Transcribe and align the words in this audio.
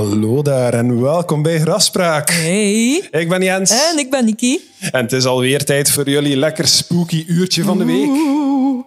Hallo 0.00 0.42
daar 0.42 0.74
en 0.74 1.02
welkom 1.02 1.42
bij 1.42 1.56
Raspraak. 1.56 2.30
Hey. 2.30 3.08
Ik 3.10 3.28
ben 3.28 3.42
Jens. 3.42 3.70
En 3.70 3.98
ik 3.98 4.10
ben 4.10 4.24
Niki. 4.24 4.60
En 4.90 5.02
het 5.02 5.12
is 5.12 5.24
alweer 5.24 5.64
tijd 5.64 5.90
voor 5.90 6.10
jullie 6.10 6.36
lekker 6.36 6.68
spooky 6.68 7.24
uurtje 7.28 7.62
van 7.62 7.78
de 7.78 7.84
week. 7.84 8.06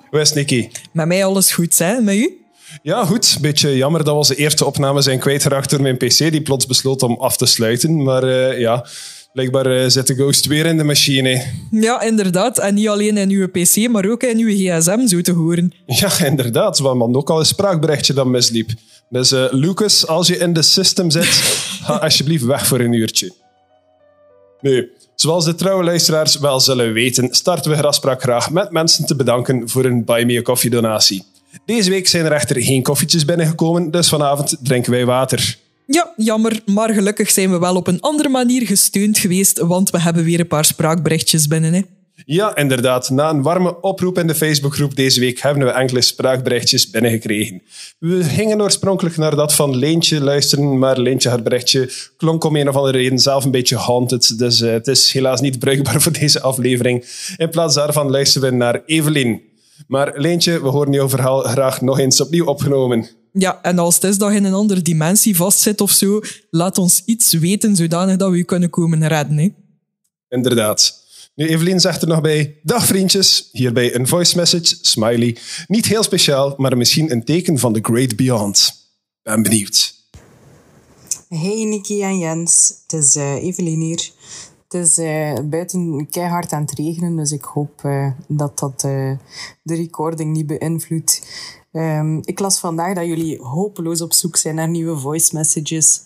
Hoe 0.09 0.19
is 0.21 0.33
Nicky? 0.33 0.69
Met 0.91 1.07
mij 1.07 1.25
alles 1.25 1.51
goed, 1.51 1.77
hè? 1.77 2.01
Met 2.01 2.15
u? 2.15 2.37
Ja, 2.81 3.05
goed. 3.05 3.37
Beetje 3.41 3.75
jammer 3.75 4.03
dat 4.03 4.15
onze 4.15 4.35
eerste 4.35 4.65
opname 4.65 5.01
zijn 5.01 5.19
kwijtgeraakt 5.19 5.69
door 5.69 5.81
mijn 5.81 5.97
pc, 5.97 6.17
die 6.17 6.41
plots 6.41 6.65
besloot 6.65 7.03
om 7.03 7.17
af 7.19 7.37
te 7.37 7.45
sluiten. 7.45 8.03
Maar 8.03 8.23
uh, 8.23 8.59
ja, 8.59 8.85
blijkbaar 9.33 9.81
uh, 9.81 9.83
zit 9.87 10.07
de 10.07 10.15
ghost 10.15 10.45
weer 10.45 10.65
in 10.65 10.77
de 10.77 10.83
machine. 10.83 11.43
Ja, 11.71 12.01
inderdaad. 12.01 12.57
En 12.57 12.73
niet 12.73 12.87
alleen 12.87 13.17
in 13.17 13.29
uw 13.29 13.47
pc, 13.47 13.89
maar 13.89 14.09
ook 14.09 14.23
in 14.23 14.37
uw 14.37 14.49
gsm, 14.49 15.07
zo 15.07 15.21
te 15.21 15.31
horen. 15.31 15.73
Ja, 15.85 16.25
inderdaad. 16.25 16.79
Want 16.79 17.15
ook 17.15 17.29
al 17.29 17.39
een 17.39 17.45
spraakberichtje 17.45 18.13
dat 18.13 18.25
misliep. 18.25 18.69
Dus 19.13 19.31
uh, 19.31 19.45
Lucas, 19.51 20.07
als 20.07 20.27
je 20.27 20.37
in 20.37 20.53
de 20.53 20.61
system 20.61 21.11
zit, 21.11 21.25
ga 21.85 21.93
alsjeblieft 21.93 22.43
weg 22.43 22.67
voor 22.67 22.79
een 22.79 22.93
uurtje. 22.93 23.33
Nu, 24.61 24.91
zoals 25.15 25.45
de 25.45 25.55
trouwe 25.55 25.83
luisteraars 25.83 26.39
wel 26.39 26.59
zullen 26.59 26.93
weten, 26.93 27.33
starten 27.35 27.71
we 27.71 27.77
Graspraak 27.77 28.21
graag 28.21 28.51
met 28.51 28.71
mensen 28.71 29.05
te 29.05 29.15
bedanken 29.15 29.69
voor 29.69 29.85
een 29.85 30.05
Buy 30.05 30.23
Me 30.23 30.37
a 30.37 30.41
Coffee 30.41 30.69
donatie. 30.69 31.23
Deze 31.65 31.89
week 31.89 32.07
zijn 32.07 32.25
er 32.25 32.31
echter 32.31 32.61
geen 32.61 32.83
koffietjes 32.83 33.25
binnengekomen, 33.25 33.91
dus 33.91 34.09
vanavond 34.09 34.55
drinken 34.61 34.91
wij 34.91 35.05
water. 35.05 35.57
Ja, 35.87 36.13
jammer, 36.15 36.61
maar 36.65 36.93
gelukkig 36.93 37.31
zijn 37.31 37.51
we 37.51 37.59
wel 37.59 37.75
op 37.75 37.87
een 37.87 38.01
andere 38.01 38.29
manier 38.29 38.65
gesteund 38.65 39.17
geweest, 39.17 39.59
want 39.59 39.89
we 39.89 39.99
hebben 39.99 40.23
weer 40.23 40.39
een 40.39 40.47
paar 40.47 40.65
spraakberichtjes 40.65 41.47
binnen. 41.47 41.73
Hè. 41.73 41.81
Ja, 42.25 42.55
inderdaad. 42.55 43.09
Na 43.09 43.29
een 43.29 43.41
warme 43.41 43.81
oproep 43.81 44.17
in 44.17 44.27
de 44.27 44.35
Facebookgroep 44.35 44.95
deze 44.95 45.19
week 45.19 45.39
hebben 45.39 45.65
we 45.65 45.71
enkele 45.71 46.01
spraakberichtjes 46.01 46.89
binnengekregen. 46.89 47.61
We 47.99 48.23
gingen 48.23 48.61
oorspronkelijk 48.61 49.17
naar 49.17 49.35
dat 49.35 49.53
van 49.53 49.75
Leentje 49.75 50.21
luisteren, 50.21 50.79
maar 50.79 50.99
Leentje, 50.99 51.29
haar 51.29 51.41
berichtje, 51.41 51.91
klonk 52.17 52.43
om 52.43 52.55
een 52.55 52.69
of 52.69 52.75
andere 52.75 52.97
reden 52.97 53.19
zelf 53.19 53.45
een 53.45 53.51
beetje 53.51 53.77
haunted, 53.77 54.37
dus 54.37 54.61
uh, 54.61 54.71
het 54.71 54.87
is 54.87 55.11
helaas 55.11 55.41
niet 55.41 55.59
bruikbaar 55.59 56.01
voor 56.03 56.11
deze 56.11 56.41
aflevering. 56.41 57.05
In 57.37 57.49
plaats 57.49 57.75
daarvan 57.75 58.11
luisteren 58.11 58.49
we 58.49 58.55
naar 58.55 58.81
Evelien. 58.85 59.41
Maar 59.87 60.13
Leentje, 60.15 60.61
we 60.61 60.67
horen 60.67 60.93
jouw 60.93 61.09
verhaal 61.09 61.41
graag 61.41 61.81
nog 61.81 61.99
eens 61.99 62.21
opnieuw 62.21 62.45
opgenomen. 62.45 63.09
Ja, 63.31 63.59
en 63.61 63.79
als 63.79 63.95
het 63.95 64.03
is 64.03 64.17
dat 64.17 64.31
je 64.31 64.37
in 64.37 64.43
een 64.43 64.53
andere 64.53 64.81
dimensie 64.81 65.35
vastzit 65.35 65.81
of 65.81 65.91
zo, 65.91 66.21
laat 66.49 66.77
ons 66.77 67.01
iets 67.05 67.33
weten 67.33 67.75
zodanig 67.75 68.15
dat 68.15 68.29
we 68.29 68.37
je 68.37 68.43
kunnen 68.43 68.69
komen 68.69 69.07
redden. 69.07 69.37
Hè? 69.37 69.49
Inderdaad. 70.29 71.02
Nu, 71.35 71.47
Evelien 71.47 71.79
zegt 71.79 72.01
er 72.01 72.07
nog 72.07 72.21
bij: 72.21 72.59
Dag 72.63 72.85
vriendjes, 72.85 73.49
hierbij 73.51 73.95
een 73.95 74.07
voice 74.07 74.37
message, 74.37 74.77
smiley. 74.81 75.37
Niet 75.67 75.85
heel 75.85 76.03
speciaal, 76.03 76.53
maar 76.57 76.77
misschien 76.77 77.11
een 77.11 77.23
teken 77.23 77.59
van 77.59 77.73
the 77.73 77.79
great 77.81 78.15
beyond. 78.15 78.71
Ben 79.23 79.43
benieuwd. 79.43 79.93
Hey 81.29 81.63
Niki 81.63 82.01
en 82.01 82.19
Jens, 82.19 82.73
het 82.81 83.01
is 83.01 83.15
uh, 83.15 83.43
Evelien 83.43 83.79
hier. 83.79 84.11
Het 84.67 84.81
is 84.81 84.97
uh, 84.97 85.39
buiten 85.43 86.07
keihard 86.09 86.53
aan 86.53 86.61
het 86.61 86.71
regenen, 86.71 87.15
dus 87.15 87.31
ik 87.31 87.43
hoop 87.43 87.81
uh, 87.85 88.11
dat 88.27 88.59
dat 88.59 88.81
de 88.81 89.17
recording 89.63 90.33
niet 90.33 90.47
beïnvloedt. 90.47 91.21
Um, 91.71 92.21
ik 92.25 92.39
las 92.39 92.59
vandaag 92.59 92.95
dat 92.95 93.05
jullie 93.05 93.41
hopeloos 93.41 94.01
op 94.01 94.13
zoek 94.13 94.37
zijn 94.37 94.55
naar 94.55 94.69
nieuwe 94.69 94.97
voice 94.97 95.35
messages. 95.35 96.01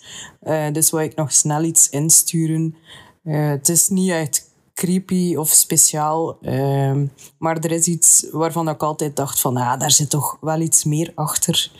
dus 0.72 0.92
wil 0.92 1.00
ik 1.00 1.16
nog 1.16 1.31
snel 1.31 1.64
iets 1.64 1.89
insturen. 1.89 2.75
het 3.23 3.70
is 3.70 3.88
niet 3.88 4.09
echt 4.09 4.48
creepy 4.78 5.36
of 5.36 5.50
speciaal. 5.50 6.38
Uh, 6.42 7.02
maar 7.38 7.58
er 7.58 7.72
is 7.72 7.88
iets 7.88 8.28
waarvan 8.31 8.70
ik 8.70 8.83
altijd 8.83 9.16
dacht 9.16 9.39
van, 9.39 9.58
ah, 9.58 9.80
daar 9.80 9.92
zit 9.92 10.09
toch 10.09 10.38
wel 10.42 10.59
iets 10.59 10.83
meer 10.83 11.11
achter. 11.16 11.72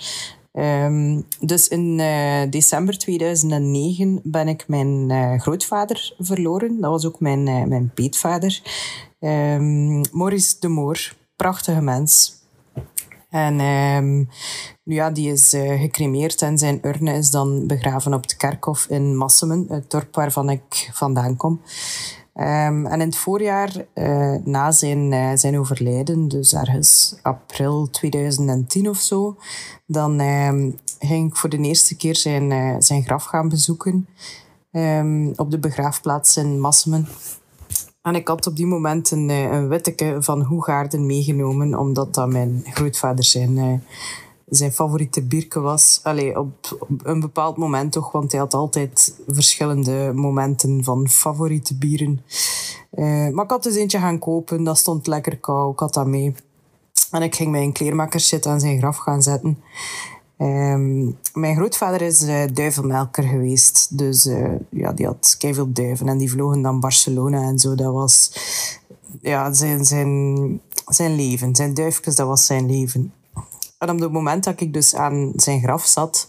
Um, 0.54 1.26
dus 1.40 1.68
in 1.68 2.00
uh, 2.00 2.42
december 2.50 2.98
2009 2.98 4.20
ben 4.24 4.48
ik 4.48 4.68
mijn 4.68 5.10
uh, 5.10 5.40
grootvader 5.40 6.16
verloren. 6.20 6.82
Dat 6.82 6.92
was 6.92 7.06
ook 7.06 7.20
mijn, 7.20 7.48
uh, 7.48 7.64
mijn 7.64 7.92
peetvader. 7.94 8.62
Um, 9.20 10.02
Maurice 10.12 10.56
de 10.60 10.68
Moor, 10.68 11.14
prachtige 11.36 11.82
mens. 11.82 12.36
En 13.30 13.56
nu 14.84 14.96
ja, 14.96 15.10
die 15.10 15.32
is 15.32 15.50
gecremeerd 15.50 16.42
en 16.42 16.58
zijn 16.58 16.80
urne 16.82 17.14
is 17.14 17.32
dan 17.32 17.68
begraven 17.68 18.14
op 18.14 18.22
het 18.22 18.38
kerkhof 18.38 18.86
in 18.90 19.18
Massemen, 19.18 19.66
het 19.70 19.92
dorp 19.92 20.16
waarvan 20.16 20.50
ik 20.50 20.90
vandaan 20.94 21.36
kom. 21.36 21.62
Um, 22.40 22.86
en 22.86 23.02
in 23.02 23.08
het 23.08 23.18
voorjaar, 23.18 23.86
uh, 23.94 24.36
na 24.44 24.72
zijn, 24.72 25.12
uh, 25.12 25.32
zijn 25.36 25.60
overlijden, 25.60 26.28
dus 26.28 26.54
ergens 26.54 27.16
april 27.22 27.90
2010 27.92 28.90
of 28.90 28.98
zo, 28.98 29.36
dan 29.86 30.20
um, 30.20 30.78
ging 31.00 31.30
ik 31.30 31.36
voor 31.36 31.50
de 31.50 31.58
eerste 31.58 31.96
keer 31.96 32.16
zijn, 32.16 32.52
uh, 32.52 32.76
zijn 32.80 33.04
graf 33.04 33.24
gaan 33.24 33.50
bezoeken 33.50 34.08
um, 34.72 35.34
op 35.36 35.52
de 35.52 35.60
begraafplaats 35.60 36.38
in 36.38 36.60
Massemen. 36.60 37.08
En 38.02 38.16
ik 38.16 38.28
had 38.28 38.48
op 38.48 38.56
die 38.56 38.66
moment 38.66 39.12
een, 39.12 39.30
een 39.30 39.68
witteke 39.68 40.18
van 40.20 40.42
Hoegaarden 40.42 41.06
meegenomen, 41.06 41.80
omdat 41.80 42.14
dat 42.14 42.30
mijn 42.30 42.64
grootvader 42.66 43.24
zijn 43.24 43.82
zijn 44.50 44.72
favoriete 44.72 45.22
bierke 45.22 45.60
was. 45.60 46.00
Allee, 46.04 46.40
op, 46.40 46.78
op, 46.80 46.90
een 47.04 47.20
bepaald 47.20 47.58
moment 47.58 47.92
toch, 47.92 48.12
want 48.12 48.32
hij 48.32 48.42
had 48.42 48.54
altijd 48.54 49.16
verschillende 49.28 50.12
momenten 50.16 50.84
van 50.84 51.10
favoriete 51.10 51.78
bieren. 51.78 52.22
Uh, 52.94 53.30
maar 53.30 53.44
ik 53.44 53.50
had 53.50 53.64
dus 53.64 53.76
eentje 53.76 54.00
gaan 54.00 54.20
kopen, 54.20 54.64
dat 54.64 54.78
stond 54.78 55.08
lekker 55.08 55.38
koud, 55.38 55.74
ik 55.74 55.80
had 55.80 55.94
dat 55.94 56.08
mee. 56.08 56.36
En 57.12 57.22
ik 57.22 57.36
ging 57.36 57.52
mijn 57.52 57.72
kleermakershit 57.72 58.46
aan 58.46 58.60
zijn 58.60 58.78
graf 58.78 58.98
gaan 58.98 59.22
zetten. 59.22 59.58
Um, 60.38 61.18
mijn 61.34 61.56
grootvader 61.56 62.02
is 62.02 62.24
uh, 62.24 62.44
duivenmelker 62.54 63.24
geweest. 63.24 63.98
Dus 63.98 64.26
uh, 64.26 64.52
ja, 64.70 64.94
die 64.94 65.06
had 65.06 65.36
veel 65.40 65.72
duiven 65.72 66.08
en 66.08 66.18
die 66.18 66.32
vlogen 66.32 66.62
dan 66.62 66.80
Barcelona 66.80 67.42
en 67.42 67.60
zo. 67.60 67.76
Dat 67.76 67.94
was 67.94 68.32
ja, 69.22 69.54
zijn, 69.54 69.86
zijn, 69.86 70.62
zijn 70.86 71.16
leven. 71.16 71.56
Zijn 71.56 71.74
duifjes, 71.74 72.16
dat 72.16 72.28
was 72.28 72.46
zijn 72.46 72.72
leven. 72.72 73.14
En 73.80 73.90
op 73.90 74.00
het 74.00 74.12
moment 74.12 74.44
dat 74.44 74.62
ik 74.62 74.74
dus 74.74 74.96
aan 74.96 75.34
zijn 75.36 75.62
graf 75.62 75.86
zat 75.86 76.26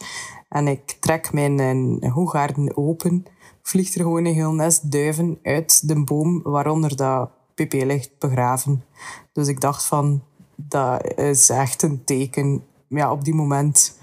en 0.49 0.69
ik 0.69 0.97
trek 1.01 1.33
mijn 1.33 2.05
hoegaarden 2.11 2.77
open, 2.77 3.25
vliegt 3.63 3.95
er 3.95 4.01
gewoon 4.01 4.25
een 4.25 4.35
heel 4.35 4.53
nest 4.53 4.93
duiven 4.93 5.39
uit 5.43 5.89
de 5.89 6.05
boom 6.05 6.43
waaronder 6.43 6.97
dat 6.97 7.31
pp 7.55 7.73
ligt 7.73 8.19
begraven. 8.19 8.85
Dus 9.33 9.49
ik 9.49 9.61
dacht 9.61 9.85
van, 9.85 10.23
dat 10.55 11.19
is 11.19 11.49
echt 11.49 11.83
een 11.83 12.05
teken. 12.05 12.65
Ja, 12.89 13.13
op 13.13 13.25
die 13.25 13.35
moment 13.35 13.99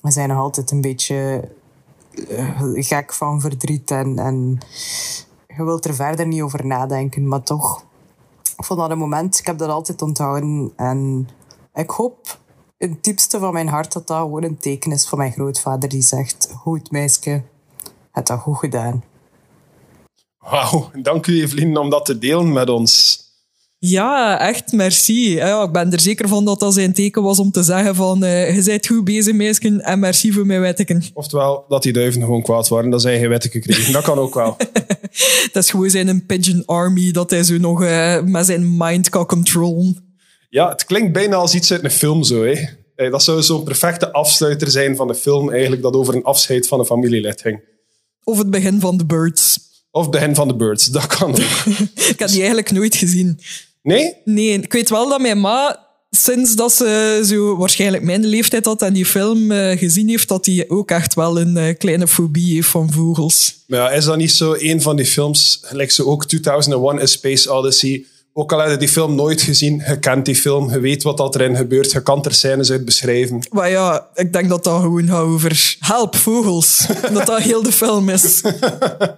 we 0.00 0.10
zijn 0.10 0.28
nog 0.28 0.38
altijd 0.38 0.70
een 0.70 0.80
beetje 0.80 1.48
uh, 2.30 2.60
gek 2.74 3.12
van 3.12 3.40
verdriet 3.40 3.90
en, 3.90 4.18
en 4.18 4.58
je 5.56 5.64
wilt 5.64 5.84
er 5.84 5.94
verder 5.94 6.26
niet 6.26 6.42
over 6.42 6.66
nadenken, 6.66 7.28
maar 7.28 7.42
toch. 7.42 7.84
Vond 8.56 8.80
dat 8.80 8.96
moment, 8.96 9.38
ik 9.38 9.46
heb 9.46 9.58
dat 9.58 9.68
altijd 9.68 10.02
onthouden 10.02 10.72
en 10.76 11.28
ik 11.74 11.90
hoop 11.90 12.38
het 12.78 13.04
diepste 13.04 13.38
van 13.38 13.52
mijn 13.52 13.68
hart 13.68 13.92
dat 13.92 14.06
dat 14.06 14.18
gewoon 14.18 14.44
een 14.44 14.58
teken 14.58 14.92
is 14.92 15.06
van 15.06 15.18
mijn 15.18 15.32
grootvader 15.32 15.88
die 15.88 16.02
zegt: 16.02 16.48
Goed 16.56 16.90
meisje, 16.90 17.42
het 18.12 18.26
dat 18.26 18.40
goed 18.40 18.58
gedaan. 18.58 19.04
Wauw, 20.38 20.90
dank 21.02 21.26
u 21.26 21.40
Evelien 21.40 21.76
om 21.76 21.90
dat 21.90 22.04
te 22.04 22.18
delen 22.18 22.52
met 22.52 22.70
ons. 22.70 23.24
Ja, 23.78 24.40
echt, 24.40 24.72
merci. 24.72 25.34
Ja, 25.34 25.62
ik 25.62 25.72
ben 25.72 25.92
er 25.92 26.00
zeker 26.00 26.28
van 26.28 26.44
dat 26.44 26.60
dat 26.60 26.74
zijn 26.74 26.92
teken 26.92 27.22
was 27.22 27.38
om 27.38 27.50
te 27.50 27.62
zeggen 27.62 27.94
van 27.94 28.24
uh, 28.24 28.56
je 28.56 28.62
bent 28.64 28.86
goed 28.86 29.04
bezig, 29.04 29.34
meisje, 29.34 29.80
en 29.82 29.98
merci 29.98 30.32
voor 30.32 30.46
mijn 30.46 30.60
wetteken. 30.60 31.04
Oftewel, 31.14 31.64
dat 31.68 31.82
die 31.82 31.92
duiven 31.92 32.20
gewoon 32.20 32.42
kwaad 32.42 32.68
waren, 32.68 32.90
dat 32.90 33.02
zij 33.02 33.18
geen 33.18 33.28
wetteken 33.28 33.60
kregen. 33.60 33.92
Dat 33.92 34.04
kan 34.04 34.18
ook 34.18 34.34
wel. 34.34 34.56
dat 35.52 35.62
is 35.62 35.70
gewoon 35.70 35.90
zijn 35.90 36.26
pigeon 36.26 36.62
army, 36.66 37.10
dat 37.10 37.30
hij 37.30 37.42
zo 37.42 37.58
nog 37.58 37.82
uh, 37.82 38.22
met 38.22 38.46
zijn 38.46 38.76
mind 38.76 39.08
kan 39.08 39.26
controleren. 39.26 40.05
Ja, 40.56 40.68
het 40.68 40.84
klinkt 40.84 41.12
bijna 41.12 41.36
als 41.36 41.54
iets 41.54 41.72
uit 41.72 41.84
een 41.84 41.90
film 41.90 42.22
zo. 42.22 42.44
Hè. 42.44 43.10
Dat 43.10 43.22
zou 43.22 43.42
zo'n 43.42 43.64
perfecte 43.64 44.12
afsluiter 44.12 44.70
zijn 44.70 44.96
van 44.96 45.06
de 45.06 45.14
film, 45.14 45.50
eigenlijk, 45.50 45.82
dat 45.82 45.94
over 45.94 46.14
een 46.14 46.22
afscheid 46.22 46.68
van 46.68 46.78
een 46.78 46.86
familielid 46.86 47.40
ging. 47.40 47.60
Of 48.24 48.38
het 48.38 48.50
begin 48.50 48.80
van 48.80 48.98
The 48.98 49.04
Birds. 49.04 49.58
Of 49.90 50.02
het 50.02 50.10
begin 50.10 50.34
van 50.34 50.48
The 50.48 50.54
Birds, 50.54 50.86
dat 50.96 51.06
kan 51.06 51.30
ook. 51.30 51.36
ik 52.12 52.18
heb 52.18 52.28
die 52.28 52.38
eigenlijk 52.38 52.70
nooit 52.70 52.96
gezien. 52.96 53.40
Nee? 53.82 54.14
Nee, 54.24 54.62
ik 54.62 54.72
weet 54.72 54.88
wel 54.88 55.08
dat 55.08 55.20
mijn 55.20 55.40
ma, 55.40 55.86
sinds 56.10 56.54
dat 56.54 56.72
ze 56.72 57.22
zo 57.24 57.56
waarschijnlijk 57.56 58.02
mijn 58.02 58.26
leeftijd 58.26 58.64
had 58.64 58.82
en 58.82 58.92
die 58.92 59.06
film 59.06 59.50
uh, 59.50 59.78
gezien 59.78 60.08
heeft, 60.08 60.28
dat 60.28 60.46
hij 60.46 60.64
ook 60.68 60.90
echt 60.90 61.14
wel 61.14 61.40
een 61.40 61.56
uh, 61.56 61.74
kleine 61.78 62.08
fobie 62.08 62.54
heeft 62.54 62.68
van 62.68 62.92
vogels. 62.92 63.54
Maar 63.66 63.78
ja, 63.78 63.90
is 63.90 64.04
dat 64.04 64.16
niet 64.16 64.32
zo 64.32 64.54
een 64.58 64.82
van 64.82 64.96
die 64.96 65.06
films, 65.06 65.58
gelijk 65.62 65.90
ze 65.90 66.06
ook 66.06 66.26
2001 66.26 66.98
A 66.98 67.06
Space 67.06 67.52
Odyssey, 67.52 68.06
ook 68.38 68.52
al 68.52 68.58
heb 68.58 68.70
je 68.70 68.76
die 68.76 68.88
film 68.88 69.14
nooit 69.14 69.42
gezien, 69.42 69.82
je 69.86 69.98
kent 69.98 70.24
die 70.24 70.36
film, 70.36 70.70
je 70.70 70.80
weet 70.80 71.02
wat 71.02 71.34
erin 71.34 71.56
gebeurt, 71.56 71.90
je 71.90 72.02
kan 72.02 72.24
er 72.24 72.34
scènes 72.34 72.70
uit 72.70 72.84
beschrijven. 72.84 73.46
Maar 73.50 73.70
ja, 73.70 74.08
ik 74.14 74.32
denk 74.32 74.48
dat 74.48 74.64
dat 74.64 74.80
gewoon 74.80 75.06
gaat 75.06 75.22
over 75.22 75.76
help, 75.78 76.16
vogels. 76.16 76.86
dat 77.12 77.26
dat 77.26 77.42
heel 77.42 77.62
de 77.62 77.72
film 77.72 78.08
is. 78.08 78.42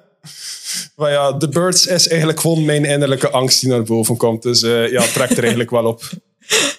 maar 0.96 1.10
ja, 1.10 1.36
The 1.36 1.48
Birds 1.48 1.86
is 1.86 2.08
eigenlijk 2.08 2.40
gewoon 2.40 2.64
mijn 2.64 2.84
innerlijke 2.84 3.30
angst 3.30 3.60
die 3.60 3.70
naar 3.70 3.82
boven 3.82 4.16
komt. 4.16 4.42
Dus 4.42 4.62
uh, 4.62 4.90
ja, 4.90 5.02
trekt 5.02 5.32
er 5.32 5.38
eigenlijk 5.38 5.70
wel 5.70 5.84
op. 5.84 6.02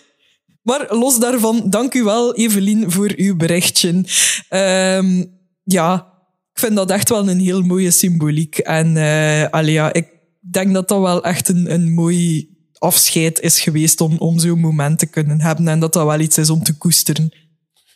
Maar 0.62 0.86
los 0.90 1.20
daarvan, 1.20 1.70
dank 1.70 1.94
u 1.94 2.04
wel, 2.04 2.36
Evelien, 2.36 2.92
voor 2.92 3.12
uw 3.16 3.36
berichtje. 3.36 3.90
Um, 4.50 5.40
ja, 5.64 6.14
Ik 6.54 6.60
vind 6.60 6.76
dat 6.76 6.92
echt 6.92 7.10
wel 7.10 7.30
een 7.30 7.40
heel 7.40 7.62
mooie 7.62 7.92
symboliek. 7.92 8.58
En 8.58 8.96
uh, 8.96 9.46
allee, 9.50 9.74
ja, 9.74 9.94
ik 9.94 10.19
denk 10.54 10.74
dat 10.74 10.88
dat 10.88 11.02
wel 11.02 11.24
echt 11.24 11.50
een, 11.50 11.74
een 11.74 11.94
mooi 11.94 12.50
afscheid 12.78 13.40
is 13.40 13.60
geweest 13.60 14.02
om, 14.02 14.18
om 14.18 14.40
zo'n 14.40 14.60
moment 14.60 15.00
te 15.00 15.06
kunnen 15.06 15.42
hebben. 15.42 15.68
En 15.68 15.80
dat 15.80 15.94
dat 15.94 16.06
wel 16.06 16.20
iets 16.20 16.38
is 16.38 16.50
om 16.50 16.64
te 16.64 16.78
koesteren. 16.78 17.32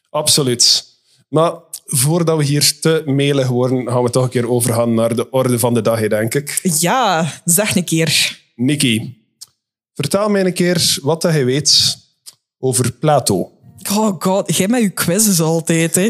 Absoluut. 0.09 0.85
Maar 1.29 1.53
voordat 1.85 2.37
we 2.37 2.43
hier 2.43 2.79
te 2.79 3.03
melig 3.05 3.47
worden, 3.47 3.87
gaan 3.87 4.03
we 4.03 4.09
toch 4.09 4.23
een 4.23 4.29
keer 4.29 4.49
overgaan 4.49 4.93
naar 4.93 5.15
de 5.15 5.29
orde 5.29 5.59
van 5.59 5.73
de 5.73 5.81
dag, 5.81 6.07
denk 6.07 6.33
ik. 6.33 6.59
Ja, 6.79 7.31
zeg 7.45 7.75
een 7.75 7.83
keer. 7.83 8.41
Nikki, 8.55 9.17
vertel 9.93 10.29
mij 10.29 10.45
een 10.45 10.53
keer 10.53 10.97
wat 11.01 11.21
je 11.21 11.43
weet 11.43 11.97
over 12.57 12.91
Plato. 12.91 13.51
Oh 13.91 14.15
god, 14.19 14.55
jij 14.55 14.67
met 14.67 14.81
je 14.81 14.89
quizzes 14.89 15.41
altijd. 15.41 15.95
Hè. 15.95 16.09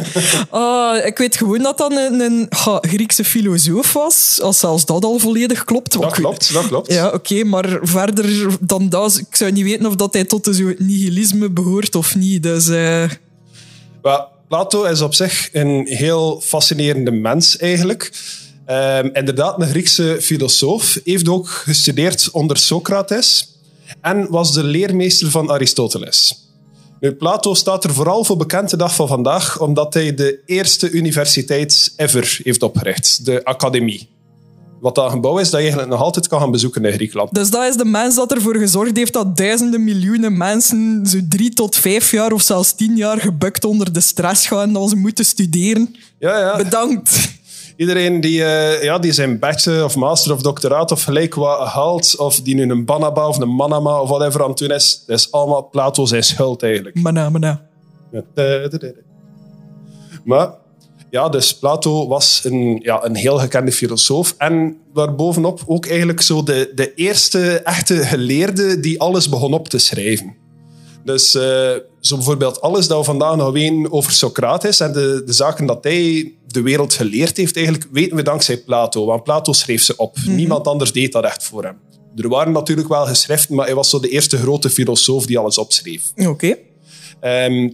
Uh, 0.54 1.06
ik 1.10 1.18
weet 1.18 1.36
gewoon 1.36 1.62
dat 1.62 1.78
dat 1.78 1.92
een, 1.92 2.20
een 2.20 2.48
Griekse 2.82 3.24
filosoof 3.24 3.94
was. 3.94 4.40
Als 4.42 4.60
zelfs 4.60 4.86
dat 4.86 5.06
al 5.06 5.20
volledig 5.20 5.64
klopt. 5.64 6.02
Dat 6.02 6.12
klopt, 6.12 6.54
dat 6.54 6.68
klopt. 6.68 6.94
Ja, 6.94 7.10
oké, 7.10 7.44
maar 7.44 7.80
verder 7.82 8.58
dan 8.60 8.90
dat... 8.90 9.18
Ik 9.18 9.36
zou 9.36 9.52
niet 9.52 9.64
weten 9.64 9.86
of 9.86 9.96
dat 9.96 10.14
hij 10.14 10.24
tot 10.24 10.44
de 10.44 10.76
nihilisme 10.78 11.50
behoort 11.50 11.96
of 11.96 12.16
niet. 12.16 12.44
Dus... 12.44 12.68
Uh... 12.68 13.04
Plato 14.48 14.84
is 14.84 15.02
op 15.02 15.14
zich 15.14 15.50
een 15.52 15.88
heel 15.88 16.42
fascinerende 16.44 17.12
mens 17.12 17.58
eigenlijk. 17.58 18.12
Um, 18.68 19.10
inderdaad, 19.14 19.62
een 19.62 19.68
Griekse 19.68 20.18
filosoof. 20.22 21.00
Heeft 21.04 21.30
ook 21.30 21.50
gestudeerd 21.50 22.30
onder 22.32 22.58
Socrates. 22.58 23.48
En 24.02 24.30
was 24.30 24.54
de 24.54 24.64
leermeester 24.64 25.30
van 25.30 25.52
Aristoteles. 25.52 26.43
Nu, 27.04 27.12
Plato 27.12 27.54
staat 27.54 27.84
er 27.84 27.94
vooral 27.94 28.24
voor 28.24 28.38
bekend 28.38 28.70
de 28.70 28.78
dag 28.78 28.96
van 28.96 29.08
vandaag, 29.08 29.60
omdat 29.60 29.94
hij 29.94 30.14
de 30.14 30.40
eerste 30.46 30.92
universiteit 30.92 31.94
ever 31.96 32.40
heeft 32.44 32.64
opgericht, 32.64 33.26
de 33.26 33.46
academie. 33.46 34.10
Wat 34.80 34.96
dat 34.96 35.12
gebouw 35.12 35.38
is 35.38 35.44
dat 35.44 35.52
je 35.52 35.58
eigenlijk 35.58 35.90
nog 35.90 36.02
altijd 36.02 36.28
kan 36.28 36.40
gaan 36.40 36.52
bezoeken 36.52 36.86
in 36.86 36.94
Griekenland. 36.94 37.34
Dus 37.34 37.50
dat 37.50 37.64
is 37.70 37.76
de 37.76 37.86
mens 37.86 38.16
dat 38.16 38.32
ervoor 38.32 38.56
gezorgd 38.56 38.98
heeft 38.98 39.14
dat 39.14 39.38
duizenden 39.38 39.84
miljoenen 39.84 40.38
mensen 40.38 41.06
zo 41.06 41.20
drie 41.30 41.54
tot 41.54 41.76
vijf 41.76 42.12
jaar 42.12 42.32
of 42.32 42.42
zelfs 42.42 42.74
tien 42.74 42.96
jaar 42.96 43.20
gebukt 43.20 43.66
onder 43.66 43.94
de 43.94 44.02
stress 44.02 44.48
gaan 44.48 44.74
dat 44.74 44.90
ze 44.90 44.96
moeten 44.96 45.26
studeren. 45.26 45.96
Ja, 46.20 46.40
ja. 46.40 46.58
Bedankt. 46.58 47.30
Iedereen 47.84 48.22
die, 48.22 48.40
uh, 48.40 48.84
ja, 48.84 49.00
die 49.00 49.12
zijn 49.12 49.40
bachelor 49.40 49.84
of 49.84 49.96
master 49.96 50.34
of 50.34 50.42
doctoraat 50.42 50.92
of 50.92 51.04
gelijk 51.04 51.36
wat 51.36 51.68
haalt, 51.68 52.18
of 52.18 52.42
die 52.42 52.56
nu 52.56 52.70
een 52.70 52.86
Banaba 52.86 53.28
of 53.28 53.40
een 53.40 53.56
Manama 53.56 54.02
of 54.02 54.10
whatever 54.10 54.44
aan 54.44 54.50
het 54.50 54.58
doen 54.58 54.72
is, 54.72 55.04
dat 55.08 55.20
is 55.20 55.32
allemaal 55.32 55.70
Plato 55.70 56.06
zijn 56.06 56.24
schuld 56.24 56.64
eigenlijk. 56.64 57.02
Mana, 57.02 57.30
mana. 57.30 57.68
Maar 60.24 60.54
ja, 61.10 61.30
dus 61.30 61.58
Plato 61.58 62.08
was 62.08 62.42
een, 62.44 62.80
ja, 62.84 63.06
een 63.06 63.16
heel 63.16 63.38
gekende 63.38 63.72
filosoof 63.72 64.36
en 64.38 64.78
daarbovenop 64.94 65.64
ook 65.66 65.86
eigenlijk 65.86 66.22
zo 66.22 66.44
de, 66.44 66.72
de 66.76 66.94
eerste 66.94 67.60
echte 67.60 67.96
geleerde 67.96 68.80
die 68.80 69.00
alles 69.00 69.30
begon 69.30 69.54
op 69.54 69.68
te 69.68 69.78
schrijven. 69.78 70.36
Dus 71.04 71.36
uh, 71.36 71.42
zo 72.00 72.16
bijvoorbeeld 72.16 72.62
alles 72.62 72.88
dat 72.88 72.98
we 72.98 73.04
vandaag 73.04 73.36
nog 73.36 73.52
weten 73.52 73.92
over 73.92 74.12
Socrates 74.12 74.80
en 74.80 74.94
de, 74.94 75.22
de 75.26 75.34
zaken 75.34 75.66
dat 75.66 75.84
hij 75.84 76.34
de 76.54 76.62
wereld 76.62 76.94
geleerd 76.94 77.38
heeft, 77.38 77.56
eigenlijk 77.56 77.88
weten 77.92 78.16
we 78.16 78.24
dankzij 78.24 78.58
Plato. 78.58 79.06
Want 79.06 79.24
Plato 79.24 79.54
schreef 79.54 79.84
ze 79.84 79.98
op. 79.98 80.18
Mhm. 80.18 80.36
Niemand 80.36 80.68
anders 80.68 80.92
deed 80.92 81.12
dat 81.12 81.24
echt 81.24 81.44
voor 81.44 81.64
hem. 81.64 81.76
Er 82.16 82.30
waren 82.30 82.54
natuurlijk 82.54 82.88
wel 82.88 83.06
geschriften, 83.06 83.56
maar 83.56 83.66
hij 83.66 83.76
was 83.76 83.90
zo 83.90 84.00
de 84.00 84.10
eerste 84.10 84.38
grote 84.38 84.70
filosoof 84.70 85.26
die 85.26 85.38
alles 85.38 85.58
opschreef. 85.58 86.02
Oké. 86.16 86.56
Ehm, 87.20 87.70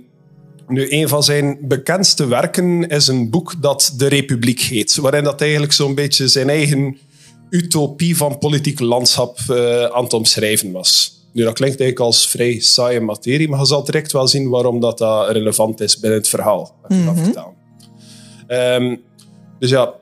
nu, 0.67 0.91
een 0.91 1.07
van 1.07 1.23
zijn 1.23 1.57
bekendste 1.61 2.27
werken 2.27 2.87
is 2.87 3.07
een 3.07 3.29
boek 3.29 3.61
dat 3.61 3.93
De 3.97 4.07
Republiek 4.07 4.59
heet, 4.59 4.95
waarin 4.95 5.23
dat 5.23 5.41
eigenlijk 5.41 5.73
zo'n 5.73 5.95
beetje 5.95 6.27
zijn 6.27 6.49
eigen 6.49 6.97
utopie 7.49 8.17
van 8.17 8.37
politiek 8.37 8.79
landschap 8.79 9.39
uh, 9.49 9.83
aan 9.83 10.03
het 10.03 10.13
omschrijven 10.13 10.71
was. 10.71 11.17
Nu, 11.33 11.43
dat 11.43 11.53
klinkt 11.53 11.79
eigenlijk 11.79 12.11
als 12.11 12.27
vrij 12.27 12.59
saaie 12.59 12.99
materie, 12.99 13.49
maar 13.49 13.59
je 13.59 13.65
zal 13.65 13.83
direct 13.83 14.11
wel 14.11 14.27
zien 14.27 14.49
waarom 14.49 14.79
dat, 14.79 14.97
dat 14.97 15.29
relevant 15.29 15.81
is 15.81 15.99
binnen 15.99 16.19
het 16.19 16.29
verhaal 16.29 16.75
dat 16.81 16.91
ik 16.91 16.97
mhm. 16.97 17.39
Um, 18.49 19.01
dus 19.59 19.69
ja, 19.69 19.93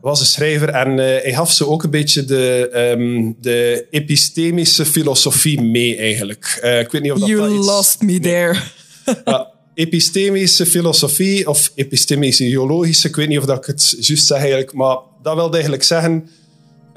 was 0.00 0.20
een 0.20 0.26
schrijver 0.26 0.68
en 0.68 0.90
uh, 0.90 0.96
hij 0.96 1.34
gaf 1.34 1.52
ze 1.52 1.68
ook 1.68 1.82
een 1.82 1.90
beetje 1.90 2.24
de, 2.24 2.70
um, 2.98 3.36
de 3.40 3.86
epistemische 3.90 4.86
filosofie 4.86 5.60
mee 5.62 5.96
eigenlijk. 5.96 6.60
Uh, 6.64 6.80
ik 6.80 6.90
weet 6.90 7.02
niet 7.02 7.12
of 7.12 7.18
dat 7.18 7.28
You 7.28 7.40
dat 7.40 7.64
lost 7.64 8.02
me 8.02 8.20
there. 8.20 8.58
uh, 9.24 9.40
epistemische 9.74 10.66
filosofie 10.66 11.48
of 11.48 11.72
epistemische 11.74 12.44
ideologische, 12.44 13.08
ik 13.08 13.16
weet 13.16 13.28
niet 13.28 13.38
of 13.38 13.44
dat 13.44 13.56
ik 13.56 13.64
het 13.64 13.96
juist 13.98 14.26
zeg 14.26 14.38
eigenlijk, 14.38 14.72
maar 14.72 14.96
dat 15.22 15.34
wil 15.34 15.52
eigenlijk 15.52 15.82
zeggen... 15.82 16.28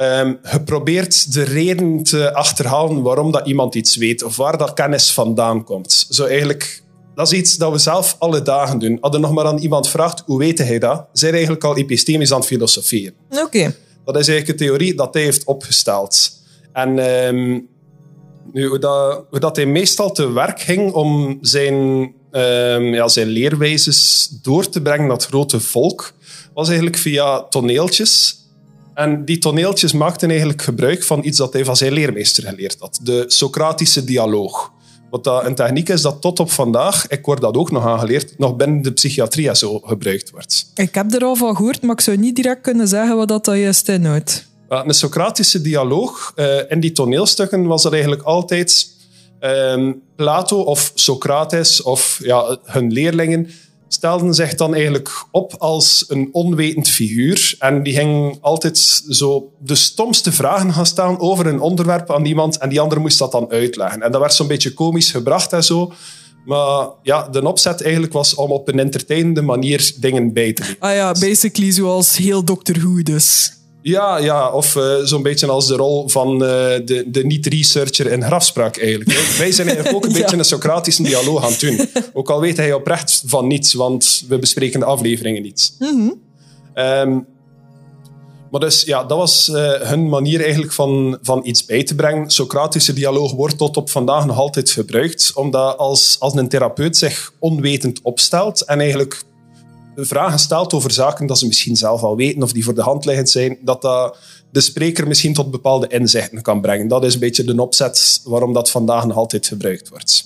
Um, 0.02 0.40
je 0.52 0.62
probeert 0.62 1.34
de 1.34 1.44
reden 1.44 2.04
te 2.04 2.34
achterhalen 2.34 3.02
waarom 3.02 3.32
dat 3.32 3.48
iemand 3.48 3.76
iets 3.76 3.96
weet 3.96 4.24
of 4.24 4.36
waar 4.36 4.58
dat 4.58 4.74
kennis 4.74 5.12
vandaan 5.12 5.64
komt. 5.64 6.08
Zo 6.10 6.26
eigenlijk 6.26 6.84
dat 7.18 7.32
is 7.32 7.38
iets 7.38 7.58
dat 7.58 7.72
we 7.72 7.78
zelf 7.78 8.16
alle 8.20 8.42
dagen 8.42 8.80
doen. 8.80 8.98
Als 9.02 9.16
er 9.16 9.20
nog 9.20 9.32
maar 9.32 9.46
aan 9.46 9.58
iemand 9.58 9.90
vraagt, 9.90 10.24
hoe 10.26 10.40
weet 10.40 10.58
hij 10.58 10.80
dat? 10.80 11.06
Zijn 11.14 11.34
eigenlijk 11.34 11.64
al 11.64 11.78
epistemisch 11.78 12.32
aan 12.32 12.40
het 12.40 12.48
filosoferen. 12.48 13.14
Oké. 13.30 13.76
Dat 14.06 14.18
is 14.18 14.28
eigenlijk 14.28 14.48
een 14.48 14.68
theorie 14.68 14.96
dat 14.96 15.14
hij 15.14 15.24
heeft 15.24 15.44
opgesteld. 15.44 16.32
En 16.74 17.00
um, 17.28 17.68
nu, 18.54 18.68
hoe, 18.68 18.80
dat, 18.80 19.26
hoe 19.30 19.40
dat 19.40 19.56
hij 19.56 19.66
meestal 19.66 20.12
te 20.12 20.32
werk 20.32 20.62
ging 20.62 20.94
om 20.94 21.38
zijn, 21.42 21.74
um, 22.32 22.94
ja, 22.94 23.08
zijn 23.08 23.28
leerwijzes 23.28 24.30
door 24.42 24.70
te 24.70 24.82
brengen 24.82 25.08
naar 25.08 25.16
het 25.16 25.26
grote 25.26 25.60
volk, 25.60 26.14
was 26.54 26.68
eigenlijk 26.68 26.98
via 26.98 27.42
toneeltjes. 27.42 28.36
En 28.94 29.26
die 29.26 29.38
toneeltjes 29.38 29.94
maakten 29.94 30.30
eigenlijk 30.30 30.62
gebruik 30.62 31.04
van 31.04 31.24
iets 31.24 31.38
dat 31.38 31.54
hij 31.54 31.66
van 31.66 31.78
zijn 31.78 31.94
leermeester 31.94 32.44
geleerd 32.44 32.80
had. 32.80 33.00
De 33.04 33.24
Socratische 33.28 34.04
dialoog. 34.04 34.72
Wat 35.10 35.24
dat 35.24 35.46
een 35.46 35.56
techniek 35.56 35.90
is 35.90 36.02
dat 36.02 36.22
tot 36.22 36.40
op 36.40 36.52
vandaag, 36.52 37.08
ik 37.08 37.26
word 37.26 37.42
dat 37.42 37.56
ook 37.56 37.72
nog 37.72 37.86
aangeleerd, 37.86 38.38
nog 38.38 38.56
binnen 38.56 38.82
de 38.82 38.92
psychiatrie 38.92 39.56
zo 39.56 39.80
gebruikt 39.80 40.30
wordt. 40.30 40.72
Ik 40.76 40.96
heb 40.96 41.14
er 41.14 41.24
al 41.24 41.36
van 41.36 41.56
gehoord, 41.56 41.82
maar 41.82 41.96
ik 41.96 42.02
zou 42.02 42.18
niet 42.18 42.36
direct 42.36 42.62
kunnen 42.62 42.88
zeggen 42.88 43.16
wat 43.16 43.28
dat 43.28 43.46
juist 43.46 43.90
inhoudt. 43.90 44.46
Een 44.70 44.94
Socratische 44.94 45.62
dialoog, 45.62 46.34
uh, 46.36 46.58
in 46.68 46.80
die 46.80 46.92
toneelstukken 46.92 47.66
was 47.66 47.84
dat 47.84 47.92
eigenlijk 47.92 48.22
altijd 48.22 48.88
um, 49.40 50.02
Plato 50.16 50.62
of 50.62 50.92
Socrates 50.94 51.82
of 51.82 52.20
ja, 52.24 52.58
hun 52.64 52.92
leerlingen 52.92 53.50
stelden 53.88 54.34
zich 54.34 54.56
dan 54.56 54.74
eigenlijk 54.74 55.26
op 55.32 55.56
als 55.58 56.06
een 56.08 56.30
onwetend 56.32 56.90
figuur. 56.90 57.56
En 57.60 57.84
die 57.84 57.94
ging 57.94 58.38
altijd 58.42 58.78
zo 59.10 59.52
de 59.60 59.76
stomste 59.76 60.32
vragen 60.32 60.74
gaan 60.74 60.86
stellen 60.86 61.20
over 61.20 61.48
een 61.48 61.60
onderwerp 61.60 62.12
aan 62.12 62.26
iemand. 62.26 62.58
En 62.58 62.70
die 62.70 62.80
ander 62.80 63.02
moest 63.02 63.20
dat 63.20 63.32
dan 63.32 63.50
uitleggen. 63.50 64.02
En 64.02 64.12
dat 64.12 64.22
werd 64.22 64.34
zo'n 64.34 64.48
beetje 64.48 64.74
komisch 64.74 65.12
gebracht 65.12 65.54
en 65.54 65.64
zo. 65.64 65.94
Maar 66.46 66.88
ja, 67.04 67.28
de 67.28 67.48
opzet 67.48 67.84
eigenlijk 67.84 68.14
was 68.14 68.36
om 68.36 68.52
op 68.52 68.68
een 68.68 68.80
entertainende 68.80 69.42
manier 69.42 69.94
dingen 70.00 70.34
bij 70.34 70.54
te 70.54 70.64
doen. 70.64 70.76
Ah 70.80 70.94
ja, 70.94 71.12
basically 71.12 71.72
zoals 71.72 72.18
heel 72.18 72.44
Doctor 72.44 72.80
Who 72.80 73.02
dus. 73.04 73.52
Ja, 73.88 74.18
ja 74.18 74.52
of 74.52 74.76
uh, 74.76 74.96
zo'n 75.04 75.22
beetje 75.22 75.48
als 75.48 75.68
de 75.68 75.76
rol 75.76 76.10
van 76.10 76.34
uh, 76.34 76.40
de, 76.40 77.04
de 77.08 77.26
niet-researcher 77.26 78.12
in 78.12 78.24
grafspraak 78.24 78.78
eigenlijk. 78.78 79.10
Wij 79.38 79.52
zijn 79.52 79.68
eigenlijk 79.68 79.98
ook 79.98 80.06
een 80.06 80.12
ja. 80.16 80.22
beetje 80.22 80.38
een 80.38 80.46
Socratische 80.46 81.04
dialoog 81.04 81.44
aan 81.44 81.52
het 81.52 81.60
doen. 81.60 81.88
Ook 82.14 82.30
al 82.30 82.40
weet 82.40 82.58
hij 82.58 82.74
oprecht 82.74 83.24
van 83.26 83.48
niets, 83.48 83.74
want 83.74 84.24
we 84.28 84.40
bespreken 84.40 84.80
de 84.80 84.86
afleveringen 84.86 85.42
niet. 85.42 85.76
Mm 85.80 85.88
-hmm. 85.88 86.22
um, 86.84 87.26
maar 88.52 88.60
dus 88.60 88.84
ja, 88.84 89.04
dat 89.04 89.18
was 89.18 89.50
uh, 89.50 89.72
hun 89.72 90.10
manier 90.10 90.42
eigenlijk 90.42 90.74
van, 90.74 91.18
van 91.22 91.42
iets 91.44 91.66
bij 91.66 91.84
te 91.84 91.96
brengen. 91.96 92.30
Socratische 92.30 92.94
dialoog 92.94 93.32
wordt 93.32 93.58
tot 93.58 93.78
op 93.78 93.90
vandaag 93.90 94.26
nog 94.26 94.38
altijd 94.38 94.70
gebruikt, 94.70 95.32
omdat 95.36 95.78
als, 95.78 96.16
als 96.20 96.36
een 96.36 96.50
therapeut 96.50 96.98
zich 96.98 97.34
onwetend 97.40 98.02
opstelt 98.02 98.62
en 98.62 98.80
eigenlijk 98.80 99.24
vragen 100.06 100.40
stelt 100.40 100.74
over 100.74 100.92
zaken 100.92 101.28
dat 101.28 101.40
ze 101.40 101.48
misschien 101.48 101.76
zelf 101.76 102.02
al 102.02 102.16
weten 102.16 102.44
of 102.44 102.52
die 102.52 102.64
voor 102.64 102.76
de 102.76 102.82
hand 102.82 103.06
liggend 103.06 103.30
zijn, 103.30 103.58
dat 103.62 103.82
dat 103.82 104.18
de 104.52 104.62
spreker 104.62 105.08
misschien 105.08 105.34
tot 105.34 105.52
bepaalde 105.52 105.88
inzichten 105.88 106.42
kan 106.42 106.62
brengen. 106.62 106.88
Dat 106.88 107.04
is 107.04 107.14
een 107.14 107.20
beetje 107.20 107.44
de 107.44 107.62
opzet 107.62 108.22
waarom 108.24 108.54
dat 108.54 108.72
vandaag 108.72 109.06
nog 109.06 109.18
altijd 109.18 109.48
gebruikt 109.48 109.90
wordt. 109.90 110.26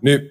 Nu, 0.00 0.30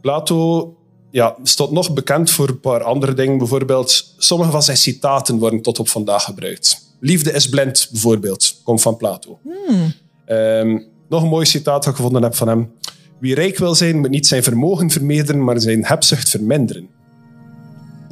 Plato 0.00 0.76
ja, 1.10 1.36
stond 1.42 1.70
nog 1.70 1.92
bekend 1.92 2.30
voor 2.30 2.48
een 2.48 2.60
paar 2.60 2.82
andere 2.82 3.14
dingen. 3.14 3.38
Bijvoorbeeld, 3.38 4.14
sommige 4.18 4.50
van 4.50 4.62
zijn 4.62 4.76
citaten 4.76 5.38
worden 5.38 5.62
tot 5.62 5.78
op 5.78 5.88
vandaag 5.88 6.24
gebruikt. 6.24 6.96
Liefde 7.00 7.32
is 7.32 7.48
blind, 7.48 7.88
bijvoorbeeld, 7.90 8.60
komt 8.64 8.82
van 8.82 8.96
Plato. 8.96 9.38
Hmm. 9.42 9.92
Um, 10.26 10.86
nog 11.08 11.22
een 11.22 11.28
mooi 11.28 11.46
citaat 11.46 11.82
dat 11.82 11.92
ik 11.92 11.96
gevonden 11.96 12.22
heb 12.22 12.34
van 12.34 12.48
hem. 12.48 12.72
Wie 13.20 13.34
rijk 13.34 13.58
wil 13.58 13.74
zijn, 13.74 13.98
moet 13.98 14.10
niet 14.10 14.26
zijn 14.26 14.42
vermogen 14.42 14.90
vermeerderen, 14.90 15.44
maar 15.44 15.60
zijn 15.60 15.84
hebzucht 15.84 16.28
verminderen. 16.28 16.88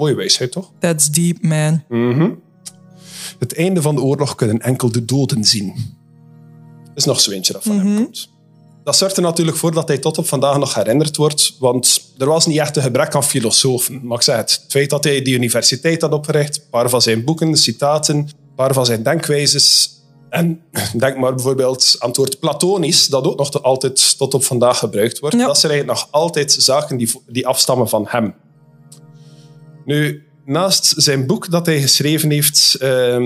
Mooie 0.02 0.14
wijsheid, 0.14 0.52
toch? 0.52 0.70
That's 0.78 1.10
deep, 1.10 1.42
man. 1.42 1.84
Mm 1.88 2.12
-hmm. 2.12 2.40
Het 3.38 3.54
einde 3.56 3.82
van 3.82 3.94
de 3.94 4.02
oorlog 4.02 4.34
kunnen 4.34 4.60
enkel 4.60 4.92
de 4.92 5.04
doden 5.04 5.44
zien. 5.44 5.74
Dat 6.84 6.96
is 6.96 7.04
nog 7.04 7.20
zo'n 7.20 7.32
eentje 7.32 7.52
dat 7.52 7.62
van 7.62 7.74
mm 7.74 7.80
-hmm. 7.80 7.94
hem 7.94 8.04
komt. 8.04 8.28
dat 8.84 8.96
zorgt 8.96 9.16
er 9.16 9.22
natuurlijk 9.22 9.56
voor 9.56 9.72
dat 9.72 9.88
hij 9.88 9.98
tot 9.98 10.18
op 10.18 10.26
vandaag 10.26 10.58
nog 10.58 10.74
herinnerd 10.74 11.16
wordt, 11.16 11.56
want 11.58 12.12
er 12.18 12.26
was 12.26 12.46
niet 12.46 12.58
echt 12.58 12.76
een 12.76 12.82
gebrek 12.82 13.14
aan 13.14 13.24
filosofen. 13.24 14.06
Maar 14.06 14.16
ik 14.16 14.22
zeg 14.22 14.36
het, 14.36 14.50
het 14.62 14.72
feit 14.72 14.90
dat 14.90 15.04
hij 15.04 15.22
die 15.22 15.34
universiteit 15.34 16.00
had 16.00 16.12
opgericht, 16.12 16.56
een 16.56 16.70
paar 16.70 16.90
van 16.90 17.02
zijn 17.02 17.24
boeken, 17.24 17.56
citaten, 17.56 18.16
een 18.16 18.54
paar 18.54 18.72
van 18.74 18.86
zijn 18.86 19.02
denkwijzes, 19.02 19.96
en 20.28 20.62
denk 20.96 21.16
maar 21.16 21.34
bijvoorbeeld 21.34 21.96
aan 21.98 22.08
het 22.08 22.16
woord 22.16 22.38
platonisch, 22.38 23.06
dat 23.06 23.26
ook 23.26 23.38
nog 23.38 23.62
altijd 23.62 24.18
tot 24.18 24.34
op 24.34 24.44
vandaag 24.44 24.78
gebruikt 24.78 25.18
wordt. 25.18 25.36
Ja. 25.36 25.46
Dat 25.46 25.58
zijn 25.58 25.72
eigenlijk 25.72 26.00
nog 26.00 26.12
altijd 26.12 26.52
zaken 26.52 26.96
die, 26.96 27.12
die 27.26 27.46
afstammen 27.46 27.88
van 27.88 28.04
hem. 28.08 28.34
Nu, 29.84 30.22
naast 30.44 30.94
zijn 30.96 31.26
boek 31.26 31.50
dat 31.50 31.66
hij 31.66 31.80
geschreven 31.80 32.30
heeft, 32.30 32.74
eh, 32.74 32.80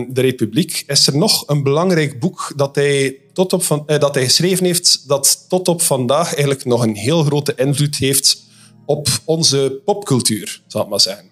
De 0.08 0.20
Republiek, 0.20 0.84
is 0.86 1.06
er 1.06 1.16
nog 1.16 1.48
een 1.48 1.62
belangrijk 1.62 2.20
boek 2.20 2.52
dat 2.56 2.74
hij, 2.74 3.16
tot 3.32 3.52
op 3.52 3.62
van, 3.62 3.82
eh, 3.86 3.98
dat 3.98 4.14
hij 4.14 4.24
geschreven 4.24 4.64
heeft, 4.64 5.08
dat 5.08 5.44
tot 5.48 5.68
op 5.68 5.82
vandaag 5.82 6.26
eigenlijk 6.34 6.64
nog 6.64 6.82
een 6.82 6.96
heel 6.96 7.24
grote 7.24 7.54
invloed 7.56 7.96
heeft 7.96 8.44
op 8.86 9.08
onze 9.24 9.80
popcultuur, 9.84 10.62
zal 10.66 10.82
ik 10.82 10.88
maar 10.88 11.00
zeggen. 11.00 11.24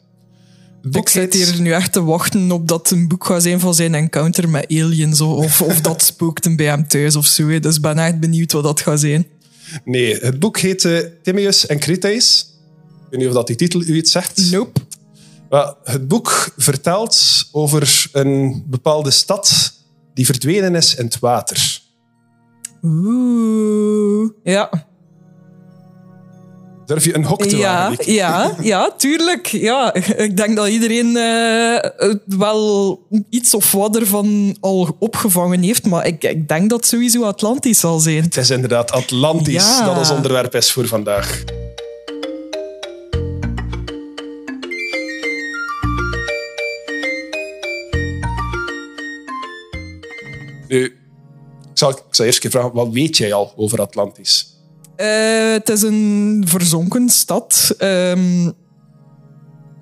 Het 0.82 0.92
boek 0.92 1.02
Ik 1.02 1.08
zit 1.08 1.34
hier 1.34 1.60
nu 1.60 1.72
echt 1.72 1.92
te 1.92 2.02
wachten 2.02 2.50
op 2.50 2.68
dat 2.68 2.88
het 2.88 2.98
een 2.98 3.08
boek 3.08 3.24
gaat 3.24 3.42
zijn 3.42 3.60
van 3.60 3.74
zijn 3.74 3.94
encounter 3.94 4.48
met 4.48 4.66
aliens. 4.70 5.20
Of, 5.20 5.62
of 5.62 5.80
dat 5.80 6.02
spookte 6.12 6.54
bij 6.54 6.66
hem 6.66 6.88
thuis 6.88 7.16
of 7.16 7.26
zo. 7.26 7.60
Dus 7.60 7.76
ik 7.76 7.82
ben 7.82 7.98
echt 7.98 8.20
benieuwd 8.20 8.52
wat 8.52 8.62
dat 8.62 8.80
gaat 8.80 9.00
zijn. 9.00 9.26
Nee, 9.84 10.16
het 10.16 10.38
boek 10.38 10.58
heet 10.58 10.84
eh, 10.84 10.98
Timaeus 11.22 11.66
en 11.66 11.78
Critias. 11.78 12.48
Ik 13.04 13.10
weet 13.10 13.20
niet 13.20 13.28
of 13.28 13.34
dat 13.34 13.46
die 13.46 13.56
titel 13.56 13.82
u 13.82 13.96
iets 13.96 14.12
zegt. 14.12 14.50
Nope. 14.50 14.80
Het 15.84 16.08
boek 16.08 16.52
vertelt 16.56 17.18
over 17.52 18.08
een 18.12 18.64
bepaalde 18.66 19.10
stad 19.10 19.72
die 20.14 20.24
verdwenen 20.26 20.74
is 20.74 20.94
in 20.94 21.04
het 21.04 21.18
water. 21.18 21.80
Oeh. 22.82 24.30
Ja. 24.42 24.70
Durf 26.86 27.04
je 27.04 27.14
een 27.14 27.24
hok 27.24 27.42
te 27.46 27.56
Ja, 27.56 27.88
wagen? 27.88 28.12
ja, 28.12 28.54
ja, 28.60 28.90
tuurlijk. 28.96 29.46
Ja, 29.46 29.94
ik 29.94 30.36
denk 30.36 30.56
dat 30.56 30.68
iedereen 30.68 31.16
eh, 31.16 32.14
wel 32.26 32.98
iets 33.30 33.54
of 33.54 33.72
wat 33.72 33.96
ervan 33.96 34.56
al 34.60 34.96
opgevangen 34.98 35.62
heeft. 35.62 35.86
Maar 35.86 36.06
ik, 36.06 36.24
ik 36.24 36.48
denk 36.48 36.70
dat 36.70 36.78
het 36.80 36.88
sowieso 36.88 37.22
Atlantis 37.24 37.80
zal 37.80 37.98
zijn. 37.98 38.22
Het 38.22 38.36
is 38.36 38.50
inderdaad 38.50 38.90
Atlantis 38.90 39.54
Ja. 39.78 39.84
dat 39.86 39.96
ons 39.98 40.10
onderwerp 40.10 40.54
is 40.54 40.72
voor 40.72 40.86
vandaag. 40.86 41.44
Nu, 50.74 50.84
ik 50.84 51.78
zal, 51.78 51.90
ik 51.90 52.02
zal 52.10 52.26
eerst 52.26 52.48
vragen, 52.48 52.72
wat 52.72 52.88
weet 52.88 53.16
jij 53.16 53.32
al 53.32 53.52
over 53.56 53.80
Atlantis? 53.80 54.58
Eh, 54.96 55.52
het 55.52 55.68
is 55.68 55.82
een 55.82 56.44
verzonken 56.46 57.08
stad. 57.08 57.74
Ehm, 57.78 58.50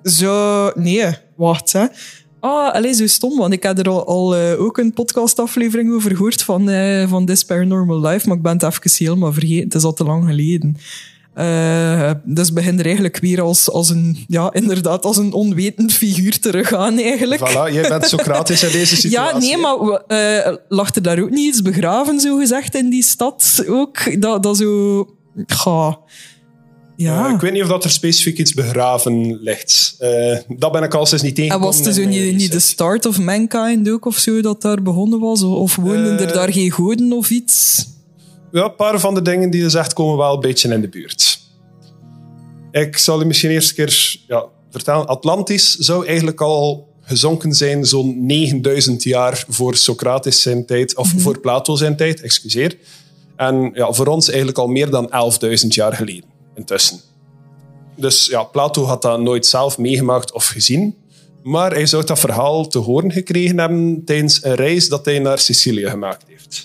zo... 0.03 0.71
Nee, 0.75 1.05
wacht. 1.35 1.73
Hè. 1.73 1.85
Ah, 2.39 2.73
alleen 2.73 2.95
zo 2.95 3.07
stom, 3.07 3.37
want 3.37 3.53
ik 3.53 3.63
heb 3.63 3.77
er 3.77 3.89
al, 3.89 4.05
al 4.05 4.35
eh, 4.35 4.61
ook 4.61 4.77
een 4.77 4.93
podcastaflevering 4.93 5.93
over 5.93 6.11
gehoord 6.11 6.43
van, 6.43 6.69
eh, 6.69 7.09
van 7.09 7.25
This 7.25 7.43
Paranormal 7.43 8.01
Life, 8.01 8.27
maar 8.27 8.37
ik 8.37 8.43
ben 8.43 8.53
het 8.53 8.63
even 8.63 9.05
helemaal 9.05 9.33
vergeten. 9.33 9.63
Het 9.63 9.75
is 9.75 9.83
al 9.83 9.93
te 9.93 10.03
lang 10.03 10.25
geleden. 10.25 10.77
Eh, 11.33 12.11
dus 12.23 12.45
het 12.45 12.55
begint 12.55 12.79
er 12.79 12.85
eigenlijk 12.85 13.19
weer 13.19 13.41
als, 13.41 13.69
als 13.69 13.89
een, 13.89 14.17
ja, 14.27 14.53
inderdaad, 14.53 15.05
als 15.05 15.17
een 15.17 15.33
onwetend 15.33 15.93
figuur 15.93 16.39
te 16.39 16.63
gaan 16.63 16.99
eigenlijk. 16.99 17.49
Voilà, 17.49 17.73
jij 17.73 17.89
bent 17.89 18.05
Socrates 18.05 18.63
in 18.63 18.71
deze 18.71 18.95
situatie. 18.95 19.11
Ja, 19.33 19.37
nee, 19.39 19.57
maar 19.57 20.01
eh 20.07 20.55
lag 20.69 20.95
er 20.95 21.01
daar 21.01 21.19
ook 21.19 21.29
niet 21.29 21.47
iets 21.47 21.61
begraven, 21.61 22.19
zo 22.19 22.37
gezegd, 22.37 22.75
in 22.75 22.89
die 22.89 23.03
stad 23.03 23.63
ook? 23.67 24.21
Dat, 24.21 24.43
dat 24.43 24.57
zo... 24.57 25.07
Ga. 25.47 25.99
Ja. 26.95 27.33
Ik 27.33 27.41
weet 27.41 27.51
niet 27.51 27.61
of 27.61 27.67
dat 27.67 27.83
er 27.83 27.89
specifiek 27.89 28.37
iets 28.37 28.53
begraven 28.53 29.39
ligt. 29.41 29.95
Eh, 29.99 30.37
dat 30.47 30.71
ben 30.71 30.83
ik 30.83 30.93
al 30.93 31.05
sinds 31.05 31.23
niet 31.23 31.31
en 31.31 31.43
tegengekomen. 31.43 31.83
was 31.83 31.95
het 31.95 32.09
niet, 32.09 32.35
niet 32.35 32.51
de 32.51 32.59
start 32.59 33.05
of 33.05 33.19
mankind 33.19 33.89
ook 33.89 34.05
of 34.05 34.17
zo, 34.17 34.41
dat 34.41 34.61
daar 34.61 34.81
begonnen 34.81 35.19
was? 35.19 35.43
Of 35.43 35.75
woonden 35.75 36.19
er 36.19 36.33
daar 36.33 36.53
geen 36.53 36.71
goden 36.71 37.13
of 37.13 37.29
iets? 37.29 37.85
Ja, 38.53 38.63
een 38.63 38.75
paar 38.75 38.99
van 38.99 39.13
de 39.13 39.21
dingen 39.21 39.49
die 39.49 39.61
je 39.61 39.69
zegt 39.69 39.93
komen 39.93 40.17
wel 40.17 40.33
een 40.33 40.39
beetje 40.39 40.73
in 40.73 40.81
de 40.81 40.89
buurt. 40.89 41.39
Ik 42.71 42.97
zal 42.97 43.21
u 43.21 43.25
misschien 43.25 43.49
eerst 43.49 43.69
een 43.69 43.75
keer 43.75 44.19
ja, 44.27 44.45
vertellen. 44.69 45.07
Atlantis 45.07 45.75
zou 45.75 46.05
eigenlijk 46.05 46.41
al 46.41 46.87
gezonken 47.01 47.53
zijn 47.53 47.85
zo'n 47.85 48.25
9000 48.25 49.03
jaar 49.03 49.45
voor 49.47 49.75
Socrates 49.75 50.41
zijn 50.41 50.65
tijd, 50.65 50.95
of 50.95 51.13
voor 51.17 51.39
Plato 51.39 51.75
zijn 51.75 51.97
tijd, 51.97 52.21
excuseer. 52.21 52.77
En 53.35 53.71
ja, 53.73 53.91
voor 53.91 54.07
ons 54.07 54.27
eigenlijk 54.27 54.57
al 54.57 54.67
meer 54.67 54.89
dan 54.89 55.11
11.000 55.63 55.67
jaar 55.67 55.93
geleden 55.93 56.29
intussen. 56.55 56.99
Dus 57.95 58.25
ja, 58.25 58.43
Plato 58.43 58.83
had 58.83 59.01
dat 59.01 59.19
nooit 59.19 59.45
zelf 59.45 59.77
meegemaakt 59.77 60.31
of 60.31 60.47
gezien. 60.47 60.95
Maar 61.43 61.71
hij 61.71 61.85
zou 61.85 62.05
dat 62.05 62.19
verhaal 62.19 62.67
te 62.67 62.79
horen 62.79 63.11
gekregen 63.11 63.59
hebben 63.59 64.01
tijdens 64.05 64.43
een 64.43 64.55
reis 64.55 64.89
dat 64.89 65.05
hij 65.05 65.19
naar 65.19 65.39
Sicilië 65.39 65.89
gemaakt 65.89 66.23
heeft. 66.27 66.63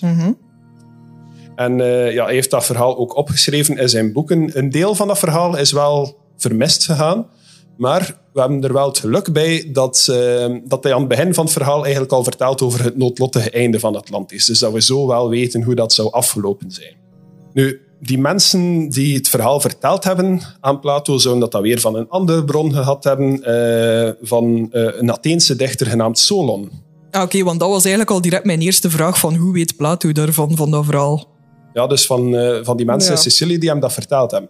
En 1.59 1.81
eh, 1.81 2.13
ja, 2.13 2.25
hij 2.25 2.33
heeft 2.33 2.49
dat 2.49 2.65
verhaal 2.65 2.97
ook 2.97 3.15
opgeschreven 3.15 3.77
in 3.77 3.89
zijn 3.89 4.13
boeken. 4.13 4.57
Een 4.57 4.69
deel 4.69 4.95
van 4.95 5.07
dat 5.07 5.19
verhaal 5.19 5.57
is 5.57 5.71
wel 5.71 6.17
vermist 6.37 6.85
gegaan. 6.85 7.27
Maar 7.77 8.17
we 8.33 8.39
hebben 8.39 8.63
er 8.63 8.73
wel 8.73 8.87
het 8.87 8.97
geluk 8.97 9.33
bij 9.33 9.69
dat, 9.71 10.07
eh, 10.11 10.55
dat 10.65 10.83
hij 10.83 10.93
aan 10.93 10.99
het 10.99 11.09
begin 11.09 11.33
van 11.33 11.43
het 11.43 11.53
verhaal 11.53 11.81
eigenlijk 11.83 12.11
al 12.11 12.23
vertelt 12.23 12.61
over 12.61 12.83
het 12.83 12.97
noodlottige 12.97 13.49
einde 13.49 13.79
van 13.79 13.95
Atlantis. 13.95 14.45
Dus 14.45 14.59
dat 14.59 14.71
we 14.71 14.81
zo 14.81 15.07
wel 15.07 15.29
weten 15.29 15.63
hoe 15.63 15.75
dat 15.75 15.93
zou 15.93 16.11
afgelopen 16.11 16.71
zijn. 16.71 16.95
Nu, 17.53 17.81
die 17.99 18.17
mensen 18.17 18.89
die 18.89 19.15
het 19.15 19.29
verhaal 19.29 19.59
verteld 19.59 20.03
hebben 20.03 20.41
aan 20.59 20.79
Plato, 20.79 21.17
zouden 21.17 21.41
dat 21.41 21.51
dan 21.51 21.61
weer 21.61 21.79
van 21.79 21.95
een 21.95 22.09
andere 22.09 22.43
bron 22.43 22.73
gehad 22.73 23.03
hebben, 23.03 23.43
eh, 23.43 24.11
van 24.21 24.71
eh, 24.71 24.83
een 24.99 25.11
Atheense 25.11 25.55
dichter 25.55 25.87
genaamd 25.87 26.19
Solon. 26.19 26.71
Oké, 27.11 27.43
want 27.43 27.59
dat 27.59 27.69
was 27.69 27.83
eigenlijk 27.83 28.11
al 28.11 28.21
direct 28.21 28.45
mijn 28.45 28.61
eerste 28.61 28.89
vraag 28.89 29.19
van 29.19 29.35
hoe 29.35 29.53
weet 29.53 29.75
Plato 29.75 30.11
daarvan, 30.11 30.55
van 30.55 30.71
dat 30.71 30.85
verhaal? 30.85 31.37
Ja, 31.73 31.87
dus 31.87 32.05
van, 32.05 32.35
eh, 32.35 32.59
van 32.63 32.77
die 32.77 32.85
mensen 32.85 33.11
Ja. 33.11 33.15
in 33.15 33.21
Sicilië 33.23 33.57
die 33.57 33.69
hem 33.69 33.79
dat 33.79 33.93
verteld 33.93 34.31
hebben. 34.31 34.49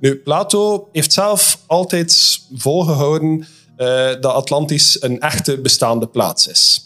Nu, 0.00 0.16
Plato 0.16 0.88
heeft 0.92 1.12
zelf 1.12 1.58
altijd 1.66 2.40
volgehouden 2.54 3.46
eh, 3.76 4.08
dat 4.20 4.32
Atlantis 4.32 5.02
een 5.02 5.20
echte 5.20 5.60
bestaande 5.60 6.06
plaats 6.06 6.48
is. 6.48 6.84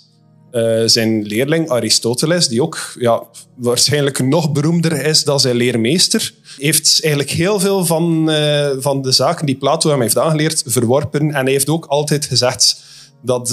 Eh, 0.50 0.82
zijn 0.86 1.22
leerling 1.22 1.70
Aristoteles, 1.70 2.48
die 2.48 2.62
ook 2.62 2.94
ja, 2.98 3.22
waarschijnlijk 3.56 4.18
nog 4.18 4.52
beroemder 4.52 5.06
is 5.06 5.24
dan 5.24 5.40
zijn 5.40 5.56
leermeester, 5.56 6.34
heeft 6.58 7.00
eigenlijk 7.02 7.32
heel 7.32 7.60
veel 7.60 7.84
van, 7.84 8.30
van 8.78 9.02
de 9.02 9.12
zaken 9.12 9.46
die 9.46 9.56
Plato 9.56 9.90
hem 9.90 10.00
heeft 10.00 10.18
aangeleerd 10.18 10.62
verworpen. 10.66 11.20
En 11.20 11.42
hij 11.42 11.52
heeft 11.52 11.68
ook 11.68 11.86
altijd 11.86 12.24
gezegd 12.24 12.76
dat 13.22 13.52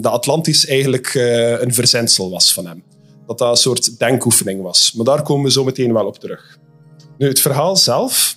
de 0.00 0.08
Atlantis 0.08 0.66
eigenlijk 0.66 1.14
een 1.60 1.74
verzinsel 1.74 2.30
was 2.30 2.52
van 2.52 2.66
hem. 2.66 2.82
Dat 3.30 3.38
dat 3.38 3.50
een 3.50 3.56
soort 3.56 3.98
denkoefening 3.98 4.62
was. 4.62 4.92
Maar 4.92 5.04
daar 5.04 5.22
komen 5.22 5.44
we 5.44 5.50
zo 5.50 5.64
meteen 5.64 5.92
wel 5.92 6.06
op 6.06 6.18
terug. 6.18 6.58
Nu, 7.18 7.28
het 7.28 7.40
verhaal 7.40 7.76
zelf 7.76 8.36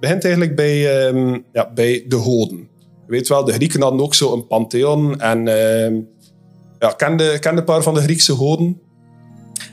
begint 0.00 0.24
eigenlijk 0.24 0.56
bij, 0.56 1.06
ehm, 1.06 1.38
ja, 1.52 1.72
bij 1.74 2.04
de 2.08 2.16
goden. 2.16 2.68
Je 3.06 3.10
weet 3.10 3.28
wel, 3.28 3.44
de 3.44 3.52
Grieken 3.52 3.82
hadden 3.82 4.00
ook 4.00 4.14
zo 4.14 4.32
een 4.32 4.46
pantheon. 4.46 5.20
En 5.20 5.48
ehm 5.48 5.94
ja, 6.78 6.90
kende, 6.90 7.38
kende 7.38 7.60
een 7.60 7.66
paar 7.66 7.82
van 7.82 7.94
de 7.94 8.00
Griekse 8.00 8.34
goden? 8.34 8.80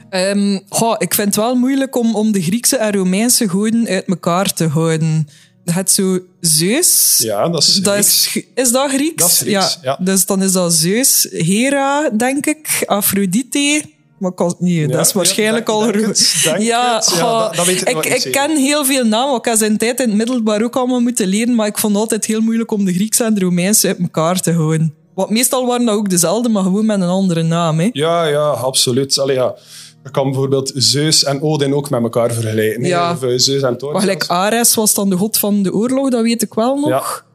Ehm, 0.09 0.59
goh, 0.69 0.95
ik 0.97 1.13
vind 1.13 1.27
het 1.27 1.35
wel 1.35 1.55
moeilijk 1.55 1.95
om, 1.95 2.15
om 2.15 2.31
de 2.31 2.41
Griekse 2.41 2.77
en 2.77 2.91
Romeinse 2.91 3.49
goden 3.49 3.87
uit 3.87 4.05
elkaar 4.05 4.53
te 4.53 4.67
houden. 4.67 5.27
Je 5.63 5.71
hebt 5.71 5.91
zo 5.91 6.19
Zeus. 6.39 7.19
Ja, 7.23 7.49
dat 7.49 7.61
is 7.63 7.75
Dat 7.75 7.97
is, 7.97 8.43
is 8.55 8.71
dat 8.71 8.91
Grieks? 8.91 9.15
Dat 9.15 9.29
is 9.29 9.37
Grieks, 9.37 9.79
ja. 9.81 9.97
Dus 10.01 10.25
dan 10.25 10.43
is 10.43 10.51
dat 10.51 10.73
Zeus, 10.73 11.27
Hera, 11.31 12.09
denk 12.09 12.45
ik, 12.45 12.83
Aphrodite. 12.85 13.99
Maar 14.21 14.31
ik 14.31 14.59
nee, 14.59 14.79
Ja, 14.79 14.87
dat 14.87 15.05
is 15.05 15.11
ja, 15.11 15.17
waarschijnlijk 15.17 15.69
al... 15.69 15.83
het, 15.85 16.41
denk 16.43 16.57
ja, 16.59 16.95
het. 16.95 17.13
Ja, 17.15 17.39
dat- 17.39 17.55
dat 17.55 17.65
weet 17.65 17.81
ik 17.81 18.05
ik, 18.05 18.13
niet 18.13 18.29
ken 18.29 18.57
heel 18.57 18.85
veel 18.85 19.05
namen. 19.05 19.35
Ik 19.37 19.45
heb 19.45 19.57
zijn 19.57 19.77
tijd 19.77 19.99
in 19.99 20.07
het 20.07 20.17
middelbaar 20.17 20.63
ook 20.63 20.75
allemaal 20.75 20.99
moeten 20.99 21.27
leren, 21.27 21.55
maar 21.55 21.67
ik 21.67 21.77
vond 21.77 21.93
het 21.93 22.01
altijd 22.01 22.25
heel 22.25 22.41
moeilijk 22.41 22.71
om 22.71 22.85
de 22.85 22.93
Griekse 22.93 23.23
en 23.23 23.33
de 23.33 23.39
Romeinse 23.39 23.87
uit 23.87 23.99
elkaar 23.99 24.41
te 24.41 24.51
houden. 24.51 24.93
Want 25.15 25.29
meestal 25.29 25.65
waren 25.67 25.85
dat 25.85 25.95
ook 25.95 26.09
dezelfde, 26.09 26.49
maar 26.49 26.63
gewoon 26.63 26.85
met 26.85 27.01
een 27.01 27.07
andere 27.07 27.43
naam. 27.43 27.79
Hè. 27.79 27.89
Ja, 27.91 28.25
ja, 28.25 28.49
absoluut. 28.49 29.19
Allee, 29.19 29.35
ja. 29.35 29.55
Je 30.03 30.11
kan 30.11 30.23
bijvoorbeeld 30.23 30.71
Zeus 30.75 31.23
en 31.23 31.41
Odin 31.41 31.73
ook 31.75 31.89
met 31.89 32.01
elkaar 32.01 32.31
vergelijken. 32.33 32.83
Ja. 32.83 33.11
Of 33.11 33.23
eh, 33.23 33.33
Zeus 33.35 33.61
en 33.61 33.77
Thor. 33.77 33.91
Maar 33.91 34.01
gelijk. 34.01 34.25
Ares 34.27 34.75
was 34.75 34.93
dan 34.93 35.09
de 35.09 35.15
god 35.15 35.37
van 35.37 35.63
de 35.63 35.73
oorlog, 35.73 36.09
dat 36.09 36.21
weet 36.21 36.41
ik 36.41 36.53
wel 36.53 36.75
nog. 36.79 37.25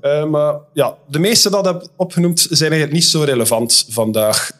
Eh, 0.00 0.24
maar 0.24 0.54
ja, 0.72 0.94
de 1.08 1.18
meeste 1.18 1.50
dat 1.50 1.66
ik 1.66 1.72
heb 1.72 1.88
opgenoemd 1.96 2.46
zijn 2.50 2.70
eigenlijk 2.70 2.92
niet 3.00 3.10
zo 3.10 3.22
relevant 3.22 3.86
vandaag. 3.88 4.50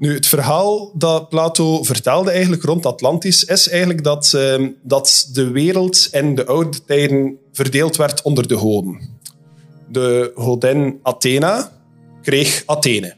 Nu, 0.00 0.14
het 0.14 0.26
verhaal 0.26 0.92
dat 0.94 1.28
Plato 1.28 1.82
vertelde 1.82 2.30
eigenlijk 2.30 2.62
rond 2.62 2.86
Atlantis 2.86 3.44
is 3.44 3.68
eigenlijk 3.68 4.04
dat, 4.04 4.32
eh, 4.34 4.66
dat 4.82 5.28
de 5.32 5.50
wereld 5.50 6.08
in 6.10 6.34
de 6.34 6.46
oude 6.46 6.84
tijden 6.84 7.38
verdeeld 7.52 7.96
werd 7.96 8.22
onder 8.22 8.48
de 8.48 8.56
goden. 8.56 9.18
De 9.88 10.32
godin 10.34 10.98
Athena 11.02 11.72
kreeg 12.22 12.62
Athene. 12.66 13.14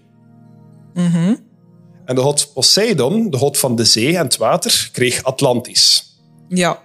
En 2.04 2.14
de 2.14 2.20
god 2.20 2.50
Poseidon, 2.54 3.30
de 3.30 3.36
god 3.36 3.58
van 3.58 3.76
de 3.76 3.84
zee 3.84 4.16
en 4.16 4.24
het 4.24 4.36
water, 4.36 4.88
kreeg 4.92 5.22
Atlantis. 5.22 6.12
Ja. 6.48 6.82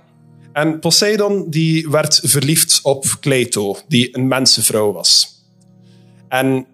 En 0.54 0.80
Poseidon 0.80 1.50
die 1.50 1.90
werd 1.90 2.20
verliefd 2.24 2.80
op 2.84 3.06
Kleito, 3.20 3.78
die 3.88 4.18
een 4.18 4.28
mensenvrouw 4.28 4.92
was. 4.92 5.42
En 6.28 6.66